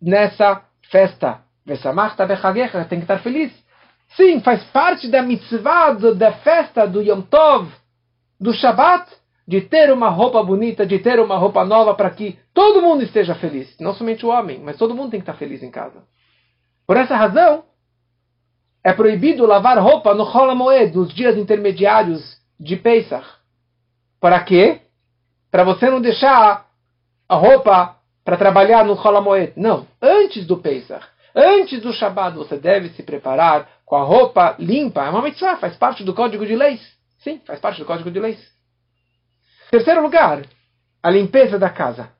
nessa 0.00 0.62
festa. 0.90 1.42
Tem 1.66 2.98
que 2.98 3.04
estar 3.04 3.18
feliz. 3.18 3.52
Sim, 4.16 4.40
faz 4.40 4.64
parte 4.70 5.06
da 5.08 5.20
mitzvah, 5.20 5.92
da 6.16 6.32
festa 6.32 6.86
do 6.86 7.02
Yom 7.02 7.20
Tov, 7.20 7.70
do 8.40 8.54
Shabbat, 8.54 9.06
de 9.46 9.60
ter 9.60 9.92
uma 9.92 10.08
roupa 10.08 10.42
bonita, 10.42 10.86
de 10.86 10.98
ter 10.98 11.20
uma 11.20 11.36
roupa 11.36 11.62
nova 11.62 11.92
para 11.92 12.08
que 12.08 12.42
todo 12.54 12.80
mundo 12.80 13.02
esteja 13.02 13.34
feliz. 13.34 13.76
Não 13.78 13.92
somente 13.94 14.24
o 14.24 14.30
homem, 14.30 14.60
mas 14.60 14.78
todo 14.78 14.94
mundo 14.94 15.10
tem 15.10 15.20
que 15.20 15.24
estar 15.28 15.38
feliz 15.38 15.62
em 15.62 15.70
casa. 15.70 16.02
Por 16.86 16.96
essa 16.96 17.16
razão, 17.16 17.64
é 18.82 18.92
proibido 18.92 19.44
lavar 19.44 19.78
roupa 19.78 20.14
no 20.14 20.30
Chol 20.30 20.54
Moed, 20.54 20.94
nos 20.94 21.12
dias 21.12 21.36
intermediários 21.36 22.38
de 22.60 22.76
Pesach. 22.76 23.26
Para 24.20 24.40
quê? 24.40 24.82
Para 25.50 25.64
você 25.64 25.90
não 25.90 26.00
deixar 26.00 26.66
a 27.28 27.34
roupa 27.34 27.96
para 28.24 28.36
trabalhar 28.36 28.84
no 28.84 28.96
Chol 28.96 29.20
Moed. 29.20 29.52
Não, 29.56 29.86
antes 30.00 30.46
do 30.46 30.58
Pesach. 30.58 31.04
Antes 31.34 31.82
do 31.82 31.92
Shabbat 31.92 32.36
você 32.36 32.56
deve 32.56 32.90
se 32.90 33.02
preparar 33.02 33.68
com 33.84 33.96
a 33.96 34.04
roupa 34.04 34.54
limpa. 34.58 35.04
É 35.04 35.10
uma 35.10 35.22
mitzvah, 35.22 35.56
faz 35.56 35.76
parte 35.76 36.04
do 36.04 36.14
código 36.14 36.46
de 36.46 36.54
leis. 36.54 36.80
Sim, 37.18 37.40
faz 37.44 37.58
parte 37.58 37.80
do 37.80 37.86
código 37.86 38.10
de 38.10 38.20
leis. 38.20 38.38
Terceiro 39.70 40.02
lugar, 40.02 40.42
a 41.02 41.10
limpeza 41.10 41.58
da 41.58 41.68
casa. 41.68 42.13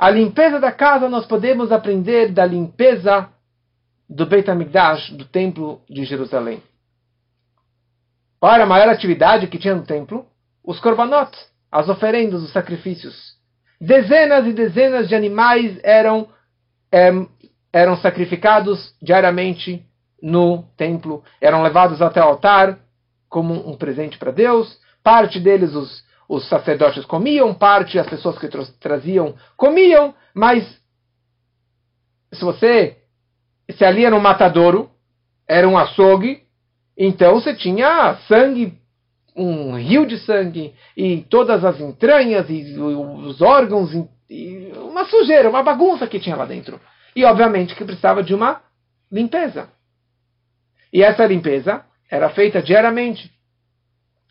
A 0.00 0.08
limpeza 0.08 0.58
da 0.58 0.72
casa 0.72 1.10
nós 1.10 1.26
podemos 1.26 1.70
aprender 1.70 2.32
da 2.32 2.46
limpeza 2.46 3.28
do 4.08 4.24
Beit 4.24 4.50
HaMikdash, 4.50 5.10
do 5.10 5.26
templo 5.26 5.82
de 5.90 6.04
Jerusalém. 6.04 6.62
Qual 8.40 8.50
era 8.50 8.64
a 8.64 8.66
maior 8.66 8.88
atividade 8.88 9.46
que 9.46 9.58
tinha 9.58 9.74
no 9.74 9.84
templo? 9.84 10.26
Os 10.64 10.80
korbanot, 10.80 11.30
as 11.70 11.86
oferendas, 11.90 12.42
os 12.42 12.50
sacrifícios. 12.50 13.34
Dezenas 13.78 14.46
e 14.46 14.54
dezenas 14.54 15.06
de 15.06 15.14
animais 15.14 15.78
eram, 15.82 16.30
é, 16.90 17.10
eram 17.70 17.94
sacrificados 17.98 18.94
diariamente 19.02 19.84
no 20.22 20.62
templo, 20.78 21.22
eram 21.42 21.62
levados 21.62 22.00
até 22.00 22.22
o 22.22 22.28
altar 22.28 22.78
como 23.28 23.68
um 23.68 23.76
presente 23.76 24.16
para 24.16 24.30
Deus. 24.30 24.80
Parte 25.02 25.38
deles 25.38 25.74
os, 25.74 26.02
os 26.30 26.48
sacerdotes 26.48 27.04
comiam, 27.04 27.52
parte 27.52 27.98
as 27.98 28.08
pessoas 28.08 28.38
que 28.38 28.48
traziam 28.78 29.34
comiam, 29.56 30.14
mas 30.32 30.64
se 32.32 32.44
você 32.44 32.98
se 33.68 33.84
ali 33.84 34.04
era 34.04 34.14
um 34.14 34.20
matadouro, 34.20 34.88
era 35.48 35.68
um 35.68 35.76
açougue, 35.76 36.44
então 36.96 37.34
você 37.34 37.52
tinha 37.52 38.14
sangue 38.28 38.78
um 39.34 39.76
rio 39.76 40.06
de 40.06 40.18
sangue, 40.18 40.72
e 40.96 41.22
todas 41.22 41.64
as 41.64 41.80
entranhas 41.80 42.48
e 42.48 42.78
os 42.78 43.40
órgãos, 43.40 43.90
e 44.28 44.72
uma 44.76 45.06
sujeira, 45.06 45.50
uma 45.50 45.62
bagunça 45.62 46.06
que 46.06 46.20
tinha 46.20 46.36
lá 46.36 46.44
dentro. 46.44 46.80
E 47.16 47.24
obviamente 47.24 47.74
que 47.74 47.84
precisava 47.84 48.22
de 48.22 48.34
uma 48.34 48.60
limpeza. 49.10 49.68
E 50.92 51.02
essa 51.02 51.26
limpeza 51.26 51.84
era 52.08 52.28
feita 52.30 52.62
diariamente. 52.62 53.32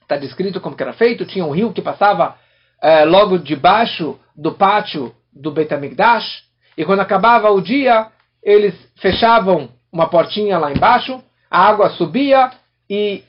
Está 0.10 0.18
descrito 0.18 0.60
como 0.60 0.76
que 0.76 0.82
era 0.82 0.91
feito, 0.91 1.24
tinha 1.24 1.45
um 1.45 1.51
rio 1.51 1.72
que 1.72 1.84
passava 1.84 2.36
é, 2.82 3.05
logo 3.05 3.38
debaixo 3.38 4.20
do 4.36 4.53
pátio 4.53 5.14
do 5.32 5.51
Beit 5.51 5.72
HaMikdash, 5.72 6.45
e 6.76 6.84
quando 6.84 7.01
acabava 7.01 7.51
o 7.51 7.62
dia, 7.62 8.07
eles 8.41 8.74
fechavam 8.95 9.70
uma 9.91 10.10
portinha 10.10 10.57
lá 10.57 10.72
embaixo, 10.72 11.24
a 11.47 11.62
água 11.62 11.91
subia 11.91 12.49
e 12.89 13.24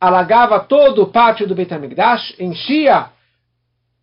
alagava 0.00 0.58
todo 0.58 1.04
o 1.04 1.06
pátio 1.12 1.46
do 1.46 1.54
Beit 1.54 1.72
HaMikdash, 1.72 2.34
enchia 2.40 3.06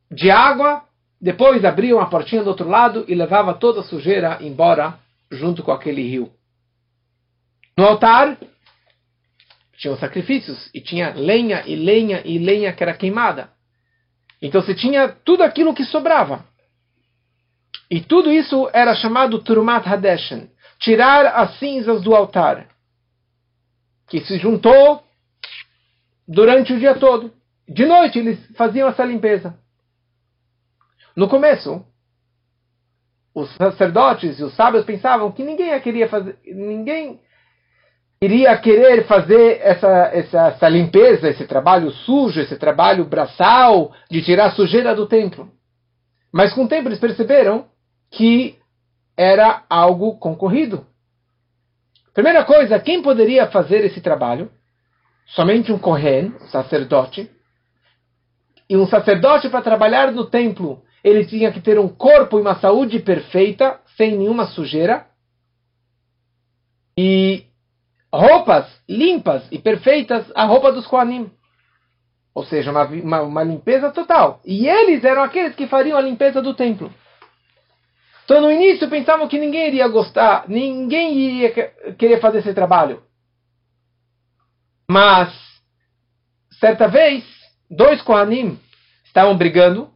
de 0.10 0.32
água, 0.32 0.82
depois 1.20 1.66
abria 1.66 1.94
uma 1.94 2.10
portinha 2.10 2.42
do 2.42 2.52
outro 2.52 2.70
lado 2.70 3.04
e 3.10 3.14
levava 3.14 3.54
toda 3.54 3.82
a 3.82 3.84
sujeira 3.84 4.38
embora 4.40 4.98
junto 5.30 5.62
com 5.62 5.74
aquele 5.74 6.08
rio. 6.08 6.32
No 7.78 7.84
altar 7.84 8.38
tinham 9.84 9.98
sacrifícios 9.98 10.70
e 10.74 10.80
tinha 10.80 11.14
lenha 11.14 11.62
e 11.68 11.76
lenha 11.76 12.22
e 12.24 12.40
lenha 12.40 12.72
que 12.72 12.82
era 12.82 12.94
queimada. 12.94 13.50
Então 14.42 14.62
você 14.62 14.74
tinha 14.74 15.10
tudo 15.10 15.44
aquilo 15.44 15.74
que 15.74 15.84
sobrava. 15.84 16.46
E 17.92 18.00
tudo 18.00 18.32
isso 18.32 18.70
era 18.72 18.96
chamado 18.96 19.40
Turmat 19.40 19.86
Hadeshen, 19.86 20.50
tirar 20.80 21.26
as 21.26 21.60
cinzas 21.60 22.02
do 22.02 22.16
altar, 22.16 22.70
que 24.08 24.22
se 24.22 24.38
juntou 24.38 25.04
durante 26.26 26.72
o 26.72 26.80
dia 26.80 26.96
todo. 26.96 27.34
De 27.68 27.86
noite 27.86 28.20
eles 28.20 28.40
faziam 28.56 28.88
essa 28.88 29.04
limpeza. 29.04 29.60
No 31.14 31.28
começo, 31.28 31.86
os 33.36 33.54
sacerdotes 33.56 34.40
e 34.40 34.44
os 34.44 34.56
sábios 34.56 34.86
pensavam 34.86 35.30
que 35.30 35.44
ninguém 35.44 35.78
queria 35.82 36.08
fazer, 36.08 36.40
ninguém 36.46 37.20
iria 38.24 38.58
querer 38.58 39.06
fazer 39.06 39.60
essa, 39.62 39.88
essa, 40.14 40.48
essa 40.48 40.70
limpeza, 40.70 41.30
esse 41.30 41.46
trabalho 41.46 41.92
sujo, 41.92 42.40
esse 42.40 42.56
trabalho 42.58 43.04
braçal 43.04 43.94
de 44.10 44.22
tirar 44.24 44.46
a 44.46 44.52
sujeira 44.52 44.96
do 44.96 45.06
templo. 45.06 45.52
Mas 46.32 46.54
com 46.54 46.64
o 46.64 46.68
tempo 46.68 46.88
eles 46.88 47.00
perceberam 47.00 47.66
que 48.10 48.58
era 49.18 49.64
algo 49.70 50.18
concorrido. 50.18 50.86
Primeira 52.14 52.46
coisa, 52.46 52.80
quem 52.80 53.02
poderia 53.02 53.48
fazer 53.48 53.84
esse 53.84 54.00
trabalho? 54.00 54.50
Somente 55.28 55.72
um 55.74 55.78
Kohen, 55.78 56.34
sacerdote. 56.50 57.30
E 58.70 58.78
um 58.78 58.88
sacerdote 58.88 59.50
para 59.50 59.62
trabalhar 59.62 60.12
no 60.12 60.26
templo, 60.26 60.82
ele 61.04 61.26
tinha 61.26 61.52
que 61.52 61.60
ter 61.60 61.78
um 61.78 61.90
corpo 61.90 62.38
e 62.38 62.42
uma 62.42 62.56
saúde 62.56 63.00
perfeita, 63.00 63.82
sem 63.98 64.16
nenhuma 64.18 64.46
sujeira. 64.46 65.08
E 66.98 67.48
roupas 68.14 68.68
limpas 68.88 69.44
e 69.52 69.58
perfeitas, 69.58 70.32
a 70.36 70.46
roupa 70.46 70.72
dos 70.72 70.86
Kohanim. 70.86 71.32
Ou 72.36 72.46
seja, 72.46 72.72
uma, 72.72 72.86
uma, 72.86 73.22
uma, 73.22 73.44
limpeza 73.44 73.92
total. 73.92 74.40
E 74.46 74.68
eles 74.68 75.04
eram 75.04 75.24
aqueles 75.24 75.56
que 75.56 75.68
fariam 75.68 75.98
a 75.98 76.02
limpeza 76.02 76.42
do 76.42 76.54
templo. 76.54 76.94
Então, 78.24 78.42
no 78.42 78.52
início, 78.52 78.90
pensavam 78.90 79.28
que 79.28 79.38
ninguém 79.38 79.68
iria 79.68 79.88
gostar, 79.88 80.46
ninguém 80.48 81.18
iria 81.18 81.52
querer 81.98 82.20
fazer 82.20 82.40
esse 82.40 82.54
trabalho. 82.54 83.04
Mas, 84.90 85.34
certa 86.60 86.88
vez, 86.88 87.24
dois 87.70 88.02
Kohanim 88.02 88.60
estavam 89.04 89.36
brigando, 89.36 89.90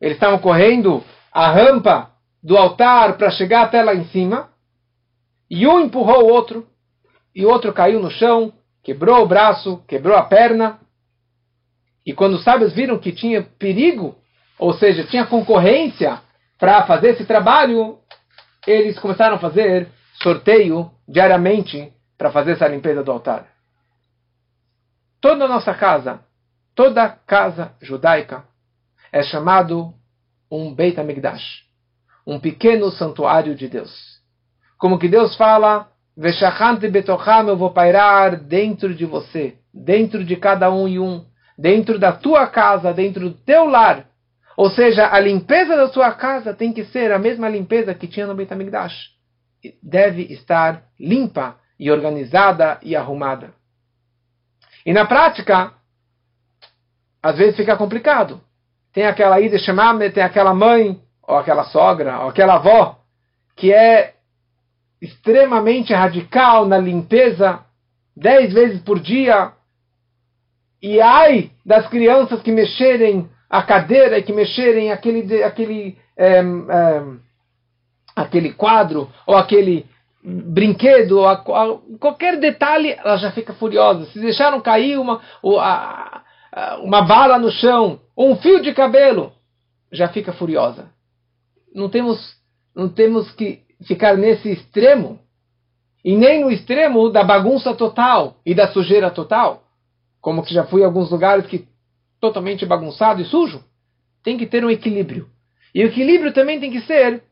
eles 0.00 0.16
estavam 0.16 0.38
correndo 0.38 1.04
a 1.30 1.50
rampa 1.50 2.10
do 2.42 2.56
altar 2.56 3.16
para 3.16 3.30
chegar 3.30 3.62
até 3.62 3.82
lá 3.82 3.94
em 3.94 4.04
cima, 4.06 4.50
e 5.50 5.66
um 5.66 5.80
empurrou 5.80 6.24
o 6.24 6.32
outro, 6.32 6.66
e 7.34 7.44
outro 7.46 7.72
caiu 7.72 8.00
no 8.00 8.10
chão, 8.10 8.52
quebrou 8.82 9.22
o 9.22 9.26
braço, 9.26 9.82
quebrou 9.86 10.16
a 10.16 10.24
perna. 10.24 10.78
E 12.04 12.12
quando 12.12 12.34
os 12.34 12.44
sábios 12.44 12.72
viram 12.72 12.98
que 12.98 13.12
tinha 13.12 13.42
perigo, 13.42 14.16
ou 14.58 14.72
seja, 14.74 15.04
tinha 15.04 15.26
concorrência 15.26 16.20
para 16.58 16.86
fazer 16.86 17.10
esse 17.10 17.24
trabalho, 17.24 17.98
eles 18.66 18.98
começaram 18.98 19.36
a 19.36 19.38
fazer 19.38 19.88
sorteio 20.22 20.90
diariamente 21.08 21.92
para 22.16 22.30
fazer 22.30 22.52
essa 22.52 22.68
limpeza 22.68 23.02
do 23.02 23.10
altar. 23.10 23.48
Toda 25.20 25.44
a 25.44 25.48
nossa 25.48 25.74
casa, 25.74 26.20
toda 26.74 27.08
casa 27.08 27.74
judaica, 27.80 28.44
é 29.12 29.22
chamado 29.22 29.94
um 30.50 30.74
Beit 30.74 30.98
HaMikdash, 30.98 31.64
um 32.26 32.38
pequeno 32.38 32.90
santuário 32.90 33.54
de 33.54 33.68
Deus. 33.68 34.20
Como 34.78 34.98
que 34.98 35.08
Deus 35.08 35.36
fala 35.36 35.91
Veshachante 36.16 36.88
betocham, 36.88 37.48
eu 37.48 37.56
vou 37.56 37.70
pairar 37.70 38.36
dentro 38.36 38.94
de 38.94 39.06
você, 39.06 39.56
dentro 39.72 40.24
de 40.24 40.36
cada 40.36 40.70
um 40.70 40.86
e 40.86 40.98
um, 40.98 41.24
dentro 41.58 41.98
da 41.98 42.12
tua 42.12 42.46
casa, 42.46 42.92
dentro 42.92 43.30
do 43.30 43.36
teu 43.36 43.64
lar. 43.64 44.06
Ou 44.56 44.70
seja, 44.70 45.08
a 45.10 45.18
limpeza 45.18 45.76
da 45.76 45.88
tua 45.88 46.12
casa 46.12 46.52
tem 46.52 46.72
que 46.72 46.84
ser 46.84 47.10
a 47.12 47.18
mesma 47.18 47.48
limpeza 47.48 47.94
que 47.94 48.06
tinha 48.06 48.26
no 48.26 48.34
Beit 48.34 48.52
HaMikdash. 48.52 48.94
Deve 49.82 50.22
estar 50.24 50.82
limpa 51.00 51.56
e 51.78 51.90
organizada 51.90 52.78
e 52.82 52.94
arrumada. 52.94 53.54
E 54.84 54.92
na 54.92 55.06
prática, 55.06 55.72
às 57.22 57.38
vezes 57.38 57.56
fica 57.56 57.76
complicado. 57.76 58.40
Tem 58.92 59.06
aquela 59.06 59.40
ida 59.40 59.56
chamar, 59.58 59.96
tem 60.12 60.22
aquela 60.22 60.52
mãe, 60.52 61.00
ou 61.22 61.36
aquela 61.36 61.64
sogra, 61.64 62.20
ou 62.20 62.28
aquela 62.28 62.56
avó, 62.56 62.98
que 63.56 63.72
é 63.72 64.14
extremamente 65.02 65.92
radical 65.92 66.64
na 66.64 66.78
limpeza, 66.78 67.58
dez 68.16 68.52
vezes 68.52 68.80
por 68.82 69.00
dia. 69.00 69.52
E 70.80 71.00
ai 71.00 71.50
das 71.66 71.88
crianças 71.88 72.40
que 72.40 72.52
mexerem 72.52 73.28
a 73.50 73.62
cadeira 73.62 74.18
e 74.18 74.22
que 74.22 74.32
mexerem 74.32 74.92
aquele, 74.92 75.42
aquele, 75.42 75.98
é, 76.16 76.38
é, 76.38 77.02
aquele 78.14 78.52
quadro 78.52 79.10
ou 79.26 79.36
aquele 79.36 79.86
brinquedo, 80.22 81.18
ou 81.18 81.26
a, 81.26 81.32
a, 81.32 81.78
qualquer 81.98 82.38
detalhe, 82.38 82.92
ela 82.92 83.16
já 83.16 83.32
fica 83.32 83.52
furiosa. 83.54 84.06
Se 84.06 84.20
deixaram 84.20 84.60
cair 84.60 84.98
uma, 84.98 85.20
uma 86.80 87.02
bala 87.02 87.40
no 87.40 87.50
chão, 87.50 88.00
ou 88.14 88.30
um 88.30 88.36
fio 88.36 88.62
de 88.62 88.72
cabelo, 88.72 89.32
já 89.90 90.08
fica 90.08 90.32
furiosa. 90.32 90.86
Não 91.74 91.88
temos, 91.88 92.36
não 92.74 92.88
temos 92.88 93.32
que 93.32 93.61
ficar 93.86 94.16
nesse 94.16 94.50
extremo, 94.50 95.18
e 96.04 96.16
nem 96.16 96.42
no 96.42 96.50
extremo 96.50 97.10
da 97.10 97.22
bagunça 97.22 97.74
total 97.74 98.36
e 98.44 98.54
da 98.54 98.68
sujeira 98.68 99.10
total, 99.10 99.62
como 100.20 100.42
que 100.42 100.52
já 100.52 100.64
fui 100.64 100.82
em 100.82 100.84
alguns 100.84 101.10
lugares 101.10 101.46
que 101.46 101.66
totalmente 102.20 102.66
bagunçado 102.66 103.20
e 103.20 103.24
sujo. 103.24 103.62
Tem 104.22 104.36
que 104.36 104.46
ter 104.46 104.64
um 104.64 104.70
equilíbrio. 104.70 105.28
E 105.74 105.82
o 105.82 105.86
equilíbrio 105.86 106.32
também 106.32 106.60
tem 106.60 106.70
que 106.70 106.80
ser 106.82 107.22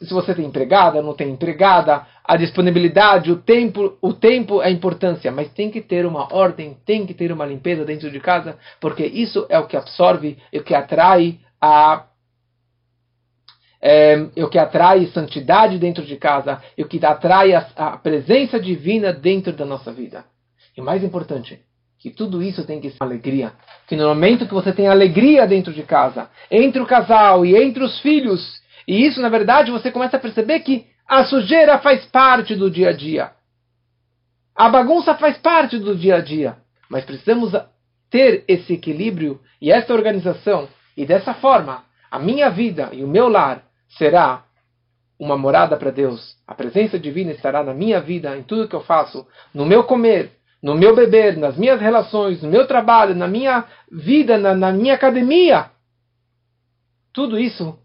se 0.00 0.12
você 0.12 0.34
tem 0.34 0.46
empregada, 0.46 1.02
não 1.02 1.14
tem 1.14 1.30
empregada, 1.30 2.06
a 2.24 2.36
disponibilidade, 2.36 3.30
o 3.30 3.36
tempo, 3.36 3.96
o 4.00 4.12
tempo 4.12 4.62
é 4.62 4.70
importância, 4.70 5.30
mas 5.30 5.52
tem 5.52 5.70
que 5.70 5.80
ter 5.80 6.06
uma 6.06 6.32
ordem, 6.34 6.76
tem 6.86 7.04
que 7.06 7.12
ter 7.12 7.30
uma 7.30 7.44
limpeza 7.44 7.84
dentro 7.84 8.10
de 8.10 8.18
casa, 8.18 8.58
porque 8.80 9.04
isso 9.04 9.44
é 9.48 9.58
o 9.58 9.66
que 9.66 9.76
absorve 9.76 10.38
e 10.52 10.58
o 10.58 10.64
que 10.64 10.74
atrai 10.74 11.38
a 11.60 12.04
é, 13.80 14.16
o 14.36 14.48
que 14.48 14.58
atrai 14.58 15.06
santidade 15.06 15.78
dentro 15.78 16.04
de 16.04 16.16
casa, 16.16 16.62
e 16.76 16.82
o 16.82 16.88
que 16.88 17.04
atrai 17.04 17.54
a, 17.54 17.66
a 17.76 17.96
presença 17.96 18.58
divina 18.58 19.12
dentro 19.12 19.52
da 19.52 19.64
nossa 19.64 19.92
vida. 19.92 20.24
E 20.76 20.80
mais 20.80 21.02
importante, 21.02 21.60
que 21.98 22.10
tudo 22.10 22.42
isso 22.42 22.64
tem 22.64 22.80
que 22.80 22.90
ser 22.90 23.02
alegria. 23.02 23.52
Que 23.86 23.96
no 23.96 24.08
momento 24.08 24.46
que 24.46 24.54
você 24.54 24.72
tem 24.72 24.86
alegria 24.86 25.46
dentro 25.46 25.72
de 25.72 25.82
casa, 25.82 26.28
entre 26.50 26.80
o 26.80 26.86
casal 26.86 27.44
e 27.44 27.56
entre 27.56 27.82
os 27.82 28.00
filhos, 28.00 28.60
e 28.86 29.06
isso 29.06 29.20
na 29.20 29.28
verdade 29.28 29.70
você 29.70 29.90
começa 29.90 30.16
a 30.16 30.20
perceber 30.20 30.60
que 30.60 30.86
a 31.08 31.24
sujeira 31.24 31.78
faz 31.78 32.04
parte 32.06 32.54
do 32.54 32.70
dia 32.70 32.90
a 32.90 32.92
dia. 32.92 33.30
A 34.54 34.68
bagunça 34.68 35.14
faz 35.14 35.36
parte 35.38 35.78
do 35.78 35.96
dia 35.96 36.16
a 36.16 36.20
dia. 36.20 36.56
Mas 36.88 37.04
precisamos 37.04 37.52
ter 38.10 38.44
esse 38.48 38.72
equilíbrio 38.72 39.40
e 39.60 39.70
essa 39.70 39.92
organização. 39.92 40.68
E 40.96 41.04
dessa 41.04 41.34
forma, 41.34 41.84
a 42.10 42.18
minha 42.18 42.48
vida 42.48 42.90
e 42.92 43.04
o 43.04 43.08
meu 43.08 43.28
lar 43.28 43.65
será 43.88 44.44
uma 45.18 45.36
morada 45.36 45.76
para 45.76 45.90
Deus. 45.90 46.36
A 46.46 46.54
presença 46.54 46.98
divina 46.98 47.32
estará 47.32 47.62
na 47.62 47.74
minha 47.74 48.00
vida, 48.00 48.36
em 48.36 48.42
tudo 48.42 48.68
que 48.68 48.76
eu 48.76 48.82
faço, 48.82 49.26
no 49.54 49.64
meu 49.64 49.84
comer, 49.84 50.32
no 50.62 50.74
meu 50.74 50.94
beber, 50.94 51.36
nas 51.36 51.56
minhas 51.56 51.80
relações, 51.80 52.42
no 52.42 52.50
meu 52.50 52.66
trabalho, 52.66 53.14
na 53.14 53.26
minha 53.26 53.64
vida, 53.90 54.36
na, 54.36 54.54
na 54.54 54.72
minha 54.72 54.94
academia. 54.94 55.70
Tudo 57.12 57.38
isso, 57.38 57.78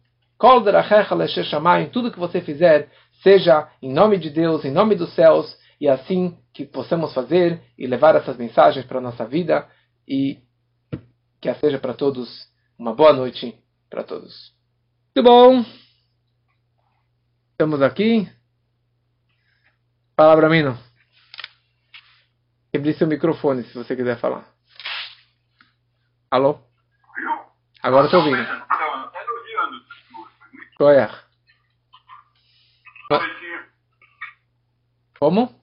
tudo 1.89 2.11
que 2.11 2.19
você 2.19 2.41
fizer, 2.41 2.89
seja 3.23 3.69
em 3.81 3.93
nome 3.93 4.17
de 4.17 4.29
Deus, 4.29 4.65
em 4.65 4.71
nome 4.71 4.95
dos 4.95 5.13
céus, 5.13 5.55
e 5.79 5.87
assim 5.87 6.37
que 6.53 6.65
possamos 6.65 7.13
fazer 7.13 7.61
e 7.77 7.87
levar 7.87 8.15
essas 8.15 8.37
mensagens 8.37 8.85
para 8.85 8.99
a 8.99 9.01
nossa 9.01 9.25
vida 9.25 9.67
e 10.07 10.39
que 11.39 11.53
seja 11.55 11.79
para 11.79 11.93
todos 11.93 12.47
uma 12.77 12.93
boa 12.93 13.13
noite 13.13 13.55
para 13.89 14.03
todos. 14.03 14.53
Muito 15.15 15.27
bom. 15.27 15.80
Estamos 17.61 17.83
aqui. 17.83 18.27
Palavra 20.15 20.49
Mino. 20.49 20.75
Abrir 22.75 22.95
seu 22.95 23.05
microfone 23.05 23.63
se 23.65 23.75
você 23.75 23.95
quiser 23.95 24.17
falar. 24.17 24.51
Alô? 26.31 26.59
Agora 27.83 28.05
estou 28.05 28.19
ouvindo. 28.19 28.43
Goiás. 30.79 31.23
Como? 35.19 35.53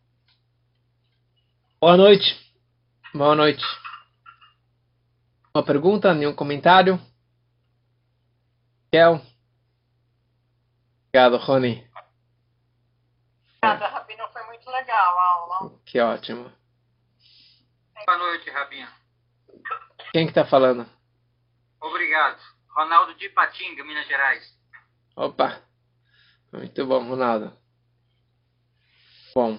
Boa 1.80 1.96
noite. 1.96 2.54
Boa 3.12 3.34
noite. 3.34 3.64
Uma 5.52 5.64
pergunta, 5.64 6.14
nenhum 6.14 6.32
comentário? 6.32 7.00
Kel? 8.92 9.20
Obrigado, 11.08 11.38
Rony. 11.38 11.87
Obrigada, 13.74 13.98
Rabino. 13.98 14.28
Foi 14.32 14.42
muito 14.44 14.70
legal 14.70 15.18
a 15.18 15.32
aula. 15.32 15.80
Que 15.84 16.00
ótimo. 16.00 16.52
Boa 18.06 18.18
noite, 18.18 18.50
Rabinho. 18.50 18.88
Quem 20.12 20.26
que 20.26 20.32
tá 20.32 20.44
falando? 20.44 20.88
Obrigado. 21.80 22.40
Ronaldo 22.70 23.14
de 23.14 23.28
Patinga, 23.30 23.84
Minas 23.84 24.06
Gerais. 24.06 24.56
Opa. 25.16 25.60
Muito 26.52 26.86
bom, 26.86 27.08
Ronaldo. 27.08 27.52
Bom. 29.34 29.58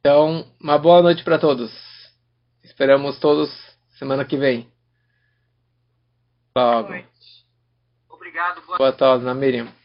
Então, 0.00 0.52
uma 0.60 0.78
boa 0.78 1.02
noite 1.02 1.24
para 1.24 1.38
todos. 1.38 1.72
Esperamos 2.62 3.18
todos 3.18 3.50
semana 3.98 4.24
que 4.24 4.36
vem. 4.36 4.72
Logo. 6.56 6.92
Obrigado. 8.08 8.60
Boa, 8.62 8.78
boa 8.78 8.92
tarde, 8.92 9.24
Miriam. 9.34 9.77